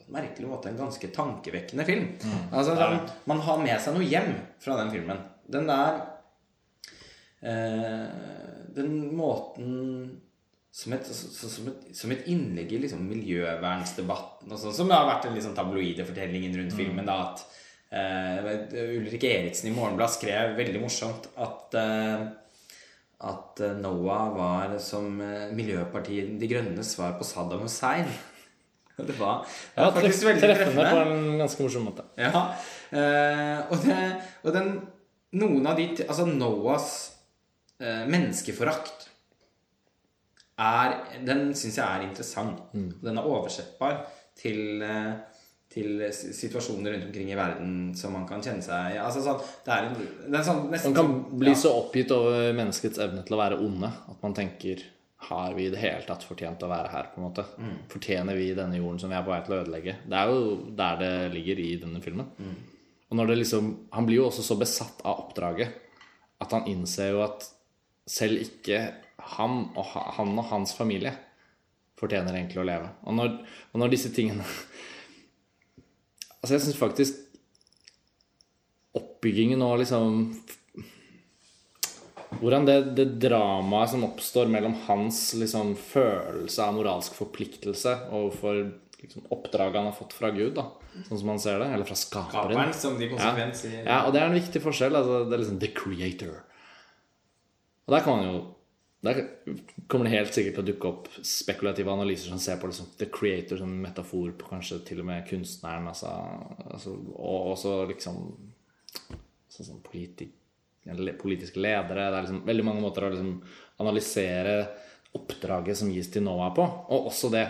en 0.00 0.14
merkelig 0.16 0.48
måte 0.48 0.70
en 0.70 0.80
ganske 0.80 1.10
tankevekkende 1.14 1.84
film. 1.84 2.08
Altså, 2.52 2.74
det 2.74 2.86
er 2.86 3.12
man 3.30 3.42
har 3.44 3.60
med 3.60 3.76
seg 3.80 3.94
noe 3.94 4.08
hjem 4.08 4.32
fra 4.62 4.78
den 4.80 4.90
filmen. 4.94 5.20
Den 5.50 5.68
der 5.68 6.00
eh, 7.42 8.08
Den 8.74 9.16
måten 9.16 10.20
som 10.72 10.92
et, 10.94 11.06
så- 11.06 11.48
som 11.50 11.68
et, 11.68 11.88
som 11.96 12.10
et 12.14 12.26
innlegg 12.30 12.72
i 12.72 12.78
liksom 12.84 13.02
miljøvernsdebatten 13.10 14.52
og 14.52 14.58
sånn, 14.58 14.74
som 14.76 14.90
har 14.94 15.06
vært 15.08 15.24
den 15.26 15.34
liksom 15.38 15.54
tabloide 15.56 16.04
fortellingen 16.06 16.54
rundt 16.56 16.76
filmen. 16.78 17.06
da, 17.06 17.16
at 17.32 17.42
uh, 17.92 18.76
Ulrik 18.96 19.24
Eriksen 19.26 19.70
i 19.70 19.74
Morgenblad 19.74 20.12
skrev 20.14 20.54
veldig 20.58 20.80
morsomt 20.84 21.26
at 21.36 21.74
uh, 21.80 22.28
at 23.20 23.60
eh, 23.60 23.74
Noah 23.76 24.30
var 24.32 24.78
som 24.80 25.18
uh, 25.20 25.50
Miljøpartiet 25.52 26.38
De 26.40 26.46
Grønnes 26.48 26.94
svar 26.94 27.18
på 27.18 27.24
Saddam 27.28 27.60
Hussein. 27.66 28.06
Det 28.96 29.12
var, 29.18 29.42
det 29.44 29.76
Ja, 29.80 29.84
var 29.90 29.92
faktisk 29.98 30.22
treff, 30.22 30.28
veldig 30.30 30.48
treffende 30.56 30.86
på 30.88 31.02
en 31.02 31.38
ganske 31.40 31.62
morsom 31.66 31.84
måte. 31.88 32.02
Ja, 32.16 32.40
eh, 32.96 33.60
og, 33.72 33.76
det, 33.84 33.98
og 34.44 34.52
den 34.56 34.72
Noen 35.36 35.68
av 35.68 35.76
de 35.76 35.86
Altså 36.06 36.24
Noahs 36.28 36.88
eh, 37.80 38.06
menneskeforakt 38.08 39.09
er 40.60 40.94
Den 41.26 41.50
syns 41.56 41.76
jeg 41.80 41.86
er 41.86 42.04
interessant. 42.06 42.60
Den 42.72 43.18
er 43.18 43.26
oversettbar 43.26 44.02
til 44.40 44.82
eh, 44.86 45.12
til 45.70 46.00
situasjoner 46.10 46.96
rundt 46.96 47.04
omkring 47.06 47.28
i 47.30 47.36
verden 47.38 47.74
som 47.94 48.10
man 48.16 48.24
kan 48.26 48.40
kjenne 48.42 48.58
seg 48.64 48.96
Altså 48.98 49.20
sånn 49.22 49.36
Det 49.62 49.70
er 49.70 49.84
en, 49.86 49.92
det 50.26 50.38
er 50.40 50.42
sånn 50.48 50.64
nesten 50.72 50.90
Man 50.90 50.96
kan 50.96 51.10
sånn- 51.12 51.38
bli 51.38 51.52
ja. 51.52 51.58
så 51.60 51.70
oppgitt 51.78 52.10
over 52.16 52.48
menneskets 52.58 52.98
evne 53.04 53.22
til 53.22 53.36
å 53.36 53.38
være 53.38 53.58
onde 53.62 53.86
at 54.10 54.24
man 54.26 54.34
tenker 54.34 54.82
Har 55.28 55.54
vi 55.54 55.68
i 55.68 55.70
det 55.70 55.78
hele 55.78 56.02
tatt 56.08 56.24
fortjent 56.26 56.64
å 56.66 56.70
være 56.72 56.90
her? 56.90 57.06
på 57.14 57.20
en 57.20 57.26
måte? 57.28 57.44
Fortjener 57.92 58.34
vi 58.40 58.48
denne 58.58 58.80
jorden 58.80 58.98
som 58.98 59.12
vi 59.12 59.18
er 59.20 59.22
på 59.22 59.30
vei 59.30 59.38
til 59.46 59.54
å 59.54 59.60
ødelegge? 59.62 59.94
Det 60.10 60.18
er 60.18 60.32
jo 60.34 60.42
der 60.82 60.98
det 61.04 61.12
ligger 61.36 61.62
i 61.62 61.68
denne 61.84 62.02
filmen. 62.02 62.26
Og 63.10 63.16
når 63.20 63.30
det 63.30 63.38
liksom 63.44 63.70
Han 63.94 64.06
blir 64.10 64.16
jo 64.24 64.26
også 64.26 64.42
så 64.42 64.58
besatt 64.58 65.04
av 65.06 65.22
oppdraget 65.28 65.70
at 66.40 66.50
han 66.56 66.66
innser 66.66 67.12
jo 67.14 67.22
at 67.28 67.46
selv 68.10 68.42
ikke 68.42 68.82
han 69.36 69.58
og, 69.76 69.84
han 70.16 70.38
og 70.38 70.46
hans 70.50 70.74
familie 70.76 71.12
fortjener 72.00 72.36
egentlig 72.38 72.62
å 72.62 72.66
leve. 72.66 72.88
Og 73.04 73.16
når, 73.18 73.34
og 73.72 73.82
når 73.82 73.96
disse 73.96 74.12
tingene 74.14 74.46
Altså, 76.40 76.54
jeg 76.54 76.62
syns 76.64 76.78
faktisk 76.80 77.18
oppbyggingen 78.96 79.60
og 79.60 79.82
liksom 79.82 80.22
hvordan 82.40 82.64
det, 82.64 82.76
det 82.96 83.04
dramaet 83.20 83.92
som 83.92 84.06
oppstår 84.06 84.48
mellom 84.48 84.72
hans 84.86 85.18
liksom, 85.36 85.74
følelse 85.76 86.64
av 86.64 86.76
moralsk 86.78 87.16
forpliktelse 87.18 87.92
overfor 88.06 88.62
liksom, 89.02 89.26
oppdraget 89.34 89.80
han 89.80 89.90
har 89.90 89.96
fått 89.98 90.14
fra 90.16 90.30
Gud, 90.32 90.54
da, 90.56 90.68
sånn 91.08 91.20
som 91.20 91.32
han 91.34 91.42
ser 91.42 91.58
det, 91.60 91.68
eller 91.74 91.88
fra 91.88 91.98
skaperen. 91.98 92.54
Kaperen, 92.54 92.72
som 92.76 92.96
de 93.00 93.10
Ja. 93.10 93.34
ja, 93.84 93.98
og 94.06 94.14
det 94.14 94.22
er 94.22 94.30
en 94.30 94.38
viktig 94.38 94.62
forskjell. 94.62 94.96
Altså, 94.96 95.24
det 95.26 95.36
er 95.36 95.42
liksom 95.44 95.60
the 95.60 95.72
creator. 95.74 96.40
Og 97.84 97.96
der 97.96 98.06
kan 98.06 98.16
man 98.16 98.30
jo 98.30 98.40
Der 99.00 99.20
kommer 99.88 100.04
det 100.04 100.18
helt 100.18 100.34
sikkert 100.36 100.58
til 100.58 100.62
å 100.64 100.68
dukke 100.68 100.88
opp 100.90 101.06
spekulative 101.24 101.92
analyser 101.92 102.28
som 102.28 102.40
ser 102.42 102.58
på 102.60 102.68
liksom 102.68 102.90
the 103.00 103.08
creator 103.08 103.56
som 103.56 103.72
metafor 103.80 104.34
på 104.36 104.50
kanskje 104.50 104.82
til 104.90 105.00
og 105.00 105.08
med 105.08 105.24
kunstneren. 105.28 105.88
Altså, 105.88 106.10
altså, 106.66 106.92
og 107.16 107.54
også 107.54 107.78
liksom 107.88 108.20
sånn 109.48 109.80
politik, 109.84 110.34
politiske 111.20 111.60
ledere. 111.62 112.10
Det 112.10 112.18
er 112.18 112.28
liksom 112.28 112.44
veldig 112.48 112.68
mange 112.68 112.84
måter 112.84 113.06
å 113.06 113.12
liksom 113.14 113.34
analysere 113.80 114.54
oppdraget 115.16 115.80
som 115.80 115.90
gis 115.92 116.12
til 116.12 116.24
Noah 116.26 116.52
på. 116.56 116.64
Og 116.92 117.10
også 117.10 117.32
det 117.32 117.46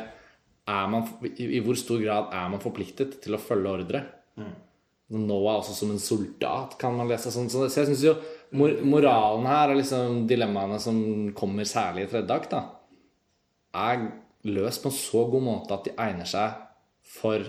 man, 0.70 1.06
i, 1.34 1.58
hvor 1.64 1.78
stor 1.78 1.98
grad 2.02 2.34
er 2.36 2.50
man 2.52 2.62
forpliktet 2.62 3.18
til 3.24 3.34
å 3.34 3.42
følge 3.42 3.74
ordre? 3.74 4.04
Noah 5.10 5.58
også 5.58 5.74
som 5.74 5.90
en 5.90 6.02
soldat, 6.02 6.76
kan 6.78 6.94
man 6.94 7.10
lese. 7.10 7.32
Sånn. 7.34 7.50
Så 7.50 7.66
jeg 7.66 7.90
synes 7.90 8.04
jo 8.06 8.14
mor 8.52 8.72
moralen 8.82 9.46
her, 9.46 9.70
og 9.72 9.76
liksom 9.80 10.26
dilemmaene 10.30 10.78
som 10.82 11.00
kommer 11.38 11.64
særlig 11.68 12.06
i 12.06 12.10
tredje 12.12 12.36
akt, 12.36 12.50
da, 12.50 12.62
er 13.74 14.08
løst 14.50 14.82
på 14.82 14.90
en 14.90 14.96
så 14.96 15.24
god 15.30 15.42
måte 15.44 15.76
at 15.76 15.84
de 15.84 15.92
egner 16.00 16.26
seg 16.26 16.56
for 17.06 17.44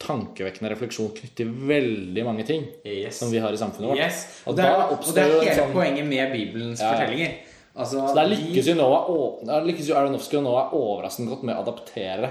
tankevekkende 0.00 0.70
refleksjon 0.72 1.10
knyttet 1.12 1.36
til 1.42 1.50
veldig 1.68 2.22
mange 2.24 2.44
ting 2.48 2.62
Yes. 2.86 3.18
som 3.20 3.30
vi 3.32 3.38
har 3.42 3.52
i 3.52 3.58
samfunnet 3.60 3.90
vårt. 3.90 3.98
Yes. 4.00 4.42
Og 4.48 4.56
det 4.56 4.64
er, 4.64 4.80
og 4.88 5.04
det 5.14 5.22
er 5.24 5.34
hele 5.42 5.56
sånn 5.58 5.74
poenget 5.74 6.06
med 6.08 6.32
Bibelens 6.32 6.80
Ja. 6.80 6.94
fortellinger. 6.94 7.34
Altså, 7.76 8.06
Så 8.08 8.14
der 8.14 8.26
lykkes 8.32 8.66
jo 8.66 8.74
Noah 8.74 9.64
lykkes 9.66 9.88
jo 9.88 9.94
Aronofsky 9.94 10.36
og 10.38 10.42
Noah 10.44 10.72
overraskende 10.74 11.28
godt 11.30 11.42
med 11.44 11.56
å 11.56 11.60
adaptere 11.62 12.30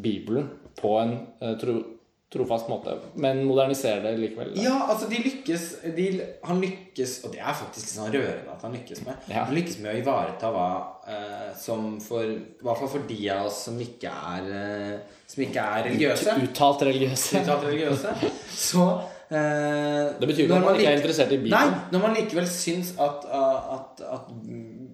Bibelen 0.00 0.48
på 0.80 0.96
en 1.02 1.12
uh, 1.42 1.54
tro, 1.58 1.84
trofast 2.30 2.68
måte, 2.70 2.92
men 3.18 3.40
moderniserer 3.42 4.04
det 4.04 4.12
likevel. 4.20 4.52
da. 4.54 4.62
Ja, 4.62 4.76
altså 4.92 5.08
de 5.10 5.18
lykkes 5.18 5.64
de, 5.96 6.04
Han 6.46 6.60
lykkes 6.62 7.16
Og 7.26 7.32
det 7.34 7.40
er 7.42 7.56
faktisk 7.58 7.88
litt 7.88 7.94
sånn 7.96 8.12
rørende 8.14 8.54
at 8.54 8.62
han 8.62 8.76
lykkes 8.76 9.02
med. 9.06 9.24
Ja. 9.26 9.44
Han 9.48 9.56
lykkes 9.56 9.80
med 9.82 9.90
å 9.90 9.98
ivareta 9.98 10.52
hva 10.54 10.66
eh, 11.10 11.48
som 11.58 11.96
for 12.04 12.22
I 12.30 12.62
hvert 12.62 12.82
fall 12.84 12.92
for 12.92 13.08
de 13.08 13.18
av 13.34 13.48
oss 13.48 13.64
som 13.66 13.80
ikke 13.82 14.12
er 14.34 14.50
eh, 14.60 15.16
Som 15.26 15.42
ikke 15.48 15.64
er 15.64 15.88
religiøse. 15.88 16.36
Uttalt 16.46 16.86
religiøse. 16.86 17.42
Uttalt 17.42 17.66
religiøse. 17.66 18.14
Så 18.54 18.86
eh, 19.34 20.14
Det 20.20 20.30
betyr 20.30 20.44
ikke 20.46 20.60
at 20.60 20.68
man 20.68 20.78
ikke 20.78 20.92
er 20.92 21.00
interessert 21.02 21.34
i 21.34 21.40
Bibelen. 21.42 21.74
Nei, 21.74 21.82
når 21.96 22.06
man 22.06 22.14
likevel 22.20 22.46
syns 22.50 22.94
at, 23.02 23.26
at, 23.26 24.06
at 24.06 24.30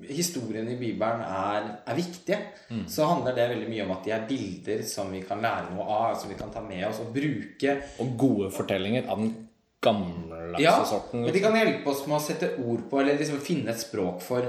historien 0.09 0.69
i 0.69 0.77
Bibelen 0.77 1.21
er, 1.23 1.79
er 1.87 1.95
viktige, 1.95 2.39
Mm. 2.71 2.85
så 2.89 3.07
handler 3.07 3.35
det 3.35 3.49
veldig 3.51 3.69
mye 3.71 3.83
om 3.85 3.91
at 3.93 4.05
de 4.05 4.11
er 4.11 4.27
bilder 4.29 4.83
som 4.85 5.13
vi 5.13 5.21
kan 5.23 5.41
lære 5.41 5.75
noe 5.75 5.85
av, 5.87 6.17
som 6.19 6.29
vi 6.29 6.35
kan 6.35 6.51
ta 6.51 6.61
med 6.61 6.85
oss 6.89 6.99
og 7.01 7.13
bruke. 7.15 7.77
Og 8.01 8.17
gode 8.19 8.51
fortellinger 8.51 9.09
av 9.09 9.19
den 9.19 9.49
gammeldagse 9.83 10.63
Ja, 10.63 10.85
sorten. 10.85 11.21
men 11.23 11.27
de 11.33 11.33
Liksom. 11.39 11.53
kan 11.53 11.61
hjelpe 11.67 11.87
oss 11.91 12.07
med 12.07 12.17
å 12.17 12.21
sette 12.21 12.59
ord 12.59 12.91
på, 12.91 13.01
eller 13.01 13.17
liksom 13.19 13.39
finne 13.41 13.69
et 13.71 13.79
språk 13.81 14.21
for 14.23 14.43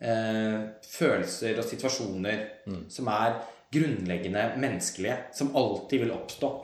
eh, 0.00 0.58
følelser 0.86 1.58
og 1.58 1.64
situasjoner 1.64 2.48
Mm. 2.66 2.84
som 2.88 3.08
er 3.08 3.34
grunnleggende 3.72 4.56
menneskelige, 4.56 5.16
som 5.34 5.50
alltid 5.56 6.00
vil 6.00 6.12
oppstå. 6.12 6.62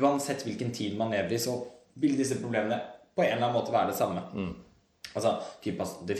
Uansett 0.00 0.42
hvilken 0.44 0.72
tid 0.74 0.96
man 0.98 1.10
lever 1.10 1.32
i, 1.32 1.38
så 1.38 1.54
vil 1.96 2.16
disse 2.18 2.36
problemene 2.40 2.80
på 3.16 3.22
en 3.22 3.32
eller 3.36 3.46
annen 3.46 3.54
måte 3.56 3.72
være 3.72 3.86
det 3.92 3.96
samme. 3.96 4.22
Mm. 4.34 4.54
Altså, 5.10 5.30
typ, 5.62 5.80
altså, 5.82 6.04
Det 6.06 6.16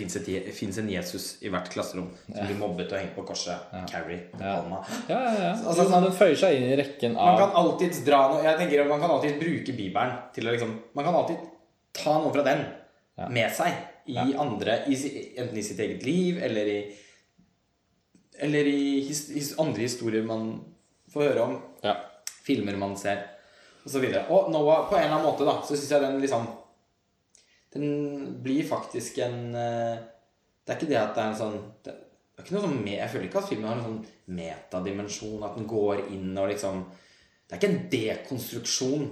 fins 0.57 0.79
en 0.79 0.88
Jesus 0.90 1.37
i 1.47 1.49
hvert 1.53 1.69
klasserom 1.71 2.09
som 2.27 2.47
blir 2.47 2.57
mobbet 2.59 2.90
og 2.93 2.99
hengt 2.99 3.14
på 3.14 3.23
korset. 3.29 3.69
Carrie 3.87 4.25
på 4.33 4.40
Ja. 4.43 4.57
Palma. 4.57 4.81
Ja, 5.09 5.19
ja, 5.21 5.35
ja. 5.45 5.53
Altså, 5.69 5.85
sånn- 5.87 6.03
den 6.09 6.16
føyer 6.16 6.35
seg 6.40 6.57
inn 6.57 6.66
i 6.73 6.77
rekken 6.81 7.14
Man 7.14 7.38
kan 7.38 7.55
alltids 7.55 8.01
dra 8.05 8.25
noe 8.33 8.43
Jeg 8.43 8.59
tenker 8.59 8.83
at 8.83 8.88
Man 8.90 9.01
kan 9.01 9.11
alltid 9.14 9.38
bruke 9.38 9.77
Bibelen 9.79 10.16
til 10.35 10.49
å 10.49 10.55
liksom 10.57 10.75
Man 10.99 11.05
kan 11.07 11.14
alltid 11.21 11.38
ta 11.95 12.16
noe 12.19 12.33
fra 12.35 12.43
den 12.43 12.64
Ja. 13.21 13.29
med 13.29 13.53
seg 13.55 13.73
i 14.11 14.16
andre 14.35 14.81
i, 14.90 14.97
Enten 15.38 15.59
i 15.59 15.62
sitt 15.62 15.79
eget 15.79 16.03
liv 16.03 16.43
eller 16.43 16.66
i 16.66 16.81
Eller 18.40 18.64
i 18.66 19.01
his, 19.07 19.29
his, 19.35 19.53
andre 19.61 19.83
historier 19.85 20.23
man 20.27 20.64
får 21.12 21.29
høre 21.29 21.43
om. 21.45 21.59
ja. 21.85 21.95
Filmer 22.43 22.75
man 22.81 22.97
ser, 22.97 23.19
osv. 23.85 24.03
Og, 24.03 24.31
og 24.33 24.47
Noah, 24.51 24.87
på 24.88 24.97
en 24.97 25.03
eller 25.05 25.19
annen 25.19 25.27
måte, 25.29 25.45
da, 25.45 25.59
så 25.62 25.77
syns 25.77 25.90
jeg 25.93 26.01
den 26.03 26.16
liksom 26.23 26.47
Den 27.75 28.39
blir 28.43 28.67
faktisk 28.67 29.21
en 29.23 29.55
eh, 29.55 29.99
Det 30.65 30.73
er 30.73 30.79
ikke 30.79 30.91
det 30.91 30.99
at 31.01 31.13
det 31.15 31.23
er 31.23 31.29
en 31.31 31.39
sånn 31.39 31.61
det, 31.85 31.93
er 31.95 32.43
ikke 32.47 32.57
noe 32.57 32.65
sånn 32.65 32.81
me, 32.81 32.97
Jeg 32.97 33.13
føler 33.13 33.29
ikke 33.29 33.43
at 33.43 33.51
filmen 33.51 33.69
har 33.71 33.79
en 33.79 33.87
sånn 33.87 34.01
metadimensjon, 34.41 35.45
at 35.47 35.55
den 35.59 35.69
går 35.71 36.07
inn 36.15 36.33
og 36.35 36.51
liksom 36.51 36.83
Det 37.47 37.55
er 37.55 37.61
ikke 37.61 37.71
en 37.71 37.87
dekonstruksjon 37.95 39.07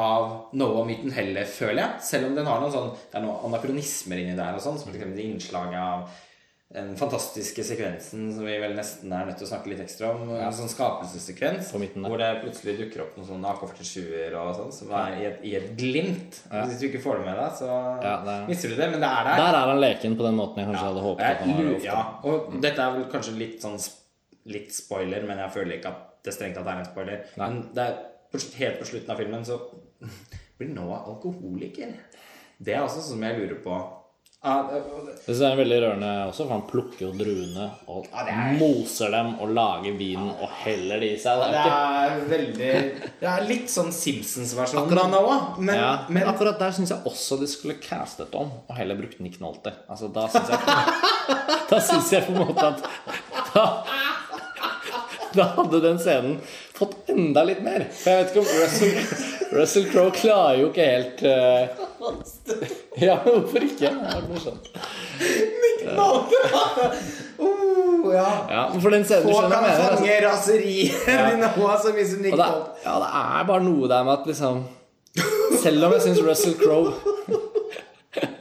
av 0.00 0.54
Noah-myten 0.54 1.10
heller, 1.10 1.48
føler 1.50 1.80
jeg. 1.82 2.02
Selv 2.06 2.28
om 2.28 2.36
den 2.36 2.46
har 2.46 2.60
noen 2.62 2.74
sånn 2.74 2.90
Det 2.94 3.18
er 3.18 3.24
noen 3.24 3.48
anakronismer 3.48 4.22
inni 4.22 4.36
der 4.38 4.58
og 4.58 4.64
sånn, 4.64 4.78
som 4.78 4.94
innslaget 4.94 5.80
av 5.80 6.26
den 6.70 6.92
fantastiske 6.94 7.64
sekvensen 7.66 8.28
som 8.30 8.44
vi 8.46 8.52
vel 8.62 8.76
nesten 8.78 9.10
er 9.10 9.24
nødt 9.26 9.40
til 9.40 9.46
å 9.48 9.50
snakke 9.50 9.72
litt 9.72 9.80
ekstra 9.82 10.12
om. 10.14 10.28
En 10.38 10.52
sånn 10.54 10.70
skapelsessekvens 10.70 11.72
hvor 11.74 12.20
det 12.20 12.28
plutselig 12.44 12.76
dukker 12.78 13.02
opp 13.02 13.16
noen 13.18 13.26
sånne 13.26 13.50
AK-47-er 13.56 14.36
og 14.38 14.52
sånn, 14.54 14.70
som 14.76 14.92
er 14.94 15.16
i 15.18 15.24
et, 15.32 15.40
i 15.50 15.54
et 15.58 15.72
glimt. 15.80 16.38
Hvis 16.52 16.78
du 16.78 16.86
ikke 16.86 17.00
får 17.02 17.18
det 17.18 17.26
med 17.26 17.40
deg, 17.40 17.56
så 17.58 17.70
Ja, 18.04 18.12
er- 18.22 18.46
mister 18.46 18.70
du 18.70 18.76
det. 18.78 18.90
Men 18.92 19.02
det 19.02 19.10
er 19.10 19.24
der. 19.32 19.42
Der 19.42 19.58
er 19.62 19.72
han 19.72 19.80
leken 19.82 20.14
på 20.16 20.28
den 20.28 20.38
måten 20.38 20.62
jeg 20.62 20.70
kanskje 20.70 20.86
hadde 20.92 21.02
håpet 21.08 21.26
at 21.26 21.42
han 21.42 21.56
var. 21.58 21.80
ja, 21.88 22.00
og 22.22 22.54
dette 22.62 22.78
er 22.86 22.94
vel 23.00 23.10
kanskje 23.16 23.36
litt 23.42 23.58
sånn 23.66 23.78
litt 24.46 24.70
spoiler, 24.72 25.26
men 25.26 25.38
jeg 25.42 25.50
føler 25.58 25.76
ikke 25.80 25.90
at 25.90 26.06
det 26.24 26.32
strengt 26.38 26.54
tatt 26.54 26.66
er 26.70 26.78
en 26.84 26.86
spoiler. 26.86 27.24
Nei. 27.36 27.48
Men 27.50 27.62
det 27.74 27.82
er 27.82 27.98
helt 28.62 28.78
på 28.78 28.86
slutten 28.86 29.10
av 29.10 29.18
filmen 29.18 29.42
så 29.44 29.58
blir 30.60 30.70
Noah 30.70 31.02
alkoholiker. 31.10 31.96
Det 32.62 32.74
er 32.76 32.84
også 32.84 33.00
sånn 33.02 33.16
som 33.18 33.22
jeg 33.26 33.38
lurer 33.42 33.58
på. 33.64 33.74
Ja, 34.42 34.62
det- 34.72 34.82
det- 34.82 35.36
Det 35.36 35.46
er 35.46 35.56
veldig 35.56 35.78
rørende 35.82 36.10
også, 36.30 36.46
for 36.46 36.48
han 36.54 36.62
plukker 36.62 37.00
jo 37.04 37.10
druene 37.12 37.66
og 37.88 38.06
Ja, 38.10 38.22
er- 38.26 38.54
moser 38.58 39.10
dem 39.12 39.34
og 39.38 39.50
lager 39.54 39.92
vinen 39.98 40.30
og 40.40 40.48
heller 40.64 40.98
det 41.00 41.10
i 41.12 41.18
seg. 41.20 41.38
Det 41.38 41.54
er 41.54 41.60
ikke... 41.60 41.74
er 42.06 42.20
veldig 42.30 43.10
Det 43.20 43.28
er 43.28 43.44
litt 43.46 43.68
sånn 43.68 43.92
Simpsons-versjonen 43.92 44.98
av 44.98 45.10
Noah. 45.10 45.58
Men, 45.58 45.74
ja, 45.76 45.98
men 46.08 46.22
akkurat 46.24 46.58
der 46.58 46.70
syns 46.72 46.88
jeg 46.88 47.04
også 47.04 47.38
de 47.38 47.46
skulle 47.46 47.74
castet 47.82 48.34
om 48.34 48.50
og 48.68 48.76
heller 48.76 48.96
brukt 48.96 49.20
Nick 49.20 49.38
Nolte. 49.40 49.72
Altså, 49.90 50.08
da 50.12 50.26
syns 50.28 50.48
jeg 50.48 50.60
Da 51.70 51.78
syns 51.80 52.10
jeg 52.10 52.24
på 52.26 52.32
en 52.32 52.46
måte 52.46 52.64
at 52.66 52.82
da, 53.54 53.84
da 55.38 55.44
hadde 55.56 55.80
den 55.84 55.98
scenen 56.02 56.38
fått 56.76 57.10
enda 57.12 57.44
litt 57.46 57.62
mer. 57.64 57.86
For 57.94 58.10
jeg 58.10 58.24
vet 58.24 58.32
ikke 58.32 58.42
om 58.42 58.48
Russell, 58.60 58.94
Russell 59.58 59.86
Crowe 59.92 60.14
klarer 60.16 60.60
jo 60.62 60.70
ikke 60.70 60.86
helt 60.88 61.22
uh... 61.26 61.30
Ja, 63.00 63.20
hvorfor 63.24 63.66
ikke? 63.66 63.90
Det 63.90 64.14
er 64.16 64.26
morsomt. 64.28 64.70
Uh, 67.40 68.14
ja. 68.14 68.30
Ja, 68.50 68.62
for 68.80 68.90
den 68.90 69.04
scenen 69.04 69.26
du 69.26 69.30
Få 69.30 69.38
skjønner 69.38 69.54
kan 69.54 69.64
mener. 69.64 69.84
altså. 69.86 70.02
fange 70.02 70.16
raseriet 70.26 70.90
til 71.06 71.38
Noah 71.44 71.78
så 71.80 71.94
mye 71.94 72.08
som 72.08 72.20
Nick 72.24 72.36
Nolte. 72.36 72.74
ja, 72.84 72.94
det 73.04 73.10
er 73.20 73.48
bare 73.52 73.64
noe 73.64 73.90
der 73.92 74.02
med 74.08 74.12
at 74.18 74.28
liksom 74.28 74.64
Selv 75.60 75.84
om 75.84 75.94
jeg 75.96 76.04
syns 76.06 76.20
Russell 76.24 76.56
Crowe 76.60 76.92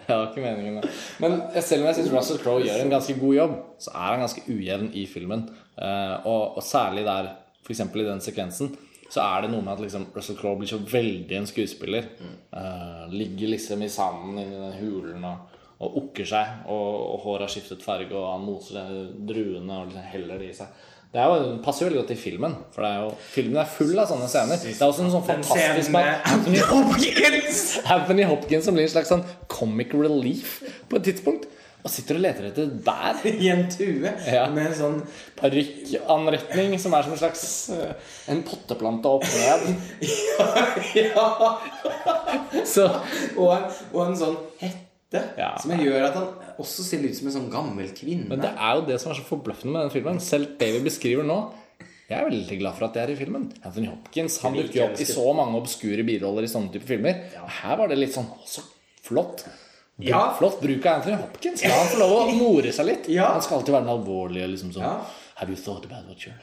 jeg 0.10 0.17
har 0.17 0.30
ikke 0.30 0.41
meningen, 0.41 0.80
da. 0.82 0.89
Men 1.21 1.41
selv 1.62 1.84
om 1.84 1.88
jeg 1.89 1.99
syns 1.99 2.13
Russell 2.13 2.39
Crowe 2.41 2.63
gjør 2.65 2.82
en 2.82 2.93
ganske 2.93 3.13
god 3.19 3.34
jobb, 3.36 3.58
så 3.80 3.91
er 3.93 4.08
han 4.08 4.23
ganske 4.23 4.41
ujevn 4.49 4.88
i 4.97 5.04
filmen. 5.06 5.43
Eh, 5.79 6.15
og, 6.27 6.59
og 6.59 6.65
særlig 6.65 7.05
der, 7.07 7.31
f.eks. 7.63 7.83
i 7.87 8.05
den 8.07 8.23
sekvensen, 8.23 8.73
så 9.09 9.23
er 9.23 9.45
det 9.45 9.53
noe 9.53 9.65
med 9.65 9.73
at 9.73 9.81
liksom, 9.81 10.09
Russell 10.15 10.37
Crowe 10.37 10.59
blir 10.59 10.69
så 10.69 10.81
veldig 10.83 11.39
en 11.39 11.49
skuespiller. 11.49 12.11
Eh, 12.51 13.07
ligger 13.15 13.55
liksom 13.55 13.81
i 13.81 13.89
sanden 13.89 14.37
inni 14.37 14.59
den 14.59 14.77
hulen 14.81 15.25
og, 15.25 15.57
og 15.79 15.97
okker 16.03 16.27
seg, 16.29 16.61
og, 16.69 16.87
og 17.15 17.25
håret 17.25 17.47
har 17.47 17.53
skiftet 17.55 17.85
farge, 17.85 18.13
og 18.13 18.27
han 18.33 18.45
moser 18.45 18.79
de 18.79 19.03
druene 19.31 19.81
og 19.81 19.89
liksom 19.89 20.09
heller 20.13 20.41
det 20.41 20.51
i 20.51 20.57
seg. 20.59 20.87
Det 21.09 21.17
er 21.17 21.31
jo, 21.31 21.53
passer 21.65 21.81
jo 21.81 21.87
veldig 21.87 22.03
godt 22.03 22.11
i 22.13 22.19
filmen, 22.21 22.51
for 22.69 22.85
det 22.85 22.89
er 22.91 22.99
jo, 23.01 23.13
filmen 23.33 23.57
er 23.57 23.69
full 23.73 23.95
av 23.97 24.11
sånne 24.11 24.27
scener. 24.29 24.59
Det 24.61 24.75
er 24.75 24.91
også 24.91 25.07
en 25.07 25.13
sånn 25.15 25.25
fantastisk 25.25 25.93
med 25.95 26.27
Anthony 26.29 26.59
Hopkins! 26.69 27.63
Anthony 27.95 28.27
Hopkins 28.29 28.67
som 28.69 28.77
blir 28.77 28.85
en 28.85 28.91
slags 28.93 29.09
sånn 29.09 29.23
comic 29.49 29.95
relief 29.97 30.59
på 30.91 30.99
et 30.99 31.07
tidspunkt. 31.09 31.47
Og 31.89 31.93
sitter 31.95 32.19
og 32.19 32.21
leter 32.21 32.45
etter 32.52 32.67
der. 32.86 33.21
I 33.43 33.47
en 33.49 33.63
tue 33.73 34.12
Ja. 34.30 34.43
med 34.54 34.67
en 34.69 34.75
sånn 34.78 34.99
Parykkanretning 35.39 36.75
som 36.82 36.93
er 36.93 37.08
som 37.08 37.15
en 37.15 37.21
slags 37.23 37.45
eh, 37.73 37.93
En 38.30 38.43
potteplante 38.45 39.10
opp 39.10 39.25
ned. 39.25 39.71
Ja! 40.99 41.25
Så 42.65 42.86
Og 43.39 43.49
en, 43.56 43.65
og 43.93 44.04
en 44.06 44.19
sånn 44.19 44.38
hette 44.62 45.23
Ja. 45.39 45.56
som 45.62 45.73
gjør 45.73 46.06
at 46.12 46.17
han 46.19 46.28
også 46.62 46.84
ser 46.86 47.02
ut 47.08 47.15
som 47.17 47.30
en 47.32 47.34
sånn 47.39 47.49
gammel 47.54 47.89
kvinne. 47.97 48.28
Men 48.30 48.43
det 48.43 48.52
er 48.54 48.75
jo 48.78 48.84
det 48.86 48.99
som 49.02 49.10
er 49.13 49.17
så 49.17 49.25
forbløffende 49.25 49.73
med 49.73 49.88
den 49.88 49.93
filmen. 49.95 50.19
Selv 50.21 50.52
det 50.60 50.67
vi 50.75 50.82
beskriver 50.86 51.25
nå. 51.25 51.39
Jeg 52.10 52.17
er 52.19 52.28
veldig 52.30 52.58
glad 52.60 52.75
for 52.78 52.88
at 52.89 52.93
det 52.97 53.02
er 53.06 53.13
i 53.13 53.17
filmen. 53.17 53.47
Anthony 53.65 53.89
Hopkins 53.89 54.38
han 54.43 54.54
dukker 54.58 54.86
opp 54.91 55.02
i 55.02 55.08
så 55.10 55.25
mange 55.38 55.58
obskure 55.62 56.06
biroller 56.06 56.45
i 56.45 56.52
sånne 56.52 56.73
typer 56.73 56.91
filmer. 56.93 57.23
Her 57.62 57.78
var 57.82 57.89
det 57.89 57.97
litt 58.02 58.13
sånn 58.13 58.30
så 58.49 58.62
flott. 59.06 59.45
Ja. 59.99 60.35
Flott 60.38 60.62
bruk 60.62 60.85
av 60.85 60.99
Anthony 60.99 61.15
Hopkins. 61.15 61.63
La 61.65 61.75
han 61.75 61.89
få 61.91 61.99
lov 61.99 62.13
å 62.21 62.35
more 62.38 62.71
seg 62.75 62.88
litt. 62.88 63.09
Ja. 63.12 63.33
Han 63.33 63.43
skal 63.43 63.59
alltid 63.59 63.75
være 63.75 63.88
den 63.88 63.95
alvorlige. 63.97 64.47
liksom 64.47 64.71
sånn. 64.75 65.03
Have 65.39 65.51
you 65.51 65.59
thought 65.59 65.85
about 65.85 66.07
what 66.07 66.25
you're 66.27 66.35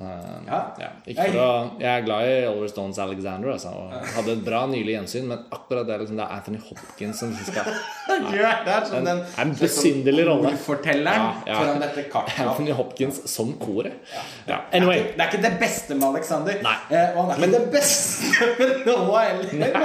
Uh, 0.00 0.06
Ja. 0.46 0.58
ja. 0.80 0.86
Ikke 1.04 1.26
for 1.34 1.40
å, 1.44 1.48
jeg 1.80 1.90
er 1.90 2.04
glad 2.06 2.24
i 2.24 2.36
Oliver 2.48 2.70
Stones 2.72 2.98
Alexander. 3.02 3.50
Altså, 3.52 3.68
og 3.68 3.92
hadde 4.14 4.32
et 4.32 4.44
bra 4.46 4.62
nylig 4.70 4.94
gjensyn, 4.94 5.26
men 5.28 5.42
akkurat 5.52 5.84
det, 5.86 5.98
liksom, 6.00 6.16
det 6.16 6.24
er 6.24 6.32
Anthony 6.38 6.60
Hopkins 6.70 7.20
som 7.20 7.34
skal 7.44 7.68
Ja, 8.40 8.54
det 8.64 8.72
er 8.74 8.86
sånn 8.88 9.06
den 9.06 9.20
en 9.44 9.52
besynderlig 9.60 10.24
rolle. 10.30 10.54
Ordfortelleren 10.54 11.44
Ja, 11.46 11.58
foran 11.60 11.84
dette 11.84 12.06
kartet. 12.12 12.40
Anthony 12.46 12.72
Hopkins 12.80 13.20
som 13.30 13.52
koret. 13.60 14.00
Ja. 14.14 14.24
Det 14.72 14.80
er, 14.80 14.88
ikke, 14.88 15.12
det 15.18 15.24
er 15.26 15.28
ikke 15.34 15.42
det 15.44 15.52
beste 15.60 15.98
med 16.00 16.08
Alexander. 16.14 16.58
Nei. 16.64 16.74
Eh, 16.90 17.14
og 17.20 17.20
han 17.20 17.36
er 17.36 17.44
ikke 17.44 17.52
det 17.58 17.70
beste 17.76 18.48
med 18.58 18.74
Noah 18.88 19.28
heller. 19.28 19.52
Men, 19.52 19.78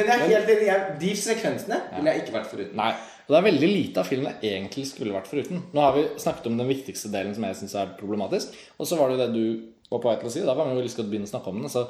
men 0.00 0.10
jeg 0.10 0.16
er 0.16 0.26
helt 0.32 0.50
enig. 0.56 0.74
De 1.04 1.14
sekvensene 1.28 1.82
ville 1.94 2.14
jeg 2.16 2.24
ikke 2.24 2.36
vært 2.40 2.50
foruten. 2.56 2.76
Nei. 2.80 2.92
Og 3.28 3.34
det 3.34 3.38
er 3.42 3.44
veldig 3.50 3.68
lite 3.68 4.00
av 4.00 4.08
filmen 4.08 4.38
jeg 4.40 4.56
egentlig 4.56 4.86
skulle 4.88 5.12
vært 5.12 5.28
foruten. 5.28 5.60
Nå 5.76 5.82
har 5.84 5.92
vi 5.92 6.06
snakket 6.16 6.46
om 6.48 6.54
den 6.56 6.70
viktigste 6.70 7.10
delen 7.12 7.34
som 7.36 7.44
jeg 7.44 7.58
syns 7.58 7.74
er 7.76 7.90
problematisk. 7.98 8.54
Og 8.80 8.88
så 8.88 8.96
var 8.96 9.10
det 9.10 9.18
jo 9.18 9.20
det 9.20 9.34
du 9.34 9.90
var 9.92 10.00
på 10.00 10.08
vei 10.08 10.14
til 10.22 10.30
å 10.30 10.32
si. 10.32 10.44
Da 10.48 10.54
var 10.56 10.70
vi 10.70 10.78
jo 10.78 10.84
lyst 10.86 10.96
til 10.96 11.04
å 11.04 11.10
begynne 11.10 11.28
å 11.28 11.32
snakke 11.34 11.52
om 11.52 11.60
den. 11.60 11.72
så 11.72 11.84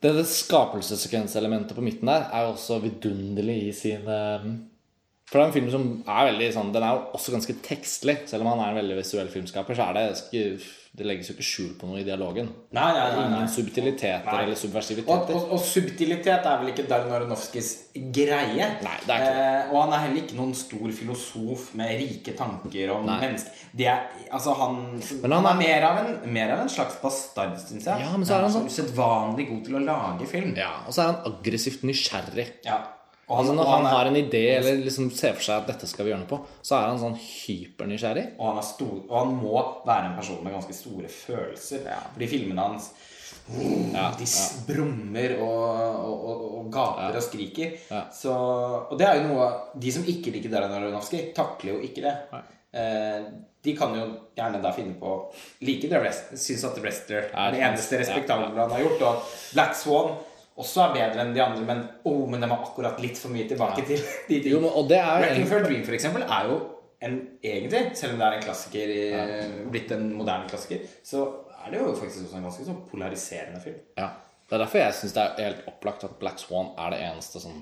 det, 0.00 0.14
det 0.16 0.24
skapelsessekvenselementet 0.30 1.76
på 1.76 1.82
midten 1.84 2.08
der 2.08 2.30
er 2.30 2.46
jo 2.46 2.54
også 2.54 2.78
vidunderlig 2.80 3.56
i 3.66 3.72
sin 3.76 4.06
eh, 4.08 4.46
For 5.28 5.36
det 5.36 5.42
er 5.42 5.50
en 5.50 5.56
film 5.58 5.68
som 5.74 5.88
er 6.06 6.30
veldig 6.30 6.46
sånn 6.54 6.70
Den 6.72 6.86
er 6.86 6.94
jo 6.94 7.02
også 7.18 7.34
ganske 7.34 7.56
tekstlig. 7.66 8.20
Selv 8.30 8.46
om 8.46 8.52
han 8.54 8.62
er 8.62 8.70
en 8.70 8.80
veldig 8.80 9.00
visuell 9.02 9.28
filmskaper, 9.34 9.76
så 9.76 9.90
er 9.90 9.98
det 9.98 10.06
det 10.92 11.06
legges 11.06 11.28
jo 11.30 11.34
ikke 11.36 11.44
skjul 11.46 11.68
på 11.78 11.86
noe 11.86 12.00
i 12.00 12.04
dialogen. 12.04 12.48
Nei, 12.74 12.82
nei, 12.92 13.04
nei, 13.14 13.20
nei. 13.20 13.26
Ingen 13.38 13.48
subtiliteter 13.48 14.26
Nei. 14.26 14.40
eller 14.42 14.56
Og, 14.56 14.58
subversiviteter. 14.58 15.36
og, 15.38 15.52
og 15.54 15.60
subtilitet 15.62 16.48
er 16.50 16.58
vel 16.60 16.72
ikke 16.72 16.84
Darren 16.90 17.12
Aronofskis 17.14 17.68
greie. 17.94 18.66
Nei, 18.82 18.96
det 19.06 19.14
er 19.14 19.22
ikke 19.22 19.30
det. 19.38 19.46
eh, 19.46 19.70
og 19.70 19.78
han 19.84 19.94
er 19.94 20.02
heller 20.04 20.20
ikke 20.24 20.38
noen 20.40 20.52
stor 20.58 20.90
filosof 20.98 21.68
med 21.78 21.94
rike 22.02 22.34
tanker 22.36 22.90
om 22.96 23.06
mennesker. 23.06 23.62
Er, 23.78 24.02
altså 24.34 24.52
han, 24.58 24.80
Men 25.22 25.36
han, 25.38 25.46
han 25.46 25.50
er 25.54 25.60
mer 25.62 25.86
av 25.92 26.00
en, 26.02 26.12
mer 26.34 26.54
av 26.56 26.64
en 26.66 26.72
slags 26.74 26.98
bastard, 27.00 27.54
syns 27.62 27.86
jeg. 27.86 28.02
Ja, 28.02 28.10
men 28.16 28.26
så 28.26 28.34
er 28.40 28.48
han 28.48 28.56
sånn- 28.58 28.66
Usedvanlig 28.66 29.46
god 29.54 29.64
til 29.70 29.78
å 29.78 29.84
lage 29.86 30.26
film. 30.26 30.56
Ja, 30.58 30.72
Og 30.86 30.92
så 30.96 31.04
er 31.06 31.12
han 31.14 31.22
aggressivt 31.32 31.86
nysgjerrig. 31.86 32.48
Ja. 32.66 32.82
Og 33.30 33.36
han, 33.44 33.50
Når 33.56 33.68
han 33.70 33.84
er- 33.86 33.92
har 33.94 34.06
en 34.10 34.16
idé 34.18 34.40
eller 34.58 34.80
liksom 34.84 35.10
ser 35.14 35.36
for 35.38 35.42
seg 35.46 35.60
at 35.62 35.66
dette 35.70 35.86
skal 35.86 36.04
vi 36.04 36.10
gjøre 36.10 36.24
noe 36.24 36.30
på, 36.32 36.40
så 36.66 36.76
er 36.80 36.88
han 36.88 36.98
sånn 36.98 37.14
hypernysgjerrig. 37.20 38.24
Og 38.40 38.54
han, 38.56 38.62
stor, 38.66 38.96
og 39.08 39.16
han 39.20 39.36
må 39.38 39.60
være 39.86 40.10
en 40.10 40.16
person 40.18 40.42
med 40.44 40.52
ganske 40.56 40.74
store 40.74 41.08
følelser. 41.08 41.86
Fordi 42.14 42.28
filmene 42.28 42.58
hans 42.66 42.90
Ja, 43.50 44.12
De 44.18 44.24
ja. 44.24 44.46
brummer 44.66 45.32
og, 45.42 45.62
og, 46.06 46.42
og, 46.58 46.66
gaper 46.72 47.16
og 47.18 47.22
skriker. 47.24 47.72
Ja. 47.90 48.04
Så, 48.14 48.30
og 48.90 48.98
det 48.98 49.06
er 49.08 49.16
jo 49.20 49.28
noe 49.32 49.48
De 49.80 49.90
som 49.94 50.04
ikke 50.04 50.30
liker 50.34 50.50
Darren 50.52 50.70
Aronofsky, 50.76 51.32
takler 51.34 51.72
jo 51.74 51.80
ikke 51.86 52.04
det. 52.04 52.14
Eh, 52.72 53.24
de 53.64 53.74
kan 53.76 53.94
jo 53.96 54.04
gjerne 54.38 54.60
da 54.62 54.70
finne 54.72 54.94
på 55.00 55.14
like 55.66 55.88
The 55.90 55.98
Rest, 56.00 56.30
Syns 56.38 56.62
at 56.68 56.74
The 56.76 56.82
Wrestler 56.84 57.26
er 57.34 57.50
det 57.56 57.60
eneste 57.66 57.98
ja, 57.98 58.04
respektable 58.04 58.54
han 58.54 58.70
har 58.70 58.84
gjort. 58.84 59.02
Og 59.02 59.22
Black 59.52 59.74
Swan 59.74 60.14
også 60.60 60.82
er 60.86 60.92
bedre 60.96 61.24
enn 61.24 61.32
de 61.34 61.42
andre, 61.44 61.64
men 61.66 61.80
oh, 62.04 62.22
men 62.30 62.40
den 62.44 62.50
var 62.52 62.62
akkurat 62.66 63.00
litt 63.02 63.18
for 63.18 63.32
mye 63.34 63.48
tilbake 63.50 63.84
til 63.88 64.02
de 64.28 64.40
Jo, 64.52 64.60
men, 64.60 64.70
Wrecking 65.24 65.48
for 65.50 65.56
a 65.60 65.66
Dream 65.66 65.84
for 65.88 65.96
eksempel 65.98 66.22
er 66.26 66.48
jo 66.50 66.60
en, 67.02 67.14
egentlig, 67.42 67.82
selv 67.96 68.12
om 68.14 68.18
det 68.20 68.26
er 68.28 68.36
en 68.38 68.42
klassiker 68.44 68.90
i- 68.92 69.70
blitt 69.72 69.92
en 69.96 70.10
moderne 70.18 70.48
klassiker, 70.50 70.82
så 71.02 71.22
er 71.64 71.70
det 71.72 71.80
jo 71.80 71.94
faktisk 71.96 72.26
også 72.26 72.36
en 72.36 72.44
ganske 72.48 72.64
sånn 72.66 72.82
polariserende 72.90 73.60
film. 73.64 73.78
Ja. 73.96 74.10
Det 74.50 74.56
er 74.58 74.64
derfor 74.64 74.78
jeg 74.82 74.94
syns 74.98 75.12
det 75.14 75.22
er 75.24 75.44
helt 75.46 75.66
opplagt 75.70 76.04
at 76.04 76.18
Black 76.18 76.38
Swan 76.42 76.72
er 76.76 76.90
det 76.90 77.00
eneste 77.06 77.40
sånn 77.40 77.60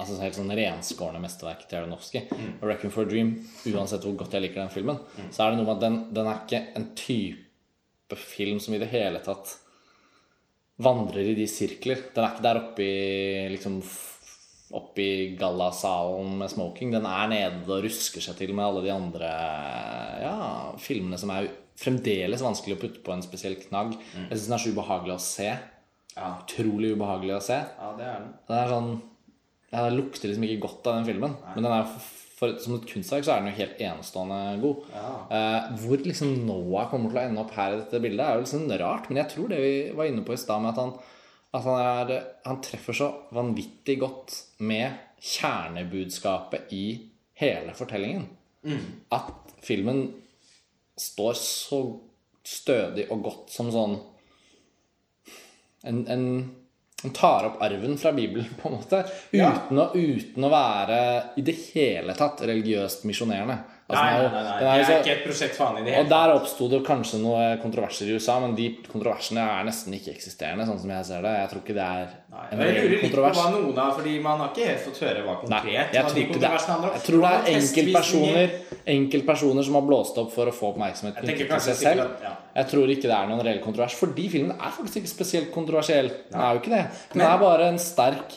altså 0.00 0.16
helt 0.18 0.34
sånn 0.34 0.50
renskårne 0.50 1.20
mesterverket 1.22 1.68
til 1.70 1.78
Aronofsky. 1.78 2.22
Og 2.32 2.64
'Reckon 2.66 2.90
for 2.90 3.02
a 3.04 3.08
Dream, 3.10 3.34
uansett 3.70 4.02
hvor 4.02 4.16
godt 4.16 4.32
jeg 4.34 4.42
liker 4.42 4.62
den 4.64 4.72
filmen, 4.74 4.98
så 5.30 5.44
er 5.44 5.50
det 5.52 5.58
noe 5.60 5.66
med 5.68 5.76
at 5.76 5.84
den, 5.84 5.98
den 6.16 6.26
er 6.26 6.40
ikke 6.42 6.62
en 6.74 6.88
type 6.96 8.16
film 8.16 8.58
som 8.60 8.74
i 8.74 8.78
det 8.82 8.88
hele 8.90 9.20
tatt 9.22 9.58
vandrer 10.82 11.30
i 11.30 11.36
de 11.38 11.46
sirkler. 11.50 12.00
Den 12.14 12.24
er 12.24 12.32
ikke 12.34 12.46
der 12.48 12.60
oppe 12.64 12.82
i 12.88 13.46
liksom 13.54 13.78
Oppe 14.74 15.02
i 15.04 15.26
gallasalen 15.38 16.32
med 16.40 16.50
smoking. 16.50 16.90
Den 16.90 17.04
er 17.06 17.28
nede 17.30 17.60
og 17.70 17.84
rusker 17.84 18.24
seg 18.24 18.34
til 18.40 18.50
med 18.56 18.64
alle 18.64 18.80
de 18.82 18.90
andre 18.90 19.28
ja, 20.24 20.32
filmene 20.82 21.18
som 21.20 21.30
er 21.30 21.46
fremdeles 21.78 22.42
vanskelig 22.42 22.74
å 22.74 22.80
putte 22.80 23.02
på 23.04 23.12
en 23.14 23.22
spesiell 23.22 23.54
knagg. 23.60 23.92
Jeg 24.16 24.32
syns 24.32 24.48
den 24.48 24.56
er 24.56 24.62
så 24.64 24.72
ubehagelig 24.74 25.14
å 25.14 25.22
se. 25.22 25.46
Ja, 26.16 26.32
Utrolig 26.40 26.90
ubehagelig 26.96 27.36
å 27.36 27.44
se. 27.44 27.60
ja 27.60 27.92
det 28.00 28.08
er 28.08 28.18
den. 28.24 28.32
Den 28.48 28.58
er 28.64 28.72
sånn 28.72 28.90
ja, 28.96 29.84
Det 29.84 29.94
lukter 29.94 30.30
liksom 30.32 30.48
ikke 30.48 30.64
godt 30.66 30.90
av 30.90 30.98
den 30.98 31.08
filmen. 31.12 31.38
Men 31.54 31.68
den 31.68 31.76
er 31.76 31.94
for, 32.34 32.56
som 32.62 32.76
et 32.76 32.86
kunstverk 32.90 33.26
så 33.26 33.34
er 33.34 33.42
den 33.42 33.52
jo 33.52 33.58
helt 33.60 33.82
enestående 33.86 34.38
god. 34.62 34.86
Eh, 35.34 35.68
hvor 35.84 36.02
liksom 36.02 36.32
Noah 36.48 36.88
kommer 36.90 37.12
til 37.12 37.20
å 37.20 37.26
ende 37.28 37.44
opp 37.44 37.54
her 37.54 37.74
i 37.74 37.80
dette 37.82 38.00
bildet, 38.02 38.24
er 38.24 38.38
jo 38.38 38.44
liksom 38.44 38.64
rart. 38.82 39.10
Men 39.10 39.22
jeg 39.22 39.32
tror 39.34 39.52
det 39.52 39.60
vi 39.62 39.74
var 39.94 40.10
inne 40.10 40.24
på 40.26 40.34
i 40.34 40.40
stad, 40.40 40.64
med 40.64 40.72
at 40.74 40.82
han, 40.82 40.94
at 41.54 41.68
han, 41.68 41.84
er, 42.10 42.30
han 42.46 42.62
treffer 42.64 42.98
så 42.98 43.10
vanvittig 43.34 44.00
godt 44.02 44.38
med 44.66 44.98
kjernebudskapet 45.24 46.74
i 46.74 46.86
hele 47.40 47.76
fortellingen. 47.78 48.26
At 49.14 49.54
filmen 49.64 50.08
står 50.98 51.38
så 51.38 51.80
stødig 52.44 53.06
og 53.12 53.24
godt 53.24 53.54
som 53.54 53.70
sånn 53.72 53.96
en, 55.84 56.04
en, 56.08 56.26
en 57.04 57.12
tar 57.14 57.48
opp 57.50 57.62
arven 57.62 57.98
fra 58.00 58.12
Bibelen, 58.12 58.48
på 58.60 58.68
en 58.68 58.74
måte. 58.78 59.04
Ja. 59.36 59.50
Å, 59.70 59.90
uten 59.94 60.44
å 60.44 60.52
være 60.52 60.98
i 61.36 61.44
det 61.44 61.56
hele 61.74 62.16
tatt 62.16 62.42
religiøst 62.46 63.04
misjonerende. 63.08 63.58
Altså, 63.84 64.00
Nei, 64.00 64.12
nei, 64.16 64.28
nei, 64.32 64.42
nei. 64.44 64.58
den 64.60 64.68
er 64.68 64.78
Det 64.80 64.88
er 64.88 65.00
ikke 65.04 65.12
et 65.12 65.24
prosjekt 65.26 65.56
for 65.58 65.66
han 65.68 65.76
i 65.76 65.82
det 65.84 65.92
hele 65.92 66.04
og 66.04 66.08
der 66.08 66.30
oppsto 66.38 66.68
det 66.72 66.78
kanskje 66.86 67.18
noen 67.20 67.58
kontroverser 67.60 68.08
i 68.08 68.14
USA, 68.16 68.38
men 68.40 68.54
de 68.56 68.68
kontroversene 68.88 69.42
er 69.44 69.66
nesten 69.68 69.92
ikke 69.92 70.14
eksisterende, 70.14 70.64
sånn 70.64 70.78
som 70.80 70.88
jeg 70.94 71.04
ser 71.04 71.20
det. 71.26 71.32
Jeg 71.42 71.50
tror 71.50 71.60
ikke 71.60 71.76
det 71.76 71.84
er 71.84 72.06
Nei, 72.32 72.46
en 72.54 72.62
jeg 72.64 72.72
lurer 72.78 73.02
litt 73.04 73.12
på 73.12 73.20
hva 73.26 73.50
noen 73.52 73.78
av 73.84 73.90
Fordi 73.98 74.14
man 74.24 74.40
har 74.40 74.48
ikke 74.54 74.68
helt 74.70 74.80
fått 74.86 75.00
høre 75.04 75.24
hva 75.26 75.34
konkret 75.42 75.92
jeg 75.92 76.00
hva 76.00 76.08
tror, 76.08 76.14
de 76.16 76.24
det 76.24 76.32
kontroversene 76.32 76.70
er, 76.70 76.78
handler 76.78 76.88
om. 76.88 76.94
jeg 76.96 77.04
tror 77.10 77.20
det 77.20 77.34
er 77.34 77.58
enkeltpersoner 77.60 78.56
Enkeltpersoner 78.94 79.68
som 79.68 79.74
har 79.78 79.84
blåst 79.90 80.18
opp 80.24 80.32
for 80.32 80.46
å 80.48 80.56
få 80.56 80.72
oppmerksomhet 80.72 81.20
Jeg 81.20 81.36
til 81.44 81.60
seg 81.68 81.76
selv. 81.82 82.00
at- 82.06 82.22
ja. 82.24 82.32
Jeg 82.56 82.66
tror 82.72 82.88
ikke 82.88 83.02
det 83.12 83.18
er 83.20 83.28
noen 83.28 83.44
reell 83.44 83.60
kontrovers, 83.60 83.94
fordi 84.00 84.28
filmen 84.30 84.56
er 84.56 84.72
faktisk 84.72 84.96
ikke 85.02 85.12
spesielt 85.12 85.52
kontroversiell. 85.52 86.08
Den 86.32 86.40
er 86.40 86.54
jo 86.54 86.60
ikke 86.60 86.72
det. 86.72 86.84
Den 87.12 87.18
Men- 87.20 87.26
er 87.30 87.38
bare 87.38 87.68
en 87.68 87.78
sterk 87.78 88.32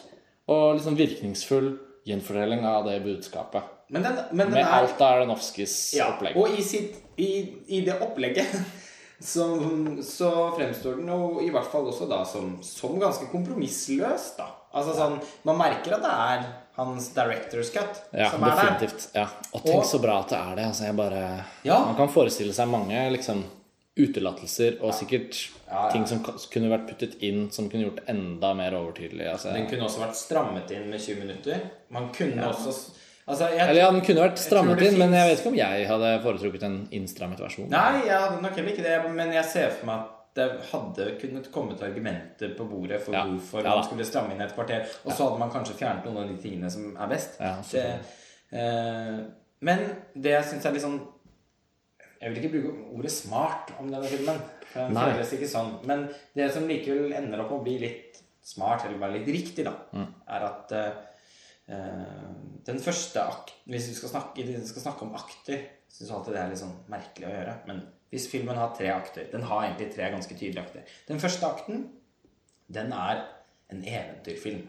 og 0.47 0.75
liksom 0.75 0.95
virkningsfull 0.97 1.77
gjenfortelling 2.05 2.65
av 2.65 2.85
det 2.85 3.01
budskapet. 3.03 3.63
Men 3.89 4.03
den, 4.03 4.17
men 4.31 4.47
den 4.51 4.53
Med 4.57 4.63
er 4.65 4.73
alt 4.81 4.99
av 5.01 5.13
Aronofskys 5.21 5.93
Ja, 5.95 6.09
opplegg. 6.13 6.35
og 6.35 6.49
i, 6.59 6.61
sitt, 6.63 6.97
i, 7.17 7.29
i 7.67 7.81
det 7.85 7.95
opplegget 8.03 8.51
så, 9.19 9.45
så 10.03 10.31
fremstår 10.57 10.97
den 10.99 11.07
jo 11.07 11.39
i 11.41 11.49
hvert 11.53 11.69
fall 11.71 11.87
også 11.87 12.07
da 12.11 12.19
som, 12.27 12.57
som 12.61 12.97
ganske 12.99 13.29
kompromissløs, 13.31 14.33
da. 14.37 14.49
Altså 14.77 14.93
sånn 14.97 15.15
Man 15.47 15.57
merker 15.57 15.95
at 15.95 16.03
det 16.03 16.11
er 16.11 16.43
hans 16.77 17.07
director's 17.15 17.71
cut 17.73 18.03
Ja, 18.13 18.27
som 18.33 18.43
er 18.43 18.51
der. 18.51 18.59
definitivt. 18.75 19.07
Ja. 19.15 19.23
Og 19.53 19.63
tenk 19.63 19.79
Og- 19.79 19.87
så 19.89 20.01
bra 20.03 20.19
at 20.21 20.29
det 20.29 20.37
er 20.37 20.55
det. 20.59 20.65
Altså, 20.69 20.83
jeg 20.85 20.95
bare 20.99 21.21
Ja. 21.65 21.79
Man 21.85 21.95
kan 21.97 22.09
forestille 22.13 22.53
seg 22.53 22.67
mange 22.69 22.99
liksom 23.15 23.45
utelattelser 23.97 24.77
og 24.85 24.93
sikkert 24.93 25.39
Ja, 25.67 25.87
ja. 25.87 25.89
ting 25.91 26.05
som 26.07 26.19
kunne 26.21 26.69
vært 26.69 26.85
puttet 26.91 27.15
inn 27.25 27.47
som 27.51 27.69
kunne 27.71 27.87
gjort 27.87 27.97
det 28.03 28.09
enda 28.13 28.53
mer 28.53 28.75
overtydelig. 28.77 29.25
Altså, 29.31 29.53
Den 29.55 29.65
kunne 29.71 29.87
også 29.87 30.03
vært 30.03 30.15
strammet 30.19 30.69
inn 30.71 30.85
med 30.91 30.99
20 31.01 31.19
minutter. 31.23 31.63
Man 31.89 32.11
kunne 32.13 32.45
også 32.51 32.75
Altså, 33.27 33.49
jeg, 33.51 33.59
Eller 33.69 33.81
ja, 33.81 33.87
den 33.91 34.01
kunne 34.07 34.21
vært 34.23 34.39
strammet 34.39 34.79
inn, 34.81 34.93
inn, 34.93 34.99
men 35.01 35.11
jeg 35.17 35.29
vet 35.29 35.39
ikke 35.41 35.49
om 35.51 35.57
jeg 35.59 35.87
hadde 35.89 36.11
foretrukket 36.23 36.63
en 36.63 36.77
innstrammet 36.95 37.41
versjon. 37.43 37.67
Nei, 37.69 38.05
jeg 38.07 38.15
hadde 38.15 38.41
nok 38.41 38.55
heller 38.55 38.71
ikke 38.71 38.85
det. 38.85 39.11
Men 39.17 39.33
jeg 39.35 39.45
ser 39.51 39.73
for 39.75 39.85
meg 39.89 40.05
at 40.05 40.13
det 40.37 40.45
hadde 40.69 41.07
kunnet 41.19 41.49
kommet 41.51 41.81
argumenter 41.83 42.53
på 42.55 42.67
bordet 42.69 43.01
for 43.01 43.11
Ja. 43.17 43.25
hvorfor 43.25 43.63
Ja 43.65 43.73
man 43.75 43.83
skulle 43.83 44.05
stramme 44.05 44.31
inn 44.35 44.41
et 44.45 44.53
kvarter. 44.55 44.85
Og 45.03 45.11
så 45.11 45.25
hadde 45.27 45.39
man 45.39 45.51
kanskje 45.51 45.75
fjernet 45.75 46.05
noen 46.05 46.17
av 46.23 46.29
de 46.29 46.37
tingene 46.41 46.71
som 46.71 46.95
er 46.95 47.07
best. 47.11 47.35
Ja, 47.41 47.55
det, 47.71 47.85
eh, 48.53 49.19
men 49.61 49.79
det 50.15 50.31
jeg 50.37 50.43
syns 50.53 50.65
er 50.65 50.71
litt 50.77 50.83
sånn 50.85 50.99
Jeg 52.21 52.33
vil 52.33 52.39
ikke 52.43 52.53
bruke 52.55 52.95
ordet 52.97 53.11
smart 53.13 53.73
om 53.79 53.91
denne 53.91 54.07
filmen. 54.09 54.39
For 54.71 54.87
den 54.87 54.95
føles 54.97 55.33
ikke 55.35 55.49
sånn. 55.51 55.85
Men 55.85 56.07
det 56.35 56.47
som 56.53 56.63
likevel 56.67 57.13
ender 57.13 57.43
opp 57.43 57.51
med 57.51 57.59
å 57.59 57.63
bli 57.67 57.75
litt 57.83 58.17
smart, 58.41 58.85
eller 58.87 58.97
bare 58.97 59.19
litt 59.19 59.27
riktig, 59.27 59.65
da, 59.67 59.73
Mm. 59.93 60.07
er 60.27 60.45
at 60.47 60.71
eh, 60.71 60.91
den 61.67 62.79
første 62.79 63.19
akten, 63.19 63.53
Hvis 63.67 63.89
vi 63.89 63.93
skal 63.97 64.09
snakke, 64.09 64.43
skal 64.65 64.81
snakke 64.81 65.03
om 65.03 65.15
akter, 65.15 65.65
syns 65.91 66.11
alltid 66.15 66.35
det 66.35 66.41
er 66.41 66.51
litt 66.51 66.61
sånn 66.61 66.77
merkelig 66.91 67.27
å 67.27 67.33
gjøre. 67.33 67.55
Men 67.67 67.81
hvis 68.13 68.29
filmen 68.31 68.55
har 68.59 68.71
tre 68.77 68.93
akter 68.93 69.27
Den 69.31 69.43
har 69.49 69.65
egentlig 69.65 69.89
tre 69.95 70.09
ganske 70.13 70.35
tydelige 70.35 70.63
akter. 70.63 70.95
Den 71.09 71.19
første 71.19 71.47
akten, 71.47 71.85
den 72.71 72.93
er 72.95 73.25
en 73.71 73.83
eventyrfilm. 73.83 74.63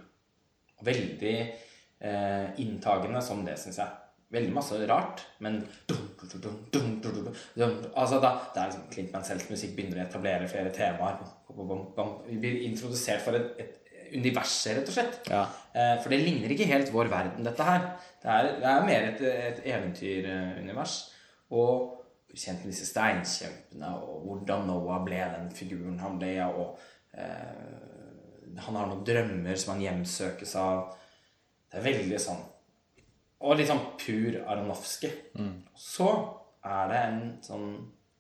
Veldig 0.83 1.37
eh, 1.39 2.47
inntagende 2.63 3.23
som 3.23 3.45
det, 3.47 3.59
syns 3.63 3.79
jeg. 3.83 4.05
Veldig 4.35 4.53
masse 4.53 4.77
rart, 4.91 5.23
men 5.41 5.63
Altså 7.95 8.19
da, 8.21 8.33
Det 8.53 8.61
er 8.61 8.67
liksom 8.67 8.89
Clint 8.91 9.15
Mansell's 9.15 9.47
musikk 9.51 9.77
begynner 9.77 10.03
å 10.03 10.07
etablere 10.07 10.51
flere 10.51 10.73
temaer. 10.75 11.23
Vi 12.27 12.37
blir 12.37 12.67
introdusert 12.67 13.23
for 13.25 13.39
et, 13.39 13.55
et 13.63 13.88
universet, 14.15 14.77
rett 14.79 14.91
og 14.91 14.95
slett. 14.97 15.21
Ja. 15.31 15.45
Eh, 15.75 15.95
For 16.03 16.13
det 16.13 16.21
ligner 16.25 16.53
ikke 16.55 16.69
helt 16.71 16.93
vår 16.95 17.11
verden, 17.13 17.47
dette 17.47 17.67
her. 17.67 17.87
Det 18.23 18.31
er, 18.35 18.51
det 18.63 18.69
er 18.73 18.87
mer 18.87 19.07
et, 19.13 19.23
et 19.23 19.63
eventyrunivers. 19.73 20.99
Og 21.51 21.95
kjent 22.35 22.65
med 22.65 22.73
disse 22.75 22.87
steinkjempene, 22.91 23.89
og 24.05 24.27
hvordan 24.27 24.67
Noah 24.69 25.01
ble 25.07 25.21
den 25.35 25.51
figuren 25.57 25.99
han 26.03 26.19
ble. 26.21 26.35
Og 26.49 26.79
eh, 27.17 28.59
han 28.59 28.77
har 28.81 28.89
noen 28.91 29.05
drømmer 29.07 29.57
som 29.61 29.75
han 29.75 29.85
hjemsøkes 29.87 30.55
av. 30.61 30.89
Det 31.69 31.79
er 31.81 31.85
veldig 31.85 32.19
sånn 32.23 32.41
Og 33.45 33.59
litt 33.59 33.69
sånn 33.69 33.85
pur 34.01 34.39
Aronofsky. 34.49 35.11
Så 35.77 36.09
er 36.67 36.89
det 36.91 37.03
en 37.05 37.21
sånn 37.45 37.69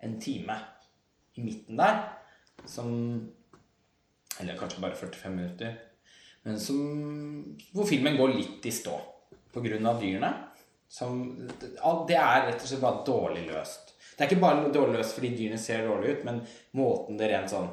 en 0.05 0.12
time 0.22 0.55
i 1.34 1.43
midten 1.43 1.78
der 1.80 1.97
som 2.70 2.93
Eller 4.41 4.59
kanskje 4.59 4.82
bare 4.82 4.99
45 4.99 5.34
minutter. 5.34 5.76
Men 6.47 6.61
som, 6.61 6.78
hvor 7.74 7.89
filmen 7.89 8.16
går 8.16 8.36
litt 8.36 8.66
i 8.66 8.72
stå 8.72 8.95
pga. 9.53 9.95
dyrene. 10.01 10.32
Som, 10.89 11.24
det 12.09 12.16
er 12.16 12.47
rett 12.47 12.62
og 12.62 12.68
slett 12.70 12.80
bare 12.80 13.05
dårlig 13.07 13.45
løst. 13.51 13.93
Det 14.14 14.24
er 14.24 14.30
ikke 14.30 14.43
bare 14.43 14.70
dårlig 14.72 14.97
løst 14.99 15.14
fordi 15.18 15.34
dyrene 15.36 15.61
ser 15.61 15.84
dårlig 15.86 16.14
ut, 16.16 16.24
men 16.26 16.41
måten 16.78 17.20
det 17.20 17.30
rent 17.32 17.55
sånn 17.55 17.70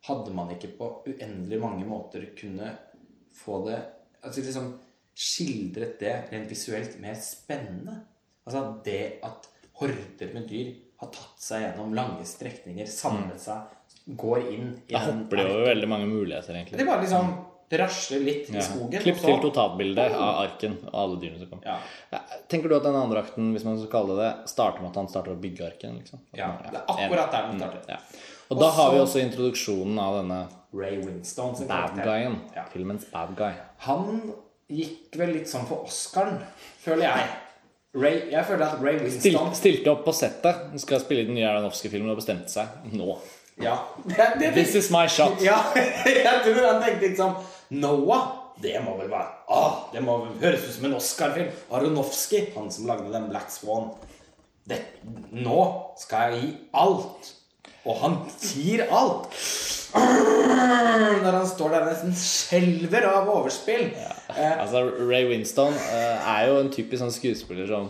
Hadde 0.00 0.32
man 0.32 0.48
ikke 0.54 0.70
på 0.78 0.86
uendelig 1.10 1.58
mange 1.60 1.84
måter 1.84 2.22
kunne 2.32 2.70
få 3.36 3.58
det 3.66 3.82
altså 4.24 4.40
liksom 4.40 4.70
skildret 5.12 5.98
det 6.00 6.14
rent 6.30 6.48
visuelt 6.48 6.94
mer 7.02 7.18
spennende. 7.20 7.98
Altså 8.48 8.62
det 8.86 9.20
at 9.26 9.48
horder 9.76 10.32
med 10.32 10.48
dyr 10.48 10.70
har 11.02 11.10
tatt 11.12 11.44
seg 11.44 11.66
gjennom 11.66 11.92
lange 11.96 12.24
strekninger, 12.28 12.88
samlet 12.88 13.40
seg, 13.44 13.68
går 14.16 14.42
inn 14.52 14.66
i 14.88 14.92
Da 14.94 15.04
hopper 15.06 15.36
de 15.40 15.46
over 15.46 15.68
veldig 15.70 15.88
mange 15.90 16.08
muligheter, 16.10 16.56
egentlig. 16.56 16.78
Det 16.80 16.86
bare 16.88 17.04
liksom 17.04 17.30
rasler 17.78 18.20
litt 18.26 18.48
i 18.50 18.62
skogen. 18.62 19.02
Klipp 19.02 19.20
til 19.22 19.36
totalbildet 19.44 20.14
av 20.18 20.40
arken 20.42 20.72
og 20.88 20.96
alle 21.04 21.18
dyrene 21.22 21.38
som 21.38 21.50
kommer. 21.52 21.68
Ja. 21.68 21.76
Ja, 22.16 22.40
Tenker 22.50 22.72
du 22.72 22.76
at 22.80 22.86
den 22.86 22.98
andre 22.98 23.22
akten, 23.22 23.52
hvis 23.54 23.66
man 23.66 23.78
skal 23.78 23.92
kalle 23.92 24.16
det 24.18 24.24
det, 24.26 24.50
starter 24.50 24.82
med 24.82 24.90
at 24.90 24.98
han 24.98 25.10
starter 25.12 25.36
å 25.36 25.40
bygge 25.40 25.68
arken? 25.68 26.00
liksom? 26.00 26.22
Ja, 26.34 26.50
det 26.64 26.80
er 26.80 26.88
akkurat 26.96 27.34
der 27.34 27.50
den 27.52 27.62
starter. 27.62 27.84
Ja. 27.94 28.00
Og 28.50 28.58
da 28.58 28.70
har 28.74 28.94
vi 28.94 28.98
også 29.04 29.20
introduksjonen 29.22 30.00
av 30.02 30.16
denne 30.18 30.40
Ray 30.74 30.98
Winstone 31.04 31.54
sin 31.58 31.68
bad 31.70 31.94
guyen. 31.94 32.40
Ja. 32.56 32.64
Filmens 32.72 33.06
bad 33.12 33.36
guy. 33.38 33.52
Han 33.86 34.32
gikk 34.70 35.14
vel 35.18 35.36
litt 35.38 35.50
sånn 35.50 35.66
for 35.70 35.86
Oscaren, 35.86 36.42
føler 36.82 37.06
jeg. 37.06 37.30
Ray, 37.94 38.20
jeg 38.30 38.46
føler 38.46 38.68
at 38.68 38.82
Ray 38.82 38.98
Stil, 39.10 39.38
stilte 39.58 39.90
opp 39.90 40.04
på 40.06 40.12
settet. 40.14 40.68
Skal 40.82 41.00
spille 41.02 41.24
i 41.24 41.26
den 41.30 41.34
nye 41.38 41.48
Aronofsky-filmen 41.50 42.12
og 42.12 42.20
bestemte 42.20 42.52
seg 42.52 42.90
nå. 42.94 43.16
Ja. 43.60 43.76
Det, 44.04 44.26
det, 44.40 44.52
This 44.56 44.74
is 44.80 44.90
my 44.94 45.06
shot. 45.08 45.40
ja. 45.44 45.58
Jeg 46.06 46.44
tror 46.46 46.60
han 46.66 46.82
tenkte 46.84 47.08
liksom 47.10 47.34
Noah, 47.80 48.28
det 48.60 48.76
må 48.84 48.96
vel 48.98 49.08
være 49.12 49.28
ah, 49.52 49.76
Det 49.92 50.00
må 50.04 50.16
vel 50.24 50.32
høres 50.42 50.64
ut 50.68 50.74
som 50.78 50.86
en 50.90 50.96
Oscar-film. 50.98 51.50
Aronofsky, 51.72 52.40
han 52.56 52.70
som 52.72 52.88
lagde 52.90 53.12
den 53.12 53.28
Black 53.30 53.52
Swan. 53.52 53.90
Det, 54.68 54.78
nå 55.32 55.60
skal 55.98 56.34
jeg 56.34 56.40
gi 56.42 56.50
alt. 56.82 57.30
Og 57.88 57.96
han 58.02 58.18
gir 58.44 58.82
alt. 58.92 59.32
Når 59.94 61.32
han 61.34 61.46
står 61.48 61.72
der 61.74 61.86
nesten 61.88 62.12
skjelver 62.20 63.06
av 63.10 63.30
overspill. 63.32 63.88
Eh, 63.96 64.58
Altså, 64.60 64.84
Ray 65.08 65.24
Winston 65.30 65.72
eh, 65.74 66.28
er 66.34 66.50
jo 66.50 66.58
en 66.60 66.70
typisk 66.72 67.00
sånn 67.02 67.14
skuespiller 67.14 67.66
som 67.70 67.88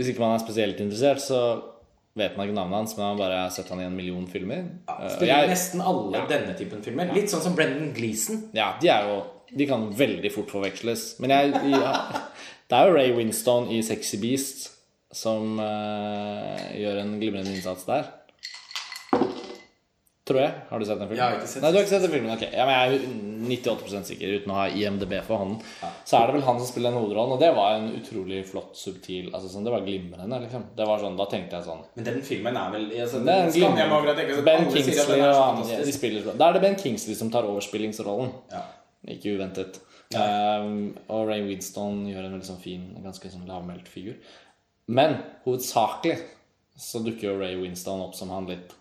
Hvis 0.00 0.10
ikke 0.10 0.22
man 0.24 0.34
er 0.34 0.42
spesielt 0.42 0.80
interessert, 0.80 1.20
så 1.22 1.40
vet 2.18 2.36
man 2.36 2.48
ikke 2.48 2.56
navnet 2.56 2.76
hans, 2.80 2.96
men 2.96 3.06
man 3.06 3.18
bare 3.20 3.36
har 3.44 3.50
sett 3.54 3.68
han 3.70 3.80
i 3.80 3.84
en 3.86 3.94
million 3.96 4.26
filmer. 4.26 4.64
Ja, 4.88 5.08
Spiller 5.14 5.44
jeg- 5.44 5.50
nesten 5.52 5.80
alle 5.80 6.24
denne 6.28 6.56
typen 6.58 6.82
filmer. 6.82 7.12
Litt 7.14 7.30
sånn 7.30 7.42
som 7.42 7.54
Brendan 7.54 7.92
Gleeson. 7.94 8.50
Ja, 8.52 8.72
de 8.80 8.88
er 8.88 9.06
jo 9.08 9.22
De 9.56 9.66
kan 9.66 9.88
veldig 9.92 10.30
fort 10.30 10.46
forveksles. 10.48 11.18
Men 11.18 11.30
jeg, 11.30 11.52
ja, 11.72 11.92
det 12.70 12.76
er 12.78 12.86
jo 12.86 12.94
Ray 12.94 13.10
Winstone 13.16 13.72
i 13.74 13.80
Sexy 13.82 14.16
Beast 14.22 14.68
som 15.12 15.58
uh, 15.58 16.54
gjør 16.70 17.00
en 17.00 17.16
glimrende 17.18 17.50
innsats 17.50 17.82
der. 17.88 18.04
Tror 20.30 20.38
jeg. 20.38 20.50
Har 20.68 20.78
du 20.78 20.86
sett 20.86 21.00
den 21.00 21.08
filmen? 21.10 21.18
Jeg 21.18 21.26
har 21.26 21.40
ikke 21.40 21.50
sett 21.50 21.64
Nei, 21.64 21.70
du 21.72 21.76
har 21.76 21.84
ikke 21.84 21.90
sett 21.90 22.04
den 22.04 22.12
filmen, 22.12 22.32
ok 22.36 22.42
ja, 22.46 22.66
men 22.68 22.76
Jeg 22.76 22.98
er 23.00 23.64
98 23.74 24.02
sikker, 24.12 24.34
uten 24.38 24.52
å 24.54 24.58
ha 24.60 24.66
IMDb 24.70 25.14
for 25.26 25.42
hånden. 25.42 25.58
Så 26.06 26.20
er 26.20 26.30
det 26.30 26.36
vel 26.36 26.44
han 26.46 26.60
som 26.60 26.68
spiller 26.68 26.92
den 26.92 27.00
hovedrollen, 27.00 27.34
og 27.34 27.42
det 27.42 27.50
var 27.56 27.78
en 27.80 27.88
utrolig 27.98 28.44
flott, 28.46 28.78
subtil 28.78 29.32
altså 29.32 29.50
sånn, 29.50 29.66
Det 29.66 29.74
var 29.74 29.82
glimrende, 29.86 30.40
liksom. 30.44 30.68
Det 30.78 30.86
var 30.86 31.02
sånn, 31.02 31.18
Da 31.18 31.26
tenkte 31.32 31.58
jeg 31.58 31.66
sånn 31.66 31.82
Men 31.98 32.08
den 32.12 32.20
filmen 32.30 32.60
er 32.62 32.74
vel 32.76 32.88
altså, 32.94 33.22
den, 33.26 33.50
den 33.50 33.68
en 33.72 33.82
jeg 33.82 33.94
over 33.98 34.22
jeg. 34.22 34.44
Ben 34.46 34.66
Kingsley 34.70 35.24
og 35.26 35.40
han, 35.42 35.62
de 35.90 35.96
spiller 35.96 36.30
Da 36.30 36.50
er 36.50 36.58
det 36.58 36.64
Ben 36.68 36.78
Kingsley 36.78 37.18
som 37.18 37.32
tar 37.34 37.48
overspillingsrollen. 37.50 38.30
Ja. 38.54 38.66
Ikke 39.10 39.34
uventet. 39.38 39.80
Um, 40.14 40.90
og 41.10 41.28
Ray 41.28 41.44
Winston 41.46 42.02
gjør 42.10 42.26
en 42.26 42.32
veldig 42.34 42.48
sånn 42.48 42.62
fin, 42.62 42.88
ganske 43.02 43.30
sånn 43.30 43.46
lavmælt 43.48 43.88
figur. 43.90 44.16
Men 44.90 45.20
hovedsakelig 45.44 46.18
så 46.80 47.02
dukker 47.04 47.28
jo 47.28 47.38
Ray 47.38 47.58
Winston 47.60 48.02
opp 48.02 48.16
som 48.18 48.32
han 48.34 48.48
litt, 48.50 48.72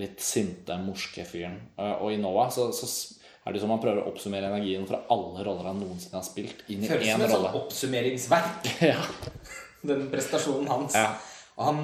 litt 0.00 0.22
sinte, 0.24 0.76
morske 0.80 1.24
fyren. 1.28 1.58
Uh, 1.78 1.96
og 2.04 2.12
i 2.14 2.20
Noah 2.20 2.48
så, 2.54 2.68
så 2.72 2.88
er 3.44 3.54
det 3.54 3.62
som 3.62 3.72
han 3.74 3.82
prøver 3.82 4.02
å 4.02 4.12
oppsummere 4.12 4.48
energien 4.52 4.86
fra 4.88 5.02
alle 5.12 5.44
roller 5.44 5.68
han 5.68 5.80
noensinne 5.82 6.20
har 6.20 6.26
spilt, 6.26 6.62
inn 6.70 6.84
i 6.84 6.90
Føles 6.90 7.08
som 7.10 7.22
én 7.22 7.26
et 7.26 7.34
sånn 7.34 7.60
oppsummeringsverk, 7.60 8.68
Ja. 8.92 9.00
den 9.82 10.06
prestasjonen 10.12 10.70
hans. 10.70 10.96
Ja. 10.98 11.16
Og 11.58 11.64
han, 11.68 11.80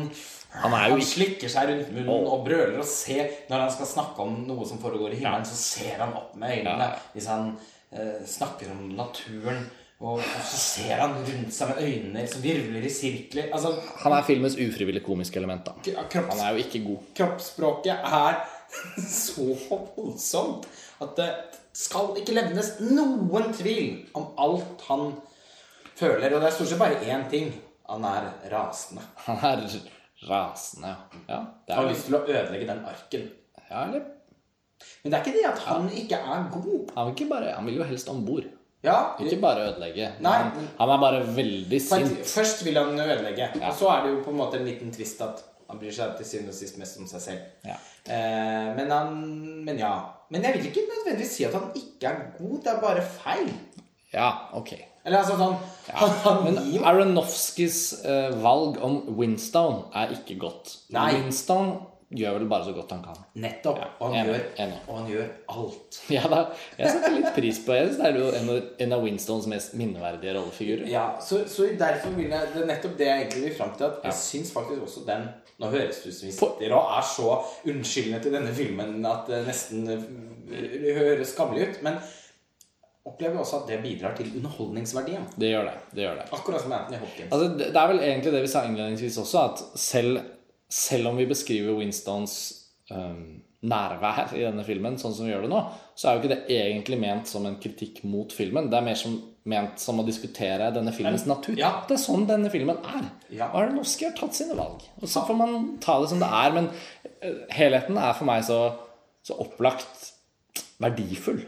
Han 0.63 0.73
han 0.73 1.03
slikker 1.05 1.51
seg 1.53 1.69
rundt 1.69 1.91
munnen 1.93 2.09
og, 2.09 2.29
og 2.33 2.47
brøler 2.47 2.79
og 2.81 2.87
ser 2.89 3.27
Når 3.51 3.67
han 3.67 3.73
skal 3.75 3.91
snakke 3.91 4.25
om 4.25 4.39
noe 4.49 4.65
som 4.65 4.79
foregår 4.81 5.13
i 5.13 5.19
himmelen, 5.21 5.45
så 5.45 5.59
ser 5.61 5.99
han 6.01 6.15
opp 6.17 6.39
med 6.41 6.55
øynene. 6.63 6.87
Ja. 6.89 7.03
Hvis 7.13 7.27
han 7.29 7.51
eh, 7.93 8.23
snakker 8.25 8.71
om 8.73 8.87
naturen, 8.97 9.67
og, 9.99 10.21
så 10.23 10.59
ser 10.63 11.01
han 11.01 11.17
rundt 11.27 11.55
seg 11.55 11.73
med 11.73 11.81
øynene 11.83 12.25
som 12.31 12.43
virvler 12.43 12.85
i 12.87 12.91
sirkler. 12.93 13.49
Altså, 13.53 13.73
Han 14.05 14.15
er 14.15 14.27
filmens 14.27 14.55
ufrivillig 14.55 15.03
komiske 15.03 15.41
element, 15.41 15.67
da. 15.67 15.73
kropps, 16.07 16.31
Han 16.31 16.43
er 16.45 16.53
jo 16.55 16.63
ikke 16.63 16.85
god. 16.85 17.09
kroppsspråket 17.19 18.05
er 18.07 18.39
så 19.25 19.47
voldsomt 19.97 20.69
at 21.03 21.17
det 21.19 21.29
skal 21.79 22.13
ikke 22.21 22.35
levnes 22.37 22.77
noen 22.83 23.51
tvil 23.55 24.05
om 24.19 24.29
alt 24.39 24.85
han 24.89 25.09
føler. 25.99 26.31
Og 26.35 26.43
det 26.43 26.51
er 26.51 26.55
stort 26.55 26.71
sett 26.73 26.83
bare 26.83 27.01
én 27.03 27.27
ting. 27.31 27.51
Han 27.89 28.05
er 28.05 28.29
rasende. 28.53 29.03
Han 29.27 29.41
er 29.49 29.65
rasende, 30.29 30.95
ja. 31.29 31.41
det 31.67 31.75
Han 31.75 31.85
er 31.85 31.87
har 31.87 31.91
lyst 31.91 32.07
til 32.09 32.19
å 32.19 32.23
ødelegge 32.27 32.69
den 32.69 32.85
arken. 32.87 33.27
ja, 33.71 33.83
eller 33.87 34.07
Men 35.03 35.11
det 35.13 35.19
er 35.19 35.25
ikke 35.25 35.39
det 35.39 35.47
at 35.49 35.59
han 35.67 35.91
ikke 35.91 36.19
er 36.23 36.47
god. 36.55 36.91
Han 36.95 37.15
vil, 37.15 37.29
bare, 37.31 37.55
han 37.55 37.67
vil 37.67 37.81
jo 37.81 37.87
helst 37.89 38.09
om 38.13 38.25
bord. 38.27 38.47
Ja, 38.87 39.17
Ikke 39.19 39.41
bare 39.43 39.65
ødelegge. 39.73 40.13
Nei. 40.23 40.37
Han, 40.79 40.91
er 40.95 41.01
bare 41.03 41.23
veldig 41.35 41.81
sint. 41.83 42.21
Først 42.31 42.63
vil 42.65 42.79
han 42.79 42.95
ødelegge, 42.95 43.49
og 43.59 43.73
så 43.75 43.89
er 43.91 44.05
det 44.05 44.13
jo 44.13 44.21
på 44.23 44.31
en 44.31 44.39
måte 44.39 44.61
en 44.61 44.69
liten 44.69 44.93
twist 44.95 45.23
at 45.25 45.43
han 45.69 45.81
bryr 45.81 45.93
seg 45.93 46.15
til 46.17 46.29
syvende 46.29 46.55
og 46.55 46.57
sist 46.57 46.79
mest 46.81 47.01
om 47.01 47.09
seg 47.11 47.25
selv. 47.25 47.49
Ja. 47.67 47.75
Eh, 48.07 48.69
men 48.79 48.93
han 48.95 49.19
Men 49.67 49.83
ja. 49.83 49.97
Men 50.31 50.45
jeg 50.45 50.55
vil 50.55 50.69
ikke 50.71 50.87
nødvendigvis 50.87 51.35
si 51.37 51.45
at 51.49 51.57
han 51.57 51.73
ikke 51.75 52.09
er 52.09 52.23
god. 52.39 52.55
Det 52.65 52.73
er 52.73 52.81
bare 52.81 53.03
feil. 53.03 53.51
Ja, 54.13 54.31
ok. 54.57 54.73
Eller 55.05 55.23
altså 55.23 55.37
sånn 55.41 55.57
Han, 55.97 56.15
han 56.25 56.41
Men 56.45 56.59
jo 56.73 56.83
Aronofskys 56.89 57.79
eh, 58.05 58.31
valg 58.45 58.79
om 58.85 58.99
Winstone 59.19 59.89
er 59.97 60.13
ikke 60.17 60.39
godt. 60.41 60.75
Nei. 60.95 61.11
Winstone 61.17 61.79
gjør 62.11 62.39
vel 62.39 62.47
bare 62.49 62.65
så 62.65 62.73
godt 62.73 62.93
han 62.95 63.03
kan. 63.05 63.17
Nettopp. 63.43 63.79
Ja, 63.83 63.89
og, 64.01 64.15
han 64.15 64.27
gjør, 64.31 64.45
og 64.89 64.95
han 64.97 65.09
gjør 65.11 65.27
alt. 65.55 65.99
Ja, 66.17 66.23
da, 66.33 66.39
Jeg 66.79 66.93
setter 66.95 67.17
litt 67.19 67.35
pris 67.37 67.59
på 67.67 67.75
synes 67.91 67.99
det 68.01 68.07
er 68.09 68.21
jo 68.23 68.31
en, 68.39 68.49
av- 68.97 69.03
Winstones 69.05 69.49
mest 69.53 69.75
minneverdige 69.77 70.33
rollefigurer. 70.39 70.87
Ja, 70.89 71.05
så, 71.21 71.43
så 71.51 71.67
derfor 71.79 72.17
vil 72.17 72.31
jeg 72.33 72.53
Det 72.55 72.63
er 72.63 72.71
nettopp 72.73 72.97
det 73.01 73.11
jeg 73.11 73.25
egentlig 73.27 73.43
vil 73.49 73.59
fram 73.59 73.75
til. 73.77 73.91
At 73.91 74.09
jeg 74.09 74.17
syns 74.23 74.55
faktisk 74.57 74.87
også 74.89 75.05
den 75.09 75.29
Nå 75.59 75.67
høres 75.73 75.97
det 76.05 76.13
ut 76.13 76.15
som 76.21 76.29
vi 76.29 76.33
sitter 76.37 76.73
og 76.77 76.93
er 76.95 77.07
så 77.13 77.33
unnskyldende 77.67 78.21
til 78.23 78.35
denne 78.37 78.53
filmen 78.55 79.01
at 79.11 79.27
det 79.27 79.41
nesten 79.49 79.89
eh, 79.91 80.93
høres 80.95 81.33
skammelig 81.35 81.65
ut. 81.73 81.81
Men 81.83 81.97
opplever 83.09 83.41
også 83.43 83.63
at 83.65 83.71
det 83.73 83.79
bidrar 83.83 84.15
til 84.17 84.31
underholdningsverdien. 84.39 85.25
Det 85.41 85.51
gjør 85.51 85.65
det. 85.71 85.75
det 85.97 86.05
gjør 86.05 86.19
det. 86.21 86.27
Akkurat 86.37 86.63
som 86.63 86.73
Anthony 86.77 87.01
Hopkins. 87.03 87.33
Altså, 87.33 87.49
det 87.59 87.69
det 87.75 87.81
er 87.83 87.91
vel 87.93 88.01
egentlig 88.07 88.33
det 88.37 88.43
vi 88.45 88.51
sa 88.53 88.63
innledningsvis 88.69 89.19
også, 89.25 89.45
at 89.51 89.63
selv, 89.81 90.21
selv 90.69 91.11
om 91.11 91.19
vi 91.19 91.27
beskriver 91.29 91.79
Winstons 91.79 92.35
um, 92.93 93.41
nærvær 93.69 94.35
i 94.39 94.45
denne 94.45 94.63
filmen 94.67 94.99
sånn 95.01 95.15
som 95.17 95.27
vi 95.27 95.33
gjør 95.33 95.47
det 95.47 95.51
nå, 95.51 95.63
så 95.99 96.09
er 96.09 96.15
jo 96.15 96.21
ikke 96.23 96.31
det 96.31 96.59
egentlig 96.59 96.99
ment 97.03 97.31
som 97.31 97.47
en 97.49 97.57
kritikk 97.59 98.05
mot 98.07 98.31
filmen. 98.35 98.69
Det 98.71 98.79
er 98.79 98.87
mer 98.87 98.99
som, 99.01 99.17
ment 99.51 99.83
som 99.83 99.99
å 99.99 100.05
diskutere 100.07 100.69
denne 100.75 100.93
filmens 100.95 101.27
natur. 101.27 101.57
ja. 101.59 101.73
Det 101.89 101.97
er 101.97 102.05
sånn 102.05 102.29
denne 102.29 102.53
filmen 102.53 102.79
er. 102.79 103.09
Ja. 103.33 103.49
Og 103.51 103.65
Aronofsky 103.65 104.07
har 104.07 104.15
tatt 104.19 104.39
sine 104.39 104.55
valg. 104.59 104.85
Og 105.01 105.11
så 105.11 105.25
får 105.27 105.41
man 105.41 105.57
ta 105.83 105.99
det 106.03 106.13
som 106.13 106.23
det 106.23 106.29
er. 106.43 106.55
Men 106.55 106.71
øh, 106.71 107.41
helheten 107.57 107.99
er 107.99 108.15
for 108.19 108.31
meg 108.31 108.45
så, 108.47 108.61
så 109.27 109.41
opplagt 109.43 110.13
verdifull. 110.79 111.43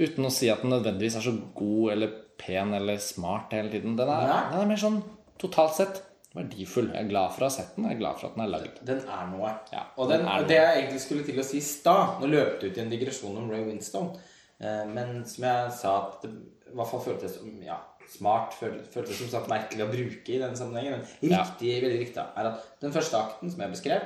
Uten 0.00 0.26
å 0.26 0.32
si 0.34 0.50
at 0.50 0.64
den 0.64 0.74
nødvendigvis 0.74 1.20
er 1.20 1.28
så 1.28 1.36
god 1.54 1.94
eller 1.94 2.16
pen 2.40 2.74
eller 2.74 2.98
smart 2.98 3.54
hele 3.54 3.70
tiden. 3.70 3.94
Den 4.00 4.10
er, 4.10 4.34
den 4.50 4.64
er 4.64 4.72
mer 4.72 4.82
sånn 4.82 4.98
totalt 5.38 5.78
sett 5.78 6.02
verdifull. 6.34 6.88
Jeg 6.92 7.04
er 7.04 7.08
glad 7.10 7.32
for 7.34 7.44
å 7.44 7.48
ha 7.48 7.54
sett 7.54 7.76
den. 7.76 7.84
Jeg 7.88 7.96
er 7.96 8.00
glad 8.02 8.18
for 8.20 8.28
at 8.28 8.34
den 8.36 8.44
er 8.44 8.52
lagd. 8.52 8.78
Den 8.88 8.98
er 9.06 9.26
noe. 9.30 9.52
Ja, 9.72 9.84
og 9.96 10.08
den, 10.10 10.18
den 10.24 10.28
er 10.28 10.40
noe. 10.42 10.48
det 10.50 10.56
jeg 10.60 10.78
egentlig 10.82 11.00
skulle 11.04 11.24
til 11.28 11.38
å 11.40 11.44
si 11.46 11.60
i 11.60 11.64
stad 11.64 12.20
Nå 12.20 12.30
løp 12.32 12.60
det 12.60 12.70
ut 12.72 12.78
i 12.78 12.84
en 12.84 12.90
digresjon 12.90 13.36
om 13.38 13.50
Ray 13.52 13.64
Winstone. 13.68 14.16
Eh, 14.60 14.84
men 14.90 15.24
som 15.30 15.44
jeg 15.48 15.72
sa 15.78 15.94
at 16.08 16.22
det 16.26 16.32
i 16.34 16.74
hvert 16.74 16.90
fall 16.90 17.04
føltes 17.04 17.36
som 17.38 17.50
ja, 17.62 17.76
smart, 18.10 18.54
føl- 18.58 18.80
føltes 18.90 19.18
som 19.20 19.28
sagt 19.30 19.48
merkelig 19.50 19.84
å 19.86 19.90
bruke 19.92 20.34
i 20.34 20.38
denne 20.42 20.56
sammenhengen. 20.58 21.04
Men 21.22 21.30
Ja. 21.30 21.44
riktig, 21.44 21.74
veldig 21.84 22.00
riktig 22.02 22.18
er 22.24 22.46
at 22.50 22.80
den 22.82 22.92
første 22.92 23.14
akten 23.20 23.50
som 23.52 23.60
jeg 23.62 23.70
beskrev, 23.76 24.02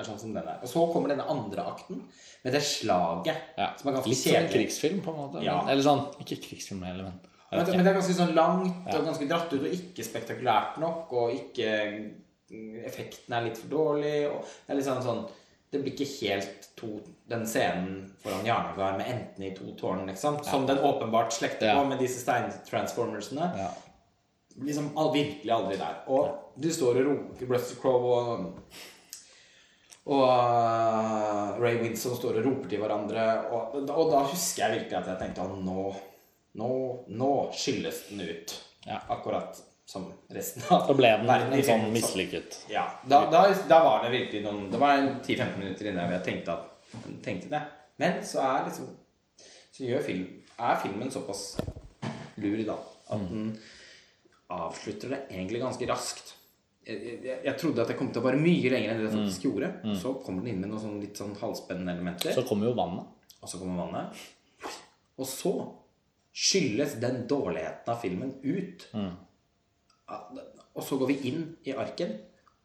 er 0.00 0.04
sånn 0.06 0.18
som 0.20 0.32
den 0.32 0.46
er. 0.48 0.58
Og 0.62 0.68
så 0.68 0.84
kommer 0.92 1.08
denne 1.08 1.24
andre 1.28 1.64
akten 1.66 2.02
med 2.44 2.52
det 2.54 2.60
slaget 2.62 3.36
Ja. 3.58 3.72
som 3.76 3.88
er 3.90 3.96
ganske 3.98 4.08
Litt 4.12 4.18
som 4.20 4.34
en 4.36 4.48
krigsfilm, 4.52 5.00
på 5.02 5.10
en 5.12 5.16
måte. 5.18 5.42
Ja. 5.44 5.62
Men, 5.62 5.72
eller 5.72 5.82
sånn 5.82 6.04
Ikke 6.20 6.38
krigsfilm 6.44 6.82
heller, 6.84 7.04
men 7.10 7.20
Men, 7.50 7.66
men 7.66 7.82
det 7.82 7.90
er 7.90 7.96
ganske 7.98 8.14
sånn 8.14 8.36
langt 8.36 8.90
og 8.94 9.06
ganske 9.08 9.26
dratt 9.26 9.50
ut 9.50 9.64
og 9.64 9.72
ikke 9.74 10.06
spektakulært 10.06 10.78
nok. 10.82 11.10
Og 11.18 11.34
ikke 11.34 11.70
Effekten 12.50 13.34
er 13.34 13.44
litt 13.46 13.58
for 13.60 13.70
dårlig. 13.70 14.16
Og 14.30 14.42
det 14.42 14.74
er 14.74 14.78
litt 14.78 14.86
sånn, 14.86 15.02
sånn 15.04 15.20
Det 15.70 15.82
blir 15.82 15.94
ikke 15.94 16.26
helt 16.26 16.68
to, 16.78 16.96
den 17.30 17.44
scenen 17.46 18.08
foran 18.22 18.46
Jarnagar 18.46 18.96
med 18.98 19.10
enten 19.12 19.44
i 19.46 19.52
to 19.54 19.70
tårn, 19.78 20.02
liksom. 20.10 20.40
Som 20.46 20.66
den 20.66 20.82
åpenbart 20.82 21.34
slekter 21.34 21.76
på 21.78 21.84
med 21.86 22.02
disse 22.02 22.22
steintransformersene. 22.24 23.50
Ja. 23.58 23.68
Liksom 24.66 24.90
virkelig 25.14 25.52
aldri 25.54 25.78
der. 25.78 26.00
Og 26.10 26.58
du 26.58 26.70
står 26.74 27.02
og 27.02 27.12
roper 27.12 27.54
Russell 27.54 27.78
Crowe 27.82 28.16
og 28.18 28.48
og 30.10 31.60
Ray 31.60 31.76
Winson 31.82 32.16
står 32.16 32.40
og 32.40 32.46
roper 32.48 32.70
til 32.72 32.80
hverandre. 32.82 33.24
Og, 33.52 33.76
og 33.84 34.08
da 34.10 34.22
husker 34.26 34.64
jeg 34.64 34.78
virkelig 34.78 34.96
at 34.98 35.10
jeg 35.12 35.20
tenkte 35.20 35.44
at 35.44 35.58
nå 35.62 35.84
Nå, 36.58 36.70
nå 37.08 37.32
skylles 37.54 38.08
den 38.08 38.20
ut. 38.26 38.54
Ja. 38.86 39.00
Akkurat 39.08 39.60
som 39.90 40.12
resten 40.28 40.62
av 40.74 40.86
Så 40.86 40.94
ble 40.94 41.10
den 41.18 41.26
verden 41.26 41.52
en 41.54 41.64
sånn 41.66 41.88
mislykket. 41.94 42.60
Ja. 42.70 42.86
Da, 43.10 43.24
da, 43.30 43.42
da 43.68 43.80
var 43.84 44.04
det 44.04 44.12
virkelig 44.14 44.42
noen 44.44 44.68
Det 44.70 44.78
var 44.78 44.98
10-15 45.02 45.56
minutter 45.58 45.90
inne 45.90 46.06
hvor 46.06 46.14
jeg 46.14 46.26
tenkte, 46.28 46.56
at, 46.56 47.06
tenkte 47.24 47.50
det. 47.50 47.62
Men 48.02 48.20
så 48.26 48.42
er 48.46 48.68
liksom 48.68 48.90
Så 49.74 49.86
gjør 49.88 50.04
film, 50.06 50.26
er 50.58 50.82
filmen 50.82 51.10
såpass 51.10 51.44
lur, 52.40 52.60
da, 52.64 52.76
at 53.12 53.24
den 53.30 53.50
avslutter 54.50 55.12
det 55.12 55.18
egentlig 55.28 55.60
ganske 55.62 55.86
raskt. 55.90 56.32
Jeg, 56.86 57.18
jeg, 57.22 57.36
jeg 57.44 57.56
trodde 57.60 57.82
at 57.82 57.90
det 57.92 57.96
kom 57.98 58.08
til 58.10 58.22
å 58.22 58.24
være 58.24 58.40
mye 58.40 58.70
lenger 58.72 58.92
enn 58.92 59.02
det 59.02 59.06
jeg 59.06 59.14
faktisk 59.14 59.46
gjorde. 59.46 59.68
Så 60.00 60.14
kommer 60.24 60.42
den 60.46 60.54
inn 60.54 60.62
med 60.62 60.72
noen 60.72 60.82
sånn, 60.82 60.96
litt 61.02 61.20
sånn 61.20 61.36
halvspennende 61.38 61.94
elementer. 61.94 62.34
Så 62.34 62.46
kommer 62.48 62.70
jo 62.70 62.74
vannet. 62.78 63.10
Og 63.40 63.52
så 63.52 63.60
kommer 63.60 63.84
vannet. 63.84 64.24
Og 65.20 65.28
så 65.28 65.52
skylles 66.32 66.96
den 67.02 67.24
dårligheten 67.30 67.92
av 67.92 68.00
filmen 68.02 68.34
ut. 68.42 68.86
Og 70.10 70.82
så 70.86 70.98
går 71.00 71.10
vi 71.10 71.18
inn 71.30 71.44
i 71.66 71.74
arken, 71.74 72.16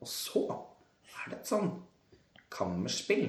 og 0.02 0.10
så 0.10 0.46
er 0.46 1.32
det 1.32 1.40
et 1.42 1.50
sånn 1.50 1.72
kammerspill 2.54 3.28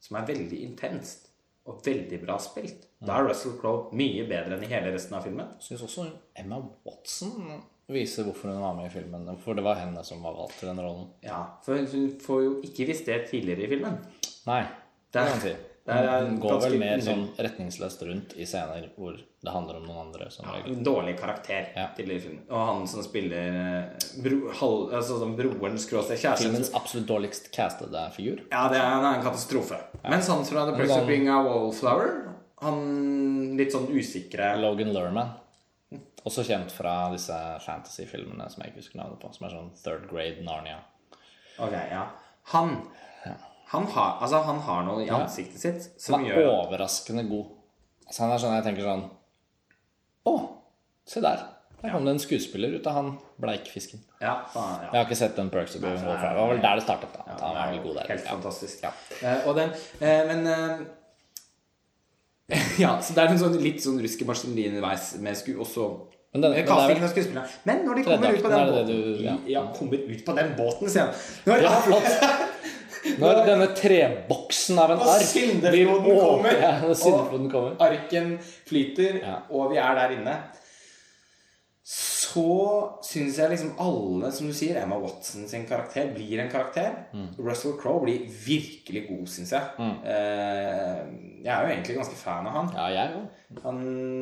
som 0.00 0.16
er 0.18 0.28
veldig 0.30 0.62
intenst 0.66 1.28
og 1.68 1.82
veldig 1.86 2.18
bra 2.24 2.38
spilt. 2.42 2.86
Da 3.04 3.18
er 3.20 3.28
Russell 3.28 3.58
Crowe 3.60 3.94
mye 3.96 4.24
bedre 4.28 4.56
enn 4.56 4.64
i 4.66 4.70
hele 4.72 4.92
resten 4.94 5.16
av 5.16 5.26
filmen. 5.26 5.52
Syns 5.62 5.84
også 5.86 6.08
Emma 6.38 6.58
Watson 6.86 7.60
viser 7.90 8.26
hvorfor 8.26 8.50
hun 8.52 8.62
var 8.62 8.76
med 8.78 8.88
i 8.88 8.92
filmen. 8.94 9.28
For 9.44 9.58
det 9.58 9.64
var 9.66 9.78
henne 9.80 10.02
som 10.06 10.22
var 10.24 10.36
valgt 10.38 10.58
til 10.60 10.70
den 10.70 10.80
rollen. 10.82 11.08
Ja, 11.26 11.42
For 11.64 11.78
hun 11.78 12.12
får 12.22 12.42
jo 12.44 12.52
ikke 12.66 12.88
visst 12.90 13.08
det 13.10 13.22
tidligere 13.30 13.66
i 13.66 13.72
filmen. 13.74 13.98
Nei, 14.48 14.62
det 15.12 15.20
er 15.20 15.30
kan 15.30 15.36
man 15.36 15.44
si. 15.44 15.54
Er 15.92 16.30
går 16.42 16.60
vel 16.64 16.76
mer 16.80 17.02
sånn 17.04 17.24
retningsløst 17.38 18.02
rundt 18.08 18.34
i 18.36 18.46
scener 18.48 18.88
hvor 18.96 19.16
det 19.16 19.52
handler 19.54 19.78
om 19.80 19.86
noen 19.88 20.00
andre. 20.06 20.30
som 20.30 20.44
regel. 20.46 20.72
En 20.76 20.84
dårlig 20.84 21.14
karakter 21.18 21.68
Ja. 21.76 21.86
til 21.96 22.06
filmen. 22.20 22.42
Og 22.50 22.66
han 22.66 22.86
som 22.86 23.02
spiller 23.02 23.36
eh, 23.36 23.84
bro, 24.22 24.52
halv, 24.60 24.94
altså, 24.94 25.18
broren 25.36 25.78
skråstrek 25.78 26.20
kjæresten 26.20 26.50
Filmens 26.50 26.72
absolutt 26.74 27.08
dårligst 27.08 27.50
castede 27.52 28.04
figur. 28.12 28.42
Ja, 28.50 28.68
det 28.68 28.78
er, 28.78 29.00
det 29.00 29.14
en 29.16 29.24
katastrofe. 29.24 29.78
Mens 30.08 30.28
han 30.28 30.44
fra 30.44 30.66
The 30.66 30.76
Press 30.76 30.90
of 30.96 31.06
Being 31.06 31.28
a 31.28 31.42
Wallflower 31.42 32.26
Han 32.60 33.56
litt 33.56 33.72
sånn 33.72 33.88
usikre 33.88 34.52
Logan 34.60 34.92
Lerman. 34.92 35.30
Også 36.28 36.44
kjent 36.44 36.70
fra 36.70 37.08
disse 37.14 37.32
fantasy-filmene 37.64 38.50
som 38.52 38.60
jeg 38.62 38.72
ikke 38.74 38.82
husker 38.82 39.00
navnet 39.00 39.20
på. 39.22 39.30
Som 39.32 39.46
er 39.48 39.54
sånn 39.56 39.70
third 39.80 40.04
grade 40.10 40.44
Narnia. 40.44 40.82
Ok, 41.58 41.72
ja 41.72 42.06
Han 42.52 42.82
Han 43.70 43.86
har, 43.94 44.16
altså, 44.20 44.40
han 44.46 44.58
har 44.66 44.82
noe 44.86 45.04
i 45.04 45.08
ansiktet 45.14 45.62
sitt 45.62 45.88
som 46.00 46.16
Han 46.18 46.26
er 46.26 46.34
gjør 46.34 46.48
overraskende 46.56 47.22
god. 47.30 47.46
Altså, 48.08 48.22
han 48.24 48.32
er 48.34 48.42
sånn 48.42 48.54
jeg 48.56 48.64
tenker 48.66 48.86
sånn 48.88 49.04
Å, 50.26 50.34
se 51.06 51.22
der. 51.22 51.44
Der 51.80 51.94
kom 51.94 52.04
det 52.04 52.12
en 52.16 52.20
skuespiller 52.20 52.74
ut 52.76 52.86
av 52.90 52.96
han 52.98 53.12
bleikfisken. 53.40 54.02
Ja, 54.20 54.34
faen, 54.52 54.82
ja. 54.82 54.88
Jeg 54.90 54.98
har 54.98 55.06
ikke 55.06 55.16
sett 55.22 55.38
den 55.38 55.48
Perks 55.54 55.78
of 55.78 55.84
Being 55.84 55.96
Wallflower. 55.96 56.34
Det 56.34 56.40
var 56.42 56.50
vel 56.50 56.60
der 56.66 56.80
det 56.80 56.84
startet. 56.84 57.14
da. 57.14 57.22
Ja, 57.24 57.36
han 57.40 57.54
var 57.56 57.70
vel 57.72 57.80
god 57.86 57.94
der. 58.00 58.10
Helt 58.10 58.26
fantastisk. 58.28 58.82
Ja. 58.84 58.90
Uh, 59.22 59.54
den 59.56 59.70
uh, 59.72 60.20
Men 60.28 60.40
uh, 60.50 60.82
Ja, 62.82 62.96
så 63.00 63.14
det 63.16 63.22
er 63.22 63.32
en 63.32 63.40
sånn, 63.40 63.56
litt 63.62 63.80
sånn 63.84 64.00
ruske 64.02 64.26
maskineri 64.28 64.68
underveis 64.74 65.12
med 65.24 65.38
sku... 65.38 65.54
Og 65.62 65.68
så 65.70 65.86
Men 66.34 66.44
den- 66.44 66.52
men 66.52 66.60
er 66.60 66.66
vel-. 66.92 67.56
Men 67.64 67.84
når 67.86 67.94
de 68.00 68.04
kommer 68.10 68.36
ut 68.36 68.42
på 68.44 68.50
den 68.52 68.60
er 68.60 68.72
båten 68.74 68.86
du- 68.90 69.24
ja. 69.24 69.36
ja, 69.54 69.64
kommer 69.78 70.04
ut 70.10 70.24
på 70.26 70.36
den 70.36 70.52
båten, 70.58 70.90
sier 70.90 71.08
han. 71.08 71.14
Når, 71.46 71.64
Ja. 71.64 71.70
Når 73.20 73.38
denne 73.46 73.66
treboksen 73.76 74.78
av 74.78 74.90
en 74.94 74.98
Og 75.00 75.08
ark 75.08 75.32
blir 75.70 75.88
åpnet 75.88 76.20
kommer. 76.20 76.56
Ja, 76.60 76.72
når 76.82 76.94
syndefloden 77.00 77.50
kommer. 77.50 77.76
arken 77.80 78.38
flyter, 78.68 79.20
Ja. 79.22 79.38
og 79.50 79.70
vi 79.72 79.76
er 79.78 79.94
der 79.94 80.16
inne, 80.18 80.34
så 81.90 82.42
syns 83.02 83.38
jeg 83.40 83.50
liksom 83.50 83.72
alle, 83.82 84.28
som 84.36 84.46
du 84.46 84.52
sier, 84.54 84.76
Emma 84.82 84.98
Watson 85.00 85.48
sin 85.50 85.64
karakter 85.66 86.12
blir 86.14 86.38
en 86.38 86.50
karakter. 86.52 86.92
Mm. 87.16 87.30
Russell 87.42 87.72
Crowe 87.80 88.04
blir 88.04 88.26
virkelig 88.44 89.06
god, 89.08 89.24
syns 89.32 89.50
jeg. 89.56 89.62
Eh, 89.80 91.00
jeg 91.42 91.50
er 91.50 91.64
jo 91.64 91.72
egentlig 91.72 91.96
ganske 91.98 92.18
fan 92.20 92.46
av 92.46 92.52
han. 92.58 92.68
Ja, 92.76 92.86
jeg 92.94 93.16
òg. 93.16 93.62
Han 93.64 93.80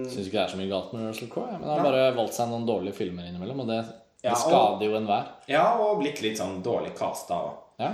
Syns 0.09 0.29
ikke 0.31 0.39
det 0.39 0.45
er 0.47 0.53
så 0.55 0.61
mye 0.63 0.71
galt 0.71 0.95
med 0.97 1.09
Russell 1.11 1.29
Crowe. 1.35 1.59
Men 1.59 1.69
han 1.69 1.79
har 1.83 1.89
bare 1.91 2.15
valgt 2.17 2.39
seg 2.39 2.49
noen 2.49 2.65
dårlige 2.69 2.97
filmer 3.03 3.27
innimellom, 3.29 3.61
og 3.67 3.73
det, 3.75 3.81
Ja, 4.23 4.31
det 4.31 4.39
og- 4.39 4.45
skader 4.47 4.87
jo 4.89 4.97
enhver. 4.97 5.27
Ja, 5.49 5.67
og 5.79 6.01
blitt 6.01 6.23
litt 6.23 6.39
sånn 6.39 6.63
dårlig 6.63 6.95
casta 6.97 7.35
òg. 7.35 7.53
Ja. 7.81 7.93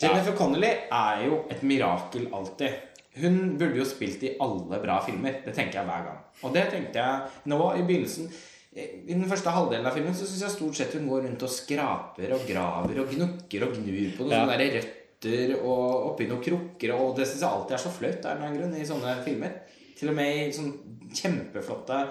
Jennifer 0.00 0.36
Connelly 0.36 0.72
er 0.92 1.22
jo 1.24 1.38
et 1.50 1.62
mirakel 1.64 2.26
alltid. 2.36 2.74
Hun 3.16 3.56
burde 3.56 3.78
jo 3.80 3.86
spilt 3.88 4.22
i 4.28 4.34
alle 4.44 4.80
bra 4.82 4.98
filmer. 5.04 5.38
Det 5.44 5.54
tenker 5.56 5.80
jeg 5.80 5.88
hver 5.88 6.04
gang. 6.04 6.18
Og 6.44 6.52
det 6.52 6.66
tenkte 6.72 7.00
jeg 7.00 7.48
nå 7.48 7.60
i 7.78 7.84
begynnelsen. 7.88 8.28
I 8.76 9.14
den 9.14 9.24
første 9.30 9.54
halvdelen 9.54 9.88
av 9.88 9.96
filmen 9.96 10.12
så 10.14 10.26
syns 10.28 10.42
jeg 10.44 10.52
stort 10.52 10.76
sett 10.76 10.92
hun 10.98 11.08
går 11.08 11.22
rundt 11.24 11.46
og 11.46 11.52
skraper 11.52 12.34
og 12.36 12.44
graver 12.44 13.00
og 13.00 13.14
gnukker 13.14 13.64
og 13.64 13.78
gnur 13.78 14.10
på 14.18 14.26
noen 14.26 14.34
Ja. 14.34 14.42
sånne 14.44 14.58
der 14.60 14.76
røtter 14.76 15.54
og 15.62 16.10
oppi 16.12 16.28
noen 16.28 16.44
krukker. 16.44 16.92
Og 16.92 17.16
det 17.16 17.24
syns 17.30 17.40
jeg 17.40 17.48
alltid 17.48 17.78
er 17.78 17.84
så 17.86 17.94
flaut 17.96 18.28
av 18.28 18.44
en 18.44 18.58
grunn 18.58 18.76
i 18.76 18.84
sånne 18.84 19.16
filmer. 19.24 19.52
Til 19.96 20.12
og 20.12 20.18
med 20.20 20.36
i 20.36 20.52
sånn 20.52 20.74
kjempeflotte 21.16 22.02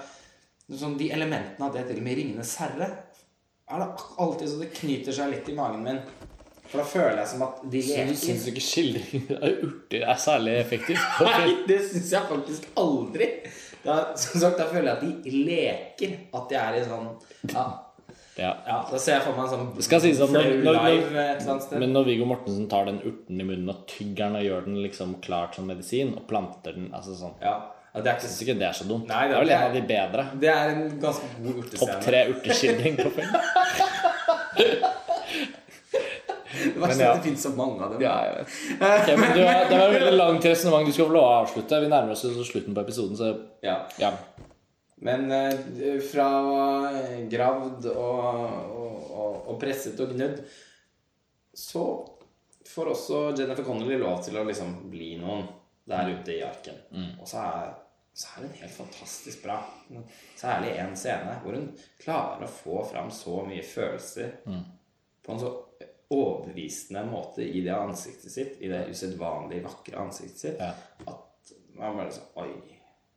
sånn 0.74 0.98
De 0.98 1.12
elementene 1.14 1.68
av 1.68 1.76
det 1.76 1.86
til 1.86 1.98
og 1.98 2.04
med 2.04 2.18
i 2.18 2.24
'Ringenes 2.24 2.56
herre' 2.58 2.90
er 3.70 3.80
det 3.80 3.88
alltid 4.18 4.50
så 4.50 4.60
det 4.60 4.74
knyter 4.74 5.14
seg 5.14 5.30
litt 5.30 5.50
i 5.50 5.54
magen 5.54 5.84
min. 5.84 6.00
For 6.68 6.78
da 6.82 6.84
føler 6.90 7.18
jeg 7.22 7.28
som 7.28 7.42
at 7.46 7.62
de 7.72 7.82
Så 7.82 7.88
du 7.88 8.02
leker. 8.02 8.16
syns 8.26 8.46
ikke 8.50 8.64
skildringer 8.66 9.38
av 9.44 9.64
urter 9.68 10.02
er 10.10 10.16
særlig 10.20 10.54
effektivt? 10.60 11.00
Nei, 11.30 11.56
det 11.68 11.80
syns 11.92 12.12
jeg 12.12 12.22
faktisk 12.32 12.68
aldri. 12.82 13.28
Da, 13.86 14.00
som 14.18 14.42
sagt, 14.42 14.58
da 14.58 14.66
føler 14.66 14.90
jeg 14.90 14.96
at 14.98 15.24
de 15.24 15.32
leker. 15.46 16.16
At 16.34 16.48
de 16.50 16.56
er 16.56 16.80
i 16.80 16.86
sånn 16.88 17.12
Ja, 17.54 17.66
Ja. 18.38 18.50
ja 18.68 18.78
da 18.92 18.98
ser 19.00 19.14
jeg 19.20 19.24
for 19.24 19.38
meg 19.38 19.46
en 19.46 19.52
sånn 19.54 19.84
skal 19.86 20.02
sies 20.04 20.20
at 20.20 20.30
når- 20.34 20.58
når- 20.66 20.80
når-. 21.46 21.80
Men 21.80 21.94
når 21.94 22.04
Viggo 22.10 22.26
Mortensen 22.26 22.68
tar 22.68 22.86
den 22.90 22.98
urten 23.00 23.40
i 23.40 23.44
munnen 23.48 23.70
og 23.70 23.86
tygger 23.88 24.26
den 24.28 24.36
og 24.36 24.44
gjør 24.44 24.66
den 24.66 24.82
liksom 24.84 25.14
klart 25.22 25.56
som 25.56 25.68
medisin, 25.68 26.12
og 26.18 26.26
planter 26.28 26.74
den 26.76 26.90
altså 26.92 27.16
sånn 27.16 27.34
ja, 27.42 27.54
ja, 27.94 28.02
det 28.02 28.08
er 28.12 28.18
ikke 28.18 28.26
syns 28.28 28.42
ikke 28.44 28.58
det 28.60 28.68
er 28.68 28.74
så 28.76 28.88
dumt. 28.90 29.08
Nei, 29.08 29.28
det 29.30 29.30
det- 29.30 29.38
er 29.38 29.40
vel 29.40 29.50
en 29.50 29.62
er- 29.62 29.68
av 29.70 29.74
de 29.74 29.82
bedre. 29.94 30.28
Det 30.42 30.50
er 30.50 30.70
en 30.74 31.00
ganske 31.00 31.28
god 31.46 31.64
Topp 31.72 31.90
urtescene. 31.90 32.04
tre 32.04 32.26
urteskildring 32.34 32.98
på 32.98 33.12
film. 33.16 33.34
Det 36.76 36.82
verste 36.82 37.02
er 37.02 37.06
ja. 37.06 37.12
at 37.14 37.22
det 37.22 37.30
finnes 37.30 37.46
så 37.46 37.52
mange 37.58 37.84
av 37.86 37.94
dem. 37.94 38.04
Ja, 38.06 38.16
jeg 38.26 38.38
vet. 38.40 38.56
Okay, 38.80 39.18
men 39.22 39.32
du, 39.36 39.42
det 39.42 39.48
var 39.80 39.88
et 39.88 40.00
veldig 40.00 40.18
langt 40.24 40.50
resonnement 40.50 40.90
du 40.90 40.96
skal 40.96 41.10
få 41.10 41.18
lov 41.18 41.28
å 41.28 41.38
avslutte. 41.44 41.82
Vi 41.84 41.92
nærmer 41.92 42.16
oss 42.16 42.50
slutten 42.50 42.76
på 42.78 42.86
episoden, 42.86 43.20
så 43.20 43.32
Ja. 43.66 43.80
ja. 44.02 44.14
Men 45.06 45.28
uh, 45.32 46.00
fra 46.08 46.30
gravd 47.30 47.90
og, 47.92 48.22
og, 48.80 49.00
og, 49.12 49.34
og 49.52 49.60
presset 49.62 50.00
og 50.02 50.14
gnudd 50.16 50.40
så 51.56 51.84
får 52.68 52.92
også 52.92 53.20
Jennifer 53.38 53.64
Connelly 53.64 53.98
lov 54.02 54.24
til 54.26 54.38
å 54.40 54.44
liksom 54.48 54.74
bli 54.92 55.14
noen 55.22 55.46
der 55.88 56.10
ute 56.12 56.34
i 56.34 56.44
arken. 56.44 56.80
Og 57.22 57.28
så 57.30 57.44
er, 57.46 57.70
så 58.16 58.32
er 58.34 58.48
hun 58.48 58.58
helt 58.60 58.76
fantastisk 58.76 59.44
bra. 59.46 59.60
Særlig 60.36 60.74
en 60.82 60.96
scene 61.00 61.38
hvor 61.44 61.56
hun 61.56 61.70
klarer 62.02 62.44
å 62.44 62.52
få 62.52 62.82
fram 62.90 63.12
så 63.14 63.44
mye 63.48 63.64
følelser 63.64 64.34
på 64.46 65.34
en 65.34 65.42
så 65.42 65.54
overbevisende 66.14 67.06
måte 67.10 67.44
i 67.46 67.62
det 67.66 67.74
ansiktet 67.76 68.32
sitt, 68.32 68.58
i 68.62 68.70
det 68.72 68.86
usedvanlig 68.92 69.64
vakre 69.66 69.98
ansiktet 70.06 70.40
sitt, 70.40 70.60
Ja. 70.60 70.74
at 71.08 71.54
man 71.76 71.98
bare 71.98 72.12
sånn 72.12 72.32
Oi. 72.44 72.54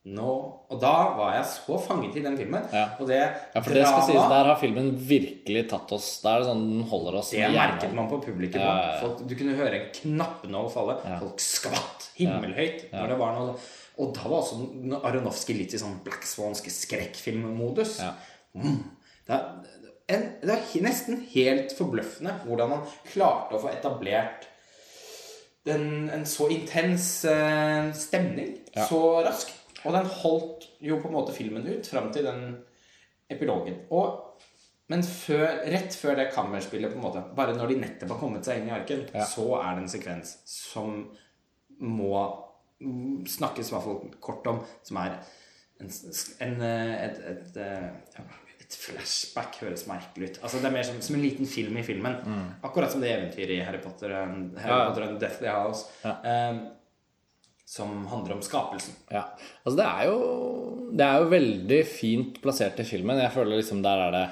Nå 0.09 0.25
Og 0.71 0.79
da 0.79 0.93
var 1.17 1.33
jeg 1.35 1.45
så 1.45 1.75
fanget 1.83 2.15
i 2.15 2.21
den 2.23 2.37
filmen. 2.39 2.63
Ja. 2.71 2.85
Og 2.99 3.07
det 3.09 3.17
ja, 3.19 3.61
for 3.61 3.73
det 3.75 3.83
skal 3.85 4.05
sies, 4.07 4.29
der 4.31 4.47
har 4.47 4.55
filmen 4.57 4.93
virkelig 4.95 5.65
tatt 5.69 5.91
oss 5.91 6.07
det 6.23 6.31
er 6.31 6.39
det 6.39 6.47
sånn 6.47 6.63
den 6.69 6.85
holder 6.89 7.17
oss 7.19 7.31
det 7.35 7.49
merket 7.51 7.93
man 7.93 8.07
på 8.09 8.21
publikum. 8.23 8.61
Ja, 8.63 8.77
ja. 8.79 8.93
Folk, 9.03 9.25
du 9.27 9.35
kunne 9.35 9.57
høre 9.59 9.81
en 9.81 9.89
knappenål 9.99 10.69
falle. 10.71 10.95
Folk 11.19 11.43
skvatt 11.43 12.07
himmelhøyt 12.15 12.87
når 12.93 13.11
det 13.13 13.19
var 13.19 13.35
noe 13.37 13.57
Og 13.99 14.13
da 14.15 14.29
var 14.31 14.39
også 14.39 15.01
Aronovskij 15.03 15.57
litt 15.59 15.73
i 15.75 15.81
sånn 15.81 15.99
Black 16.05 16.23
Swanske 16.23 16.71
skrekkfilmmodus. 16.71 17.99
Ja. 17.99 18.13
Mm. 18.55 18.79
Det, 19.27 19.39
en, 20.09 20.23
det 20.41 20.55
er 20.55 20.83
nesten 20.85 21.19
helt 21.33 21.73
forbløffende 21.77 22.33
hvordan 22.47 22.71
han 22.75 22.87
klarte 23.11 23.55
å 23.57 23.61
få 23.61 23.69
etablert 23.73 24.47
den, 25.67 26.07
en 26.09 26.25
så 26.25 26.47
intens 26.53 27.25
eh, 27.29 27.91
stemning 27.93 28.55
Ja. 28.75 28.85
så 28.89 28.99
raskt. 29.25 29.55
Og 29.85 29.93
den 29.95 30.07
holdt 30.21 30.65
jo 30.83 30.97
på 30.99 31.07
en 31.07 31.15
måte 31.15 31.33
filmen 31.35 31.63
ut 31.67 31.87
fram 31.87 32.09
til 32.11 32.25
den 32.27 32.41
epilogen. 33.31 33.77
Og, 33.95 34.41
men 34.91 35.03
før, 35.05 35.61
rett 35.71 35.95
før 35.95 36.17
det 36.19 36.31
kammerspillet, 36.33 36.91
på 36.91 36.97
en 36.99 37.05
måte 37.05 37.21
bare 37.37 37.53
når 37.55 37.71
de 37.71 37.77
nettopp 37.83 38.15
har 38.15 38.19
kommet 38.23 38.47
seg 38.47 38.59
inn 38.59 38.71
i 38.71 38.75
arken, 38.75 39.05
Ja. 39.13 39.23
så 39.29 39.45
er 39.61 39.75
det 39.77 39.83
en 39.85 39.93
sekvens 39.93 40.33
som 40.49 41.03
må 41.79 42.23
snakkes 42.79 43.69
i 43.69 43.75
hvert 43.75 43.85
fall 43.85 44.01
kort 44.23 44.47
om, 44.51 44.61
som 44.83 44.97
er 45.03 45.15
en, 45.79 45.91
en, 46.43 46.61
et, 46.61 47.19
et, 47.19 47.19
et, 47.31 47.57
eh, 47.63 47.89
ja, 48.17 48.25
et 48.69 48.75
flashback 48.77 49.55
høres 49.63 49.87
merkelig 49.89 50.27
ut. 50.29 50.35
Altså 50.43 50.59
Det 50.61 50.67
er 50.69 50.73
mer 50.75 50.85
som, 50.85 50.99
som 51.01 51.15
en 51.17 51.23
liten 51.25 51.47
film 51.49 51.77
i 51.81 51.85
filmen. 51.85 52.19
Akkurat 52.61 52.91
som 52.93 53.01
det 53.01 53.09
eventyret 53.15 53.55
i 53.55 53.63
Harry 53.65 53.79
Potter 53.81 54.13
and, 54.23 54.57
Harry 54.61 54.75
Ja. 54.75 54.83
Potter 54.89 55.07
and 55.07 55.19
Deathly 55.19 55.49
House. 55.49 55.87
Ja. 56.03 56.51
Um, 56.51 56.59
som 57.69 58.05
handler 58.09 58.35
om 58.35 58.41
skapelsen. 58.45 58.93
Ja. 59.13 59.23
Altså, 59.63 59.75
det 59.77 59.85
er 59.85 60.05
jo 60.09 60.19
Det 60.97 61.05
er 61.05 61.19
jo 61.21 61.29
veldig 61.33 61.79
fint 61.85 62.39
plassert 62.41 62.79
i 62.81 62.85
filmen. 62.85 63.17
Jeg 63.21 63.33
føler 63.33 63.59
liksom 63.59 63.81
der 63.85 64.05
er 64.07 64.11
det 64.15 64.27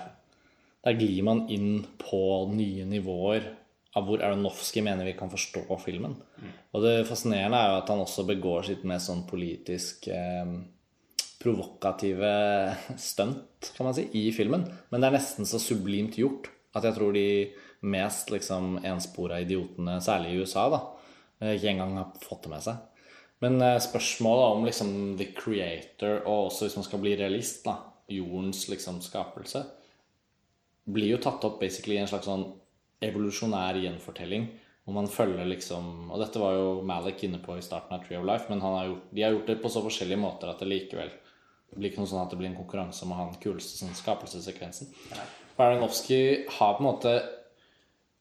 Der 0.85 0.97
glir 0.97 1.23
man 1.23 1.43
inn 1.49 1.85
på 2.01 2.21
nye 2.53 2.85
nivåer 2.85 3.43
av 3.97 4.05
hvor 4.05 4.21
Aronofsky 4.21 4.81
mener 4.85 5.05
vi 5.05 5.13
kan 5.17 5.29
forstå 5.29 5.65
filmen. 5.81 6.13
Og 6.73 6.83
det 6.83 7.07
fascinerende 7.09 7.57
er 7.57 7.71
jo 7.71 7.77
at 7.81 7.89
han 7.89 8.03
også 8.03 8.27
begår 8.29 8.67
sitt 8.69 8.83
mest 8.85 9.09
sånn 9.09 9.23
politisk 9.29 10.07
eh, 10.13 10.45
provokative 11.47 12.75
stunt, 12.97 13.71
kan 13.77 13.87
man 13.87 13.95
si, 13.95 14.09
i 14.11 14.31
filmen. 14.35 14.65
Men 14.89 15.01
det 15.01 15.07
er 15.07 15.15
nesten 15.15 15.47
så 15.47 15.59
sublimt 15.61 16.19
gjort 16.19 16.49
at 16.75 16.85
jeg 16.85 16.97
tror 16.97 17.15
de 17.15 17.27
mest 17.87 18.31
liksom 18.33 18.77
enspora 18.85 19.39
idiotene, 19.41 19.99
særlig 20.03 20.33
i 20.33 20.43
USA, 20.43 20.67
da, 20.73 20.81
eh, 21.39 21.55
ikke 21.55 21.71
engang 21.71 21.97
har 22.01 22.13
fått 22.21 22.45
det 22.45 22.51
med 22.51 22.65
seg. 22.65 22.83
Men 23.45 23.61
eh, 23.61 23.79
spørsmålet 23.81 24.57
om 24.57 24.67
liksom 24.67 24.93
the 25.17 25.29
creator, 25.37 26.23
og 26.25 26.49
også 26.49 26.67
hvis 26.67 26.77
man 26.79 26.87
skal 26.89 27.03
bli 27.03 27.15
realist, 27.15 27.63
da, 27.65 27.77
jordens 28.11 28.65
liksom 28.71 28.99
skapelse, 29.05 29.63
blir 30.87 31.13
jo 31.13 31.21
tatt 31.23 31.43
opp 31.47 31.63
i 31.63 31.69
en 31.69 32.09
slags 32.09 32.27
sånn 32.27 32.47
evolusjonær 33.03 33.79
gjenfortelling. 33.83 34.49
Hvor 34.87 34.95
man 34.95 35.09
følger 35.11 35.43
liksom 35.43 36.11
Og 36.15 36.21
dette 36.21 36.39
var 36.39 36.53
jo 36.55 36.67
Malik 36.87 37.25
inne 37.27 37.41
på 37.43 37.57
i 37.57 37.63
starten 37.65 37.97
av 37.97 38.05
Tree 38.05 38.15
of 38.21 38.23
Life, 38.23 38.47
men 38.47 38.61
har 38.63 38.85
gjort, 38.87 39.09
de 39.11 39.23
har 39.25 39.33
gjort 39.35 39.49
det 39.51 39.57
på 39.59 39.71
så 39.73 39.81
forskjellige 39.83 40.21
måter 40.21 40.47
at 40.47 40.63
det 40.63 40.69
likevel 40.69 41.11
det 41.70 41.80
blir 41.80 41.91
ikke 41.91 42.01
noe 42.01 42.09
sånn 42.09 42.24
at 42.24 42.32
det 42.32 42.39
blir 42.39 42.49
en 42.49 42.59
konkurranse 42.59 43.03
om 43.05 43.11
å 43.13 43.18
ha 43.20 43.26
den 43.28 43.41
kuleste 43.43 43.80
sånn 43.80 43.97
skapelsessekvensen. 43.97 44.91
Baranovsky 45.57 46.22
har 46.57 46.78
på 46.78 46.84
en 46.84 46.88
måte 46.88 47.15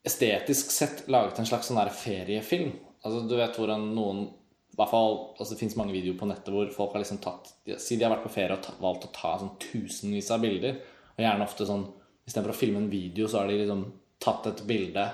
estetisk 0.07 0.73
sett 0.75 1.05
laget 1.11 1.39
en 1.41 1.49
slags 1.49 1.71
sånn 1.71 1.79
der 1.81 1.93
feriefilm. 1.95 2.75
Altså 3.05 3.23
Du 3.29 3.37
vet 3.39 3.59
hvordan 3.59 3.91
noen 3.95 4.27
i 4.27 4.79
hvert 4.79 4.91
fall, 4.93 5.15
altså 5.39 5.55
Det 5.55 5.61
fins 5.63 5.77
mange 5.79 5.95
videoer 5.95 6.19
på 6.21 6.27
nettet 6.29 6.53
hvor 6.53 6.69
folk 6.75 6.93
har 6.93 7.01
liksom 7.01 7.21
tatt 7.25 7.55
Si 7.81 7.97
de 7.97 8.05
har 8.05 8.13
vært 8.13 8.27
på 8.27 8.33
ferie 8.35 8.57
og 8.59 8.65
ta, 8.65 8.75
valgt 8.83 9.07
å 9.07 9.13
ta 9.15 9.31
sånn 9.41 9.55
tusenvis 9.63 10.29
av 10.35 10.43
bilder. 10.43 10.81
Og 11.17 11.23
gjerne 11.25 11.47
ofte 11.47 11.69
sånn 11.69 11.87
Istedenfor 12.27 12.53
å 12.53 12.59
filme 12.59 12.83
en 12.83 12.91
video, 12.91 13.29
så 13.31 13.39
har 13.39 13.49
de 13.49 13.61
liksom 13.61 13.85
tatt 14.23 14.49
et 14.51 14.65
bilde 14.67 15.05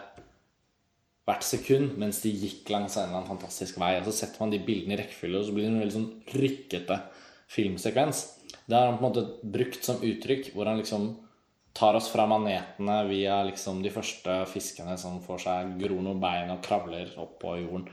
hvert 1.28 1.44
sekund 1.44 1.98
mens 2.00 2.22
de 2.24 2.32
gikk 2.32 2.70
langs 2.72 2.96
en 2.96 3.04
eller 3.04 3.18
annen 3.18 3.28
fantastisk 3.28 3.76
vei. 3.82 3.98
Og 3.98 4.08
så 4.08 4.14
setter 4.16 4.40
man 4.40 4.54
de 4.54 4.62
bildene 4.64 4.96
i 4.96 4.98
rekkefølge, 5.02 5.42
og 5.42 5.44
så 5.44 5.54
blir 5.54 5.68
de 5.68 5.82
veldig 5.82 5.96
sånn 5.98 6.40
rykkete 6.40 6.96
filmsekvens. 7.52 8.24
Det 8.66 8.76
har 8.76 8.88
han 8.88 8.98
på 8.98 9.04
en 9.04 9.10
måte 9.10 9.48
brukt 9.52 9.84
som 9.84 10.00
uttrykk, 10.02 10.52
hvor 10.54 10.70
han 10.70 10.80
liksom 10.80 11.10
tar 11.72 11.94
oss 11.94 12.08
fra 12.12 12.26
manetene 12.26 13.04
via 13.08 13.42
liksom 13.48 13.82
de 13.82 13.90
første 13.92 14.42
fiskene 14.52 14.96
som 15.00 15.20
får 15.24 15.44
seg 15.46 15.76
gror 15.80 16.02
noen 16.04 16.20
bein 16.20 16.52
og 16.52 16.62
kravler 16.64 17.14
opp 17.20 17.38
på 17.42 17.56
jorden. 17.62 17.86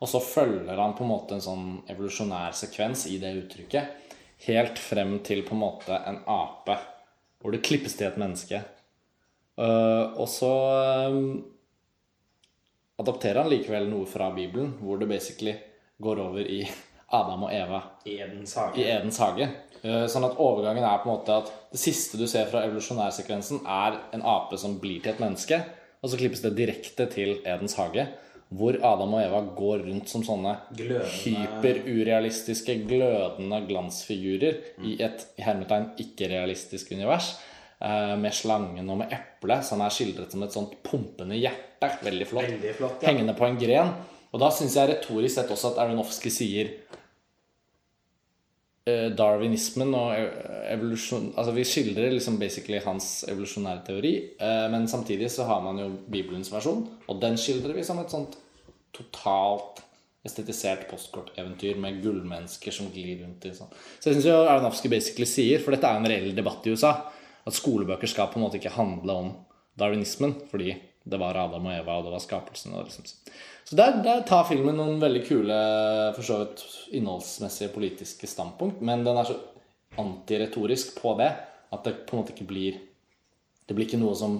Og 0.00 0.08
så 0.08 0.20
følger 0.20 0.76
han 0.76 0.94
på 0.96 1.04
en 1.04 1.12
måte 1.12 1.36
en 1.36 1.44
sånn 1.44 1.66
evolusjonær 1.88 2.56
sekvens 2.56 3.06
i 3.12 3.18
det 3.20 3.32
uttrykket. 3.38 4.12
Helt 4.46 4.80
frem 4.80 5.18
til 5.24 5.42
på 5.44 5.56
en 5.56 5.62
måte 5.62 5.96
en 5.96 6.20
ape, 6.28 6.76
hvor 7.40 7.54
det 7.54 7.64
klippes 7.64 7.96
til 7.96 8.10
et 8.10 8.18
menneske. 8.20 8.60
Uh, 9.56 10.12
og 10.20 10.28
så 10.28 10.52
um, 11.08 11.38
adapterer 13.00 13.40
han 13.40 13.52
likevel 13.52 13.88
noe 13.88 14.08
fra 14.08 14.28
Bibelen, 14.36 14.74
hvor 14.82 15.00
det 15.00 15.08
basically 15.08 15.56
går 16.04 16.20
over 16.26 16.44
i 16.44 16.60
Adam 17.12 17.44
og 17.46 17.52
Eva 17.54 17.82
Edens 18.04 18.54
hage. 18.58 18.78
i 18.80 18.84
Edens 18.90 19.18
hage. 19.22 19.46
Eh, 19.84 20.06
Sånn 20.10 20.24
at 20.26 20.36
overgangen 20.42 20.82
er 20.84 20.98
på 20.98 21.06
en 21.10 21.14
måte 21.18 21.36
at 21.36 21.50
det 21.72 21.78
siste 21.78 22.16
du 22.18 22.26
ser 22.26 22.46
fra 22.50 22.64
evolusjonærsekvensen, 22.66 23.60
er 23.66 23.98
en 24.16 24.22
ape 24.22 24.58
som 24.58 24.78
blir 24.80 25.00
til 25.02 25.12
et 25.12 25.20
menneske. 25.20 25.60
Og 26.02 26.10
så 26.10 26.16
klippes 26.18 26.42
det 26.42 26.56
direkte 26.56 27.06
til 27.10 27.36
Edens 27.44 27.74
hage, 27.78 28.06
hvor 28.50 28.74
Adam 28.84 29.14
og 29.14 29.20
Eva 29.22 29.40
går 29.56 29.78
rundt 29.86 30.08
som 30.08 30.22
sånne 30.22 30.56
hyperurealistiske, 30.76 32.74
glødende 32.88 33.60
glansfigurer 33.68 34.54
i 34.86 34.96
et 35.02 35.26
i 35.38 35.42
hermetegn 35.46 35.90
ikke-realistisk 36.02 36.92
univers. 36.92 37.36
eh, 37.80 38.16
Med 38.16 38.32
slangen 38.32 38.88
og 38.90 38.98
med 38.98 39.12
eplet, 39.12 39.64
som 39.64 39.80
er 39.84 39.88
skildret 39.90 40.30
som 40.32 40.42
et 40.42 40.52
sånt 40.52 40.72
pumpende 40.82 41.34
hjerte. 41.36 41.90
Veldig 42.02 42.26
flott. 42.26 42.44
Veldig 42.48 42.74
flott, 42.78 43.02
ja. 43.02 43.08
Hengende 43.10 43.34
på 43.36 43.44
en 43.46 43.58
gren. 43.58 43.90
Og 44.34 44.42
da 44.42 44.50
syns 44.52 44.76
jeg 44.76 44.90
retorisk 44.90 45.38
sett 45.38 45.52
også 45.52 45.72
at 45.72 45.80
Aronofsky 45.84 46.32
sier 46.32 46.72
eh, 48.86 49.08
darwinismen 49.16 49.94
og 49.96 50.12
eh, 50.16 50.60
evolusjon 50.74 51.32
Altså 51.38 51.54
vi 51.56 51.66
skildrer 51.68 52.14
liksom 52.14 52.38
basically 52.40 52.80
hans 52.84 53.24
evolusjonære 53.30 53.84
teori, 53.86 54.14
eh, 54.36 54.66
men 54.72 54.88
samtidig 54.90 55.30
så 55.32 55.48
har 55.48 55.62
man 55.64 55.80
jo 55.82 55.90
Bibelens 56.10 56.52
versjon, 56.52 56.84
og 57.06 57.22
den 57.22 57.38
skildrer 57.40 57.76
vi 57.78 57.86
som 57.86 58.02
et 58.02 58.12
sånt 58.12 58.38
totalt 58.96 59.82
estetisert 60.26 60.88
postkorteventyr 60.90 61.78
med 61.78 62.00
gullmennesker 62.02 62.74
som 62.74 62.90
glir 62.90 63.20
rundt 63.22 63.44
i 63.46 63.54
sånn. 63.54 63.70
Så 64.00 64.10
jeg 64.10 64.18
syns 64.18 64.30
jo 64.30 64.40
Aronofsky 64.42 64.90
basically 64.90 65.28
sier, 65.30 65.62
for 65.62 65.74
dette 65.74 65.86
er 65.86 66.00
en 66.00 66.10
reell 66.10 66.32
debatt 66.36 66.66
i 66.66 66.74
USA, 66.74 66.96
at 67.46 67.54
skolebøker 67.54 68.10
skal 68.10 68.30
på 68.32 68.40
en 68.40 68.46
måte 68.46 68.58
ikke 68.58 68.74
handle 68.74 69.18
om 69.22 69.28
darwinismen, 69.78 70.34
fordi 70.50 70.74
det 71.06 71.20
var 71.22 71.38
Adam 71.38 71.68
og 71.68 71.76
Eva, 71.76 71.98
og 71.98 72.08
det 72.08 72.14
var 72.16 72.24
skapelsen. 72.24 72.74
Og 72.74 72.88
liksom. 72.88 73.06
Så 73.66 73.74
der, 73.74 73.98
der 74.04 74.22
tar 74.22 74.46
filmen 74.46 74.76
noen 74.78 75.00
veldig 75.02 75.22
kule, 75.26 75.54
for 76.14 76.22
så 76.22 76.38
vidt 76.44 76.62
innholdsmessige 76.94 77.72
politiske 77.74 78.28
standpunkt, 78.30 78.82
men 78.86 79.02
den 79.06 79.18
er 79.18 79.26
så 79.26 79.40
antiretorisk 79.98 81.00
på 81.00 81.16
det 81.18 81.32
at 81.74 81.86
det 81.86 81.96
på 82.06 82.14
en 82.14 82.22
måte 82.22 82.34
ikke 82.36 82.50
blir 82.50 82.82
Det 83.66 83.74
blir 83.74 83.88
ikke 83.88 83.98
noe 83.98 84.14
som 84.14 84.36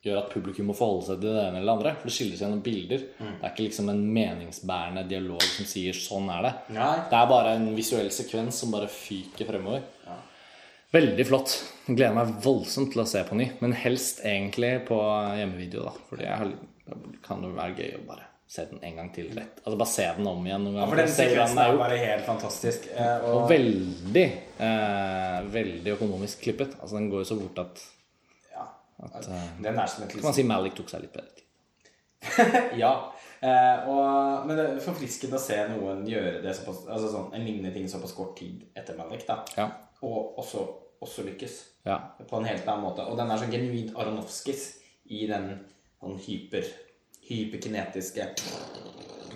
gjør 0.00 0.22
at 0.22 0.30
publikum 0.32 0.70
må 0.70 0.74
forholde 0.76 1.04
seg 1.10 1.18
til 1.20 1.34
det 1.34 1.42
ene 1.42 1.58
eller 1.60 1.68
det 1.68 1.74
andre. 1.74 1.90
For 2.00 2.08
det 2.08 2.14
skiller 2.16 2.38
seg 2.38 2.46
gjennom 2.46 2.62
bilder. 2.64 3.02
Det 3.20 3.44
er 3.44 3.52
ikke 3.52 3.66
liksom 3.66 3.90
en 3.92 4.00
meningsbærende 4.16 5.02
dialog 5.10 5.44
som 5.44 5.68
sier 5.68 5.92
'sånn 5.92 6.30
er 6.32 6.42
det'. 6.46 6.72
Nei. 6.78 6.96
Det 7.10 7.18
er 7.18 7.28
bare 7.28 7.52
en 7.58 7.76
visuell 7.76 8.08
sekvens 8.08 8.54
som 8.54 8.72
bare 8.72 8.88
fyker 8.88 9.44
fremover. 9.44 9.82
Veldig 10.92 11.26
flott. 11.26 11.62
Jeg 11.86 11.96
gleder 11.96 12.14
meg 12.14 12.34
voldsomt 12.42 12.92
til 12.92 13.02
å 13.02 13.06
se 13.06 13.22
på 13.24 13.36
ny. 13.36 13.50
Men 13.60 13.72
helst 13.72 14.24
egentlig 14.24 14.86
på 14.88 14.96
hjemmevideo, 15.36 15.84
da. 15.84 15.92
Fordi 16.08 16.22
jeg 16.24 16.38
har, 16.38 16.52
det 16.86 17.22
kan 17.22 17.42
jo 17.42 17.52
være 17.52 17.76
gøy 17.76 17.94
å 18.00 18.06
bare 18.08 18.31
se 18.52 18.64
den 18.68 18.82
en 18.84 18.96
gang 19.00 19.08
til 19.14 19.30
rett. 19.32 19.62
Altså 19.62 19.78
bare 19.80 19.88
se 19.88 20.04
den 20.18 20.26
om 20.28 20.44
igjen 20.44 20.66
Ja, 20.76 20.84
for 20.90 21.00
den 21.00 21.08
Se 21.08 21.22
sekvensen 21.22 21.60
er 21.62 21.70
jo 21.72 21.78
bare 21.80 21.96
helt 22.02 22.26
fantastisk. 22.26 22.88
eh, 22.92 23.24
Og 23.24 23.36
Og, 23.42 23.46
veldig, 23.50 24.24
eh, 24.66 25.38
veldig 25.54 25.94
økonomisk 25.96 26.42
klippet. 26.44 26.74
Altså 26.80 26.98
Den 26.98 27.08
går 27.10 27.22
jo 27.24 27.28
så 27.30 27.38
fort 27.40 27.62
at, 27.64 27.84
ja, 28.52 28.66
at 29.08 29.28
eh, 29.28 29.46
den 29.64 29.78
er 29.78 29.86
som 29.88 30.04
et 30.04 30.12
kan 30.12 30.22
man 30.28 30.36
si 30.36 30.44
Malik 30.44 30.76
tok 30.76 30.92
seg 30.92 31.06
litt 31.06 31.16
bedre 31.16 31.32
tid. 31.32 31.48
Ja. 32.82 32.92
Eh, 33.42 33.88
og, 33.90 34.44
men 34.46 34.54
det 34.58 34.64
er 34.68 34.84
forfriskende 34.84 35.34
å 35.34 35.42
se 35.42 35.56
noen 35.72 36.04
gjøre 36.06 36.42
det 36.44 36.52
såpass, 36.54 36.84
altså 36.86 37.08
sånn, 37.10 37.32
en 37.34 37.42
lignende 37.48 37.72
ting 37.74 37.88
såpass 37.90 38.12
kort 38.14 38.36
tid 38.38 38.68
etter 38.78 38.94
Malik. 39.00 39.24
da 39.26 39.40
Ja. 39.56 39.66
Og 40.06 40.38
også, 40.38 40.62
også 41.02 41.24
lykkes 41.26 41.56
ja. 41.88 41.96
på 42.28 42.38
en 42.38 42.46
helt 42.46 42.68
annen 42.68 42.84
måte. 42.84 43.02
Og 43.08 43.16
den 43.18 43.30
er 43.32 43.40
så 43.40 43.48
genuint 43.50 43.96
Aronofskis 43.98 44.68
i 45.10 45.24
den 45.26 45.50
sånn 45.98 46.20
hyper 46.22 46.68
hyperkinetiske 47.28 48.26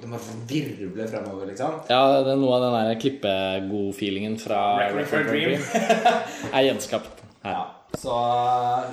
De 0.00 0.10
bare 0.10 0.36
virvler 0.50 1.08
fremover, 1.08 1.46
liksom. 1.50 1.78
Ja, 1.88 2.02
det 2.26 2.34
er 2.34 2.40
noe 2.40 2.58
av 2.58 2.66
den 2.66 2.76
der 2.76 3.00
klippegod-feelingen 3.00 4.36
fra 4.42 4.60
Record 4.82 5.08
for 5.12 5.22
a 5.22 5.30
Dream. 5.30 5.64
er 6.56 6.66
gjenskapt 6.68 7.24
her. 7.46 7.56
Ja, 7.56 7.64
så 7.96 8.12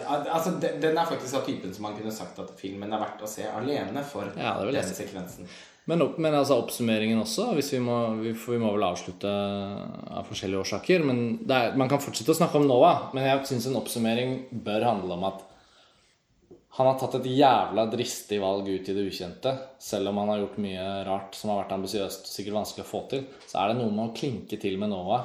altså, 0.07 0.55
den, 0.61 0.79
den 0.81 0.97
er 0.97 1.09
faktisk 1.09 1.35
av 1.39 1.45
typen 1.47 1.73
som 1.75 1.87
man 1.89 1.97
kunne 1.97 2.13
sagt 2.13 2.39
at 2.39 2.53
filmen 2.59 2.93
er 2.93 3.01
verdt 3.01 3.23
å 3.25 3.29
se 3.29 3.45
alene 3.49 4.03
for 4.07 4.29
Ja, 4.37 4.55
det 4.59 4.69
vil 4.69 4.77
jeg 4.77 4.85
denne 4.85 4.95
si. 4.95 5.03
sekvensen. 5.03 5.53
Men, 5.89 5.99
opp, 6.05 6.15
men 6.23 6.35
altså 6.37 6.55
oppsummeringen 6.61 7.19
også, 7.19 7.49
hvis 7.57 7.73
vi 7.73 7.81
må, 7.83 7.97
vi, 8.21 8.31
for 8.39 8.55
vi 8.55 8.61
må 8.61 8.69
vel 8.71 8.85
avslutte 8.87 9.27
av 9.27 10.29
forskjellige 10.29 10.61
årsaker. 10.63 11.03
Men 11.03 11.23
det 11.43 11.57
er, 11.57 11.73
Man 11.79 11.91
kan 11.91 11.99
fortsette 12.03 12.31
å 12.31 12.37
snakke 12.37 12.61
om 12.61 12.69
Noah, 12.69 13.09
men 13.15 13.27
jeg 13.27 13.41
syns 13.49 13.67
en 13.67 13.81
oppsummering 13.81 14.37
bør 14.63 14.87
handle 14.87 15.17
om 15.17 15.27
at 15.27 15.43
han 16.73 16.87
har 16.89 16.95
tatt 16.97 17.19
et 17.19 17.27
jævla 17.29 17.83
dristig 17.91 18.39
valg 18.41 18.65
ut 18.65 18.87
i 18.89 18.93
det 18.97 19.03
ukjente. 19.05 19.51
Selv 19.77 20.09
om 20.09 20.17
han 20.23 20.31
har 20.31 20.39
gjort 20.41 20.63
mye 20.63 20.85
rart 21.05 21.35
som 21.37 21.51
har 21.51 21.59
vært 21.61 21.75
ambisiøst 21.75 22.21
og 22.25 22.31
sikkert 22.33 22.57
vanskelig 22.57 22.85
å 22.85 22.89
få 22.89 23.01
til, 23.11 23.21
så 23.45 23.55
er 23.61 23.65
det 23.69 23.77
noe 23.77 23.93
med 23.93 24.05
å 24.07 24.15
klinke 24.17 24.55
til 24.61 24.75
med 24.81 24.89
Noah. 24.89 25.23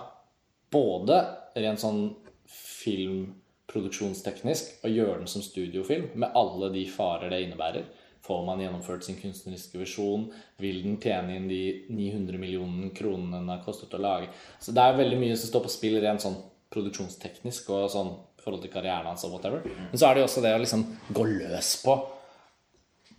Både 0.68 1.16
rent 1.56 1.80
sånn 1.80 2.14
filmproduksjonsteknisk 2.52 4.84
og 4.84 4.90
gjøre 4.92 5.18
den 5.22 5.32
som 5.32 5.42
studiofilm, 5.44 6.06
med 6.20 6.32
alle 6.36 6.68
de 6.74 6.84
farer 6.92 7.30
det 7.32 7.42
innebærer. 7.46 7.84
Får 8.28 8.40
man 8.44 8.60
gjennomført 8.60 9.04
sin 9.06 9.16
kunstneriske 9.16 9.80
visjon? 9.80 10.28
Vil 10.60 10.84
den 10.84 11.00
tjene 11.00 11.32
inn 11.38 11.48
de 11.48 11.88
900 11.88 12.36
millionene 12.44 12.92
kronene 12.92 13.40
den 13.40 13.48
har 13.54 13.64
kostet 13.64 13.96
å 13.96 14.04
lage? 14.04 14.28
Så 14.60 14.76
det 14.76 14.84
er 14.84 15.00
veldig 15.00 15.16
mye 15.24 15.32
som 15.38 15.48
står 15.48 15.64
på 15.64 15.72
spill 15.78 15.96
rent 16.04 16.20
sånn 16.26 16.36
produksjonsteknisk 16.74 17.70
og 17.72 17.88
sånn 17.94 18.12
forhold 18.48 18.64
til 18.64 18.72
karrieren 18.72 19.10
hans 19.12 19.26
og 19.28 19.36
whatever. 19.36 19.62
Men 19.64 20.00
så 20.00 20.08
er 20.08 20.16
det 20.16 20.24
jo 20.24 20.30
også 20.30 20.44
det 20.44 20.54
å 20.56 20.62
liksom 20.64 20.84
gå 21.14 21.28
løs 21.36 21.74
på 21.84 21.98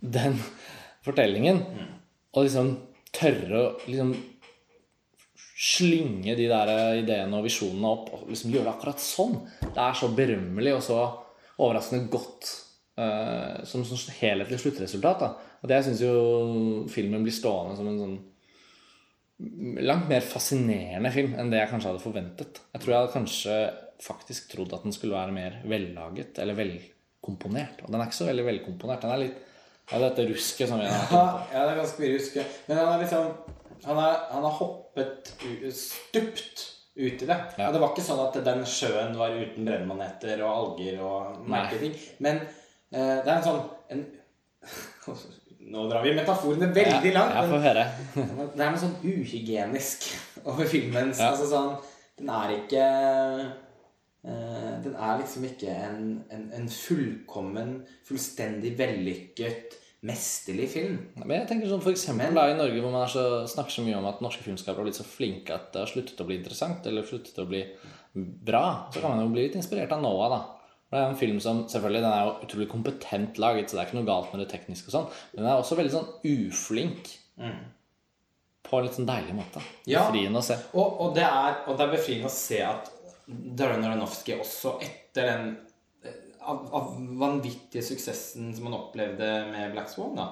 den 0.00 0.36
fortellingen. 1.06 1.62
Og 2.34 2.46
liksom 2.46 2.74
tørre 3.14 3.62
å 3.62 3.70
liksom 3.86 4.12
slynge 5.60 6.36
de 6.38 6.46
der 6.48 6.70
ideene 7.02 7.36
og 7.36 7.44
visjonene 7.44 7.90
opp 7.90 8.08
og 8.16 8.30
liksom 8.30 8.52
gjøre 8.54 8.68
det 8.68 8.72
akkurat 8.72 9.02
sånn. 9.04 9.36
Det 9.60 9.82
er 9.82 9.98
så 9.98 10.08
berømmelig 10.16 10.72
og 10.78 10.82
så 10.86 10.98
overraskende 11.60 12.08
godt 12.12 12.48
uh, 13.00 13.60
som 13.68 13.84
som 13.84 14.16
helhetlig 14.22 14.60
sluttresultat. 14.62 15.20
Da. 15.20 15.56
Og 15.60 15.68
det 15.68 15.82
syns 15.84 16.00
jo 16.04 16.14
filmen 16.92 17.26
blir 17.26 17.36
stående 17.36 17.76
som 17.76 17.90
en 17.90 18.00
sånn 18.00 18.18
langt 19.84 20.08
mer 20.08 20.24
fascinerende 20.24 21.12
film 21.12 21.36
enn 21.38 21.52
det 21.52 21.62
jeg 21.62 21.70
kanskje 21.70 21.92
hadde 21.92 22.04
forventet. 22.04 22.60
Jeg 22.74 22.82
tror 22.82 22.92
jeg 22.92 23.00
hadde 23.00 23.14
kanskje 23.14 23.60
faktisk 24.04 24.50
trodd 24.52 24.72
at 24.76 24.84
den 24.86 24.94
skulle 24.96 25.16
være 25.16 25.34
mer 25.34 25.60
vellaget 25.68 26.40
eller 26.42 26.56
velkomponert. 26.58 27.84
Og 27.84 27.92
den 27.92 28.00
er 28.00 28.08
ikke 28.08 28.20
så 28.20 28.28
veldig 28.30 28.46
velkomponert. 28.48 29.04
Den 29.04 29.14
er 29.14 29.22
litt 29.26 29.38
ja, 29.90 29.98
dette 29.98 30.26
rusket 30.28 30.70
som 30.70 30.78
vi 30.78 30.86
har 30.86 31.08
Ja, 31.10 31.22
ja, 31.50 31.62
det 31.64 31.72
er 31.72 31.80
ganske 31.80 32.02
mye 32.02 32.12
ruske. 32.14 32.44
Men 32.68 32.78
han 32.78 32.92
er 32.92 33.00
liksom 33.02 33.32
Han 33.80 33.96
har, 33.96 34.16
han 34.30 34.44
har 34.44 34.56
hoppet 34.58 35.32
stupt 35.72 36.66
ut 37.00 37.22
i 37.22 37.26
det. 37.26 37.36
Ja. 37.56 37.68
Og 37.68 37.74
det 37.74 37.80
var 37.80 37.92
ikke 37.94 38.04
sånn 38.04 38.20
at 38.20 38.34
den 38.44 38.64
sjøen 38.68 39.14
var 39.16 39.32
uten 39.32 39.64
brennmaneter 39.64 40.42
og 40.44 40.50
alger 40.52 40.98
og 41.06 41.46
merketing. 41.48 41.94
ting. 41.96 42.16
Men 42.20 42.42
eh, 42.92 43.20
det 43.22 43.30
er 43.30 43.36
en 43.38 43.46
sånn 43.46 43.62
en, 43.94 44.02
Nå 45.70 45.84
drar 45.86 46.02
vi 46.02 46.12
metaforene 46.16 46.70
veldig 46.74 47.12
langt. 47.14 47.34
Ja, 47.36 47.42
jeg 47.44 47.50
får 47.52 47.64
høre. 47.64 47.82
Det 48.16 48.64
er 48.64 48.72
noe 48.72 48.80
sånn 48.80 48.96
uhygienisk 49.04 50.06
over 50.42 50.68
filmen. 50.68 51.12
Ja. 51.14 51.30
Altså 51.30 51.46
sånn 51.50 51.74
Den 52.18 52.32
er 52.34 52.54
ikke 52.56 52.86
Den 54.20 54.96
er 55.00 55.20
liksom 55.20 55.46
ikke 55.48 55.72
en, 55.72 56.02
en, 56.32 56.42
en 56.52 56.66
fullkommen, 56.68 57.70
fullstendig 58.04 58.74
vellykket, 58.76 59.78
mesterlig 60.08 60.68
film. 60.72 60.98
Men 61.22 61.42
jeg 61.42 61.48
tenker 61.50 61.68
sånn 61.68 61.82
for 61.84 61.92
eksempel 61.92 62.36
da 62.36 62.46
i 62.48 62.56
Norge 62.56 62.80
hvor 62.80 62.92
man 62.94 63.08
så, 63.10 63.24
snakker 63.50 63.74
så 63.74 63.84
mye 63.84 63.98
om 63.98 64.08
at 64.08 64.22
norske 64.24 64.44
filmskapere 64.44 64.80
har 64.80 64.88
blitt 64.88 65.00
så 65.00 65.08
flinke 65.08 65.56
at 65.56 65.72
det 65.74 65.82
har 65.82 65.90
sluttet 65.92 66.20
å 66.20 66.28
bli 66.28 66.38
interessant, 66.40 66.86
eller 66.88 67.08
sluttet 67.08 67.40
å 67.40 67.48
bli 67.48 67.64
bra, 68.12 68.64
så 68.92 69.02
kan 69.02 69.14
man 69.14 69.24
jo 69.24 69.34
bli 69.34 69.46
litt 69.46 69.58
inspirert 69.60 69.92
av 69.96 70.02
Noah, 70.04 70.32
da. 70.32 70.40
Det 70.90 70.98
er 70.98 71.10
en 71.12 71.18
film 71.20 71.36
som 71.42 71.60
selvfølgelig, 71.70 72.02
den 72.02 72.12
er 72.12 72.22
jo 72.26 72.46
utrolig 72.46 72.70
kompetent 72.70 73.36
laget, 73.38 73.68
så 73.70 73.76
det 73.76 73.82
er 73.82 73.90
ikke 73.90 73.98
noe 74.00 74.08
galt 74.08 74.32
med 74.32 74.42
det 74.42 74.48
tekniske 74.50 74.90
og 74.90 74.96
sånn, 74.96 75.10
men 75.34 75.44
den 75.44 75.50
er 75.52 75.60
også 75.60 75.78
veldig 75.78 75.92
sånn 75.94 76.08
uflink. 76.32 77.12
På 78.66 78.78
en 78.78 78.86
litt 78.86 78.96
sånn 78.98 79.08
deilig 79.08 79.36
måte. 79.36 79.62
Ja. 79.88 80.06
Befriende 80.08 80.42
å 80.42 80.44
se. 80.44 80.56
Og, 80.74 80.88
og, 80.88 81.12
det 81.16 81.24
er, 81.26 81.60
og 81.66 81.78
det 81.78 81.86
er 81.86 81.94
befriende 81.94 82.28
å 82.28 82.34
se 82.34 82.58
at 82.66 82.90
Darren 83.30 83.84
Aronofsky 83.86 84.34
også 84.40 84.76
etter 84.82 85.28
den 85.30 85.50
eh, 86.04 86.20
av, 86.40 86.64
av 86.74 86.94
vanvittige 87.20 87.82
suksessen 87.84 88.52
som 88.56 88.66
han 88.70 88.78
opplevde 88.80 89.28
med 89.52 89.74
Black 89.74 89.90
Swan, 89.92 90.16
da, 90.18 90.28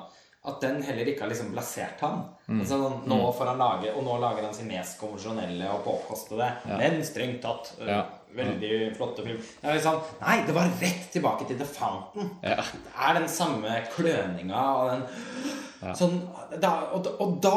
at 0.48 0.60
den 0.62 0.78
heller 0.86 1.08
ikke 1.10 1.24
har 1.26 1.30
liksom 1.32 1.50
blasert 1.52 2.00
han. 2.00 2.22
Mm. 2.46 2.60
Altså, 2.62 2.76
nå 3.10 3.18
får 3.36 3.50
han 3.50 3.58
lage, 3.60 3.90
Og 3.98 4.04
nå 4.06 4.14
lager 4.22 4.46
han 4.46 4.54
sin 4.56 4.70
mest 4.70 4.96
konvensjonelle 5.00 5.66
og 5.74 5.82
påkostede, 5.84 6.46
men 6.78 7.02
strengt 7.04 7.42
tatt 7.44 7.74
eh, 7.82 7.90
Ja. 7.90 7.98
veldig 8.38 8.94
flotte 8.96 9.24
film. 9.26 9.42
Det 9.60 9.74
liksom, 9.78 10.00
nei, 10.22 10.38
det 10.46 10.54
var 10.56 10.70
rett 10.80 11.06
tilbake 11.12 11.46
til 11.48 11.58
The 11.60 11.66
Fountain. 11.68 12.30
Ja. 12.44 12.56
Det 12.62 12.94
er 13.08 13.18
den 13.18 13.28
samme 13.28 13.76
kløninga 13.94 14.64
og 14.78 14.90
den 14.94 15.94
sånn, 15.98 16.16
da, 16.60 16.72
og, 16.96 17.06
og 17.22 17.36
da, 17.44 17.54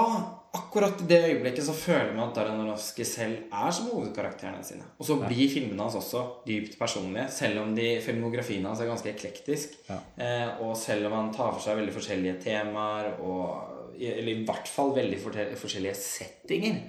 akkurat 0.52 1.00
i 1.00 1.08
det 1.08 1.20
øyeblikket, 1.30 1.64
så 1.64 1.74
føler 1.76 2.12
man 2.12 2.26
at 2.28 2.36
Darren 2.36 2.60
Aronofsky 2.60 3.06
selv 3.08 3.46
er 3.56 3.72
som 3.76 3.88
hovedkarakterene 3.94 4.64
sine. 4.68 4.84
Og 5.00 5.08
så 5.08 5.16
blir 5.22 5.52
filmene 5.52 5.86
hans 5.86 5.96
også 5.96 6.24
dypt 6.48 6.76
personlige, 6.80 7.30
selv 7.32 7.62
om 7.64 7.76
de, 7.76 7.88
filmografien 8.04 8.66
hans 8.68 8.82
er 8.84 8.90
ganske 8.92 9.14
eklektisk. 9.14 9.78
Eh, 9.92 10.50
og 10.64 10.76
selv 10.80 11.08
om 11.08 11.16
han 11.16 11.32
tar 11.36 11.54
for 11.54 11.64
seg 11.64 11.80
veldig 11.80 11.96
forskjellige 11.96 12.42
temaer, 12.44 13.14
og, 13.24 13.94
eller 13.96 14.34
i 14.34 14.44
hvert 14.48 14.72
fall 14.72 14.92
veldig 14.98 15.20
forskjellige 15.62 15.96
settinger, 16.00 16.82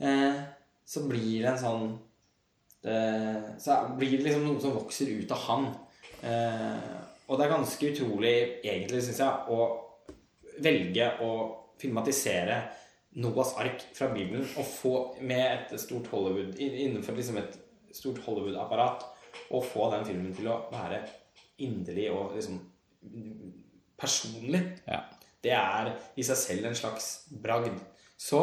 eh, 0.00 0.40
så 0.84 1.04
blir 1.08 1.44
det 1.44 1.50
en 1.52 1.60
sånn 1.60 1.86
eh, 2.88 3.50
så 3.60 3.76
blir 3.98 4.16
det 4.16 4.28
liksom 4.28 4.46
noe 4.48 4.62
som 4.62 4.76
vokser 4.76 5.12
ut 5.12 5.34
av 5.36 5.44
han. 5.48 5.68
Eh, 6.24 6.94
og 7.28 7.36
det 7.36 7.46
er 7.46 7.52
ganske 7.52 7.90
utrolig, 7.92 8.34
egentlig, 8.64 9.02
syns 9.04 9.20
jeg, 9.20 9.52
å 9.52 10.56
velge 10.64 11.10
å 11.24 11.30
filmatisere 11.80 12.58
Noahs 13.14 13.54
ark 13.62 13.82
fra 13.94 14.08
Bibelen 14.10 14.46
og 14.58 14.66
få 14.66 14.94
med 15.22 15.44
et 15.70 15.74
stort 15.80 16.08
Hollywood 16.10 16.58
innenfor 16.58 17.14
liksom 17.14 17.38
et 17.38 17.58
stort 17.94 18.18
Hollywood-apparat 18.24 19.04
og 19.54 19.66
få 19.66 19.90
den 19.92 20.06
filmen 20.08 20.34
til 20.34 20.48
å 20.50 20.64
være 20.72 21.04
inderlig 21.62 22.08
og 22.10 22.34
liksom 22.34 22.58
personlig. 24.00 24.62
Ja. 24.88 25.04
Det 25.44 25.52
er 25.54 25.92
i 26.16 26.24
seg 26.26 26.40
selv 26.40 26.68
en 26.68 26.78
slags 26.78 27.10
bragd. 27.30 27.76
Så 28.16 28.40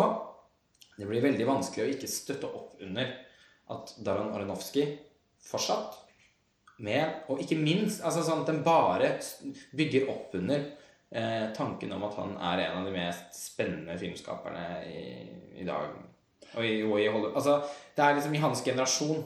det 0.97 1.07
blir 1.09 1.24
veldig 1.24 1.47
vanskelig 1.49 1.86
å 1.86 1.93
ikke 1.95 2.11
støtte 2.11 2.47
opp 2.47 2.80
under 2.84 3.11
at 3.72 3.95
Darren 4.03 4.32
Aronofsky 4.36 4.86
fortsatt 5.41 5.97
med 6.82 7.28
Og 7.30 7.41
ikke 7.43 7.59
minst 7.61 8.01
altså 8.01 8.24
sånn 8.26 8.41
at 8.41 8.49
den 8.49 8.63
bare 8.65 9.11
bygger 9.78 10.07
opp 10.09 10.34
under 10.38 10.63
tanken 11.57 11.91
om 11.91 12.03
at 12.07 12.14
han 12.16 12.38
er 12.39 12.62
en 12.64 12.78
av 12.80 12.86
de 12.88 12.91
mest 12.95 13.36
spennende 13.36 13.97
filmskaperne 13.99 14.66
i, 14.88 15.01
i 15.59 15.66
dag. 15.68 15.89
Og 16.53 16.66
i, 16.66 16.78
og 16.84 16.99
i 17.01 17.07
Altså, 17.09 17.57
det 17.95 18.05
er 18.05 18.16
liksom 18.16 18.36
i 18.36 18.43
hans 18.43 18.62
generasjon 18.64 19.26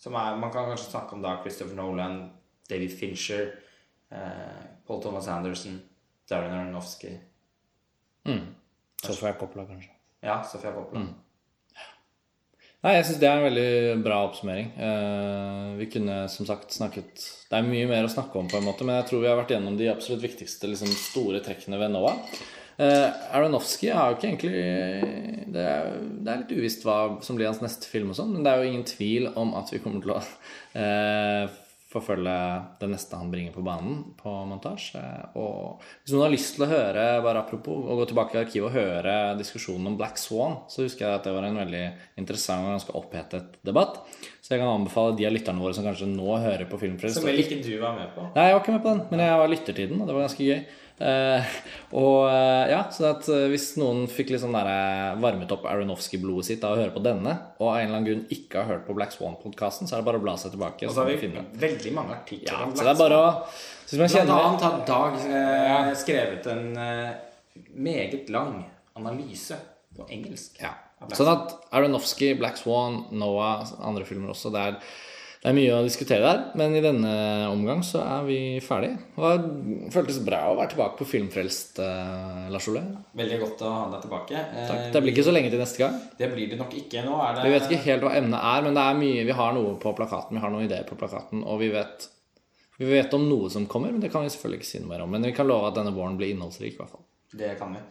som 0.00 0.16
er 0.16 0.36
Man 0.36 0.52
kan 0.52 0.68
kanskje 0.68 0.90
snakke 0.90 1.16
om 1.16 1.22
da 1.22 1.36
Christopher 1.42 1.76
Nolan, 1.76 2.30
David 2.70 2.96
Fincher, 2.98 3.50
eh, 4.12 4.64
Paul 4.86 5.02
Thomas 5.02 5.28
Anderson, 5.28 5.80
Darren 6.30 6.52
Aronofsky 6.52 7.14
Så 9.02 9.14
får 9.14 9.26
jeg 9.28 9.38
Coppola, 9.38 9.66
kanskje. 9.66 9.92
Ja, 10.22 10.42
Sofia 10.42 10.72
Coppola. 10.72 11.00
Nei, 12.86 13.00
jeg 13.00 13.06
syns 13.08 13.18
det 13.18 13.26
er 13.26 13.40
en 13.40 13.48
veldig 13.48 14.02
bra 14.04 14.20
oppsummering. 14.28 14.68
Eh, 14.78 15.70
vi 15.80 15.88
kunne 15.90 16.20
som 16.30 16.46
sagt 16.46 16.70
snakket 16.70 17.24
Det 17.50 17.58
er 17.58 17.66
mye 17.66 17.88
mer 17.90 18.06
å 18.06 18.12
snakke 18.12 18.38
om, 18.38 18.46
på 18.46 18.60
en 18.60 18.68
måte, 18.68 18.86
men 18.86 19.00
jeg 19.00 19.08
tror 19.08 19.24
vi 19.24 19.30
har 19.30 19.40
vært 19.40 19.56
gjennom 19.56 19.74
de 19.78 19.88
absolutt 19.90 20.22
viktigste 20.22 20.70
liksom, 20.70 20.92
store 20.94 21.40
trekkene 21.42 21.80
ved 21.80 21.90
Noah. 21.94 22.20
Uh, 22.76 23.08
Aronofsky 23.34 23.88
har 23.88 24.12
jo 24.12 24.18
ikke 24.18 24.28
egentlig 24.28 25.46
det 25.54 25.62
er, 25.64 25.94
det 25.96 26.28
er 26.28 26.40
litt 26.42 26.50
uvisst 26.58 26.82
hva 26.84 26.96
som 27.24 27.38
blir 27.38 27.48
hans 27.48 27.62
neste 27.64 27.88
film, 27.88 28.10
og 28.12 28.18
sånn, 28.18 28.34
men 28.36 28.44
det 28.44 28.52
er 28.52 28.60
jo 28.60 28.70
ingen 28.70 28.86
tvil 28.86 29.30
om 29.32 29.54
at 29.56 29.72
vi 29.72 29.80
kommer 29.80 30.04
til 30.04 30.12
å 30.12 30.18
eh, 30.76 31.54
forfølge 31.90 32.36
det 32.80 32.88
neste 32.90 33.18
han 33.18 33.30
bringer 33.30 33.52
på 33.54 33.62
banen 33.64 34.00
på 34.18 34.30
montasje. 34.50 35.02
Og 35.38 35.82
hvis 36.02 36.14
noen 36.14 36.24
har 36.26 36.32
lyst 36.34 36.56
til 36.56 36.66
å 36.66 36.70
høre, 36.70 37.04
bare 37.22 37.42
apropos, 37.44 37.84
å 37.86 37.98
gå 38.00 38.08
tilbake 38.10 38.34
i 38.34 38.40
arkivet 38.42 38.68
og 38.68 38.74
høre 38.74 39.14
diskusjonen 39.38 39.92
om 39.92 39.98
Black 39.98 40.18
Swan, 40.18 40.58
så 40.72 40.82
husker 40.82 41.06
jeg 41.06 41.20
at 41.20 41.28
det 41.28 41.34
var 41.36 41.46
en 41.46 41.60
veldig 41.62 41.84
interessant 42.18 42.66
og 42.66 42.74
ganske 42.74 42.96
opphetet 42.98 43.60
debatt. 43.66 44.00
Så 44.42 44.54
jeg 44.54 44.62
kan 44.62 44.72
anbefale 44.72 45.14
de 45.18 45.28
av 45.28 45.34
lytterne 45.34 45.62
våre 45.62 45.76
som 45.78 45.86
kanskje 45.86 46.10
nå 46.10 46.26
hører 46.42 46.66
på 46.70 46.80
Filmfrelst. 46.82 47.20
Som 47.20 47.28
vel 47.28 47.44
ikke 47.44 47.62
du 47.62 47.72
var 47.82 47.94
med 47.98 48.10
på. 48.14 48.26
Nei, 48.34 48.48
jeg 48.48 48.58
var 48.58 48.64
ikke 48.64 48.76
med 48.76 48.84
på 48.84 48.92
den, 48.92 49.06
men 49.12 49.24
jeg 49.26 49.40
var 49.42 49.54
lyttertiden, 49.54 50.02
og 50.02 50.10
det 50.10 50.18
var 50.18 50.26
ganske 50.26 50.50
gøy. 50.50 50.60
Eh, 50.96 51.56
og 51.92 52.22
eh, 52.30 52.70
ja, 52.72 52.78
så 52.88 53.10
at 53.10 53.26
eh, 53.28 53.42
Hvis 53.52 53.66
noen 53.76 54.06
fikk 54.08 54.30
litt 54.32 54.40
sånn 54.40 54.54
der, 54.56 54.70
varmet 55.20 55.50
opp 55.52 55.66
Aronofsky-blodet 55.68 56.46
sitt 56.48 56.64
av 56.64 56.72
å 56.72 56.80
høre 56.80 56.94
på 56.94 57.02
denne, 57.04 57.34
og 57.60 57.66
av 57.68 57.74
en 57.76 57.82
eller 57.90 57.98
annen 57.98 58.06
grunn 58.08 58.22
ikke 58.32 58.62
har 58.62 58.70
hørt 58.70 58.86
på 58.86 58.96
Black 58.96 59.12
Swan-podkasten, 59.12 59.84
så 59.90 59.98
er 59.98 60.00
det 60.00 60.08
bare 60.08 60.22
å 60.22 60.24
bla 60.24 60.38
seg 60.40 60.54
tilbake. 60.56 60.88
Og 60.88 60.94
så 60.96 61.02
har 61.04 61.10
vi 61.12 61.18
finne 61.20 61.44
veldig 61.60 61.92
mange 61.98 62.16
artikler 62.16 62.48
Ja, 62.54 62.62
om 62.64 62.72
så 62.72 62.86
det 62.86 62.94
er 62.94 63.02
bare 63.02 63.18
å 63.20 63.28
Hvis 63.90 64.00
man 64.00 64.14
Blant 64.16 64.32
annet 64.38 64.64
har 64.64 64.80
Dag 64.88 65.20
eh, 65.28 65.92
skrevet 66.00 66.48
en 66.54 66.64
eh, 66.80 67.12
meget 67.76 68.32
lang 68.32 68.62
analyse 68.96 69.60
på 69.96 70.08
engelsk. 70.08 70.56
ja. 70.64 70.72
Sånn 71.12 71.28
at 71.28 71.50
Aronofsky, 71.76 72.30
Black 72.40 72.56
Swan, 72.56 73.02
Noah, 73.12 73.68
andre 73.84 74.06
filmer 74.08 74.32
også 74.32 74.48
det 74.54 74.62
er, 74.70 74.78
det 75.46 75.52
er 75.52 75.54
mye 75.60 75.74
å 75.76 75.82
diskutere 75.86 76.24
der, 76.26 76.40
men 76.58 76.72
i 76.74 76.80
denne 76.82 77.10
omgang 77.46 77.78
så 77.86 78.00
er 78.02 78.24
vi 78.26 78.38
ferdige. 78.58 78.96
Det 79.14 79.92
føltes 79.94 80.16
bra 80.26 80.40
å 80.50 80.56
være 80.58 80.72
tilbake 80.72 80.98
på 80.98 81.06
Filmfrelst, 81.06 81.78
eh, 81.84 82.48
Lars 82.50 82.66
Ole. 82.72 82.82
Veldig 83.14 83.38
godt 83.44 83.62
å 83.62 83.70
ha 83.70 83.84
deg 83.92 84.02
tilbake. 84.02 84.34
Eh, 84.34 84.64
Takk. 84.66 84.82
Det 84.96 85.02
blir 85.04 85.14
ikke 85.14 85.26
så 85.28 85.36
lenge 85.36 85.52
til 85.54 85.62
neste 85.62 85.78
gang. 85.84 86.00
Det 86.18 86.32
blir 86.32 86.50
det 86.50 86.58
nok 86.58 86.74
ikke. 86.74 87.04
Nå 87.06 87.14
er 87.22 87.38
det 87.38 87.44
Vi 87.46 87.52
vet 87.54 87.68
ikke 87.70 87.84
helt 87.84 88.02
hva 88.08 88.16
emnet 88.18 88.42
er, 88.42 88.66
men 88.66 88.74
det 88.74 88.88
er 88.88 88.98
mye, 88.98 89.22
vi 89.30 89.38
har 89.38 89.54
noe 89.54 89.76
på 89.78 89.94
plakaten. 89.94 90.34
Vi 90.34 90.42
har 90.42 90.50
noen 90.50 90.66
ideer 90.66 90.82
på 90.90 90.98
plakaten, 90.98 91.46
og 91.46 91.62
vi 91.62 91.70
vet, 91.70 92.08
vi 92.82 92.90
vet 92.90 93.14
om 93.14 93.28
noe 93.30 93.48
som 93.48 93.70
kommer, 93.70 93.94
men 93.94 94.02
det 94.02 94.10
kan 94.10 94.26
vi 94.26 94.34
selvfølgelig 94.34 94.64
ikke 94.64 94.72
si 94.72 94.82
noe 94.82 94.96
mer 94.96 95.06
om. 95.06 95.14
Men 95.14 95.30
vi 95.30 95.36
kan 95.38 95.46
love 95.46 95.70
at 95.70 95.78
denne 95.78 95.94
våren 95.94 96.18
blir 96.18 96.34
innholdsrik, 96.34 96.74
i 96.74 96.82
hvert 96.82 96.90
fall. 96.90 97.06
Det 97.30 97.54
kan 97.62 97.70
vi. 97.70 97.86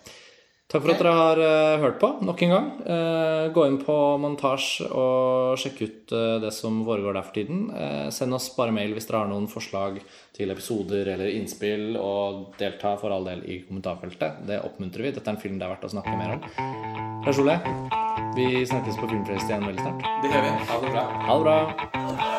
Takk 0.65 0.81
for 0.81 0.95
at 0.95 1.01
dere 1.01 1.11
har 1.13 1.39
uh, 1.39 1.81
hørt 1.83 1.99
på 2.01 2.07
nok 2.25 2.41
en 2.41 2.51
gang. 2.51 2.69
Uh, 2.87 3.53
gå 3.53 3.67
inn 3.69 3.77
på 3.85 3.95
montasje 4.17 4.87
og 4.89 5.59
sjekk 5.61 5.81
ut 5.83 6.13
uh, 6.17 6.37
det 6.41 6.49
som 6.57 6.79
foregår 6.87 7.13
der 7.13 7.27
for 7.27 7.37
tiden. 7.37 7.67
Send 8.15 8.33
oss 8.33 8.49
bare 8.57 8.73
mail 8.73 8.95
hvis 8.97 9.05
dere 9.05 9.21
har 9.21 9.29
noen 9.29 9.45
forslag 9.51 9.99
til 10.35 10.51
episoder 10.51 11.13
eller 11.13 11.31
innspill, 11.31 11.93
og 12.01 12.57
delta 12.59 12.95
for 12.99 13.13
all 13.13 13.29
del 13.29 13.45
i 13.45 13.61
kommentarfeltet. 13.67 14.41
Det 14.49 14.59
oppmuntrer 14.65 15.05
vi. 15.05 15.13
Dette 15.15 15.29
er 15.29 15.37
en 15.37 15.43
film 15.43 15.61
det 15.61 15.69
er 15.69 15.75
verdt 15.75 15.85
å 15.87 15.93
snakke 15.93 16.17
mer 16.17 16.35
om. 16.35 16.49
Lars 17.25 17.41
Ole, 17.41 17.59
vi 18.35 18.65
snakkes 18.65 18.97
på 18.99 19.11
Filmfrelst 19.13 19.53
igjen 19.53 19.69
veldig 19.69 19.85
snart. 19.85 20.09
Det 20.25 20.33
gjør 20.33 20.49
vi. 20.49 20.55
Ha 20.71 20.81
det 20.81 20.95
bra. 20.97 21.05
Ha 21.29 21.37
det 21.37 21.45
bra. 21.45 22.34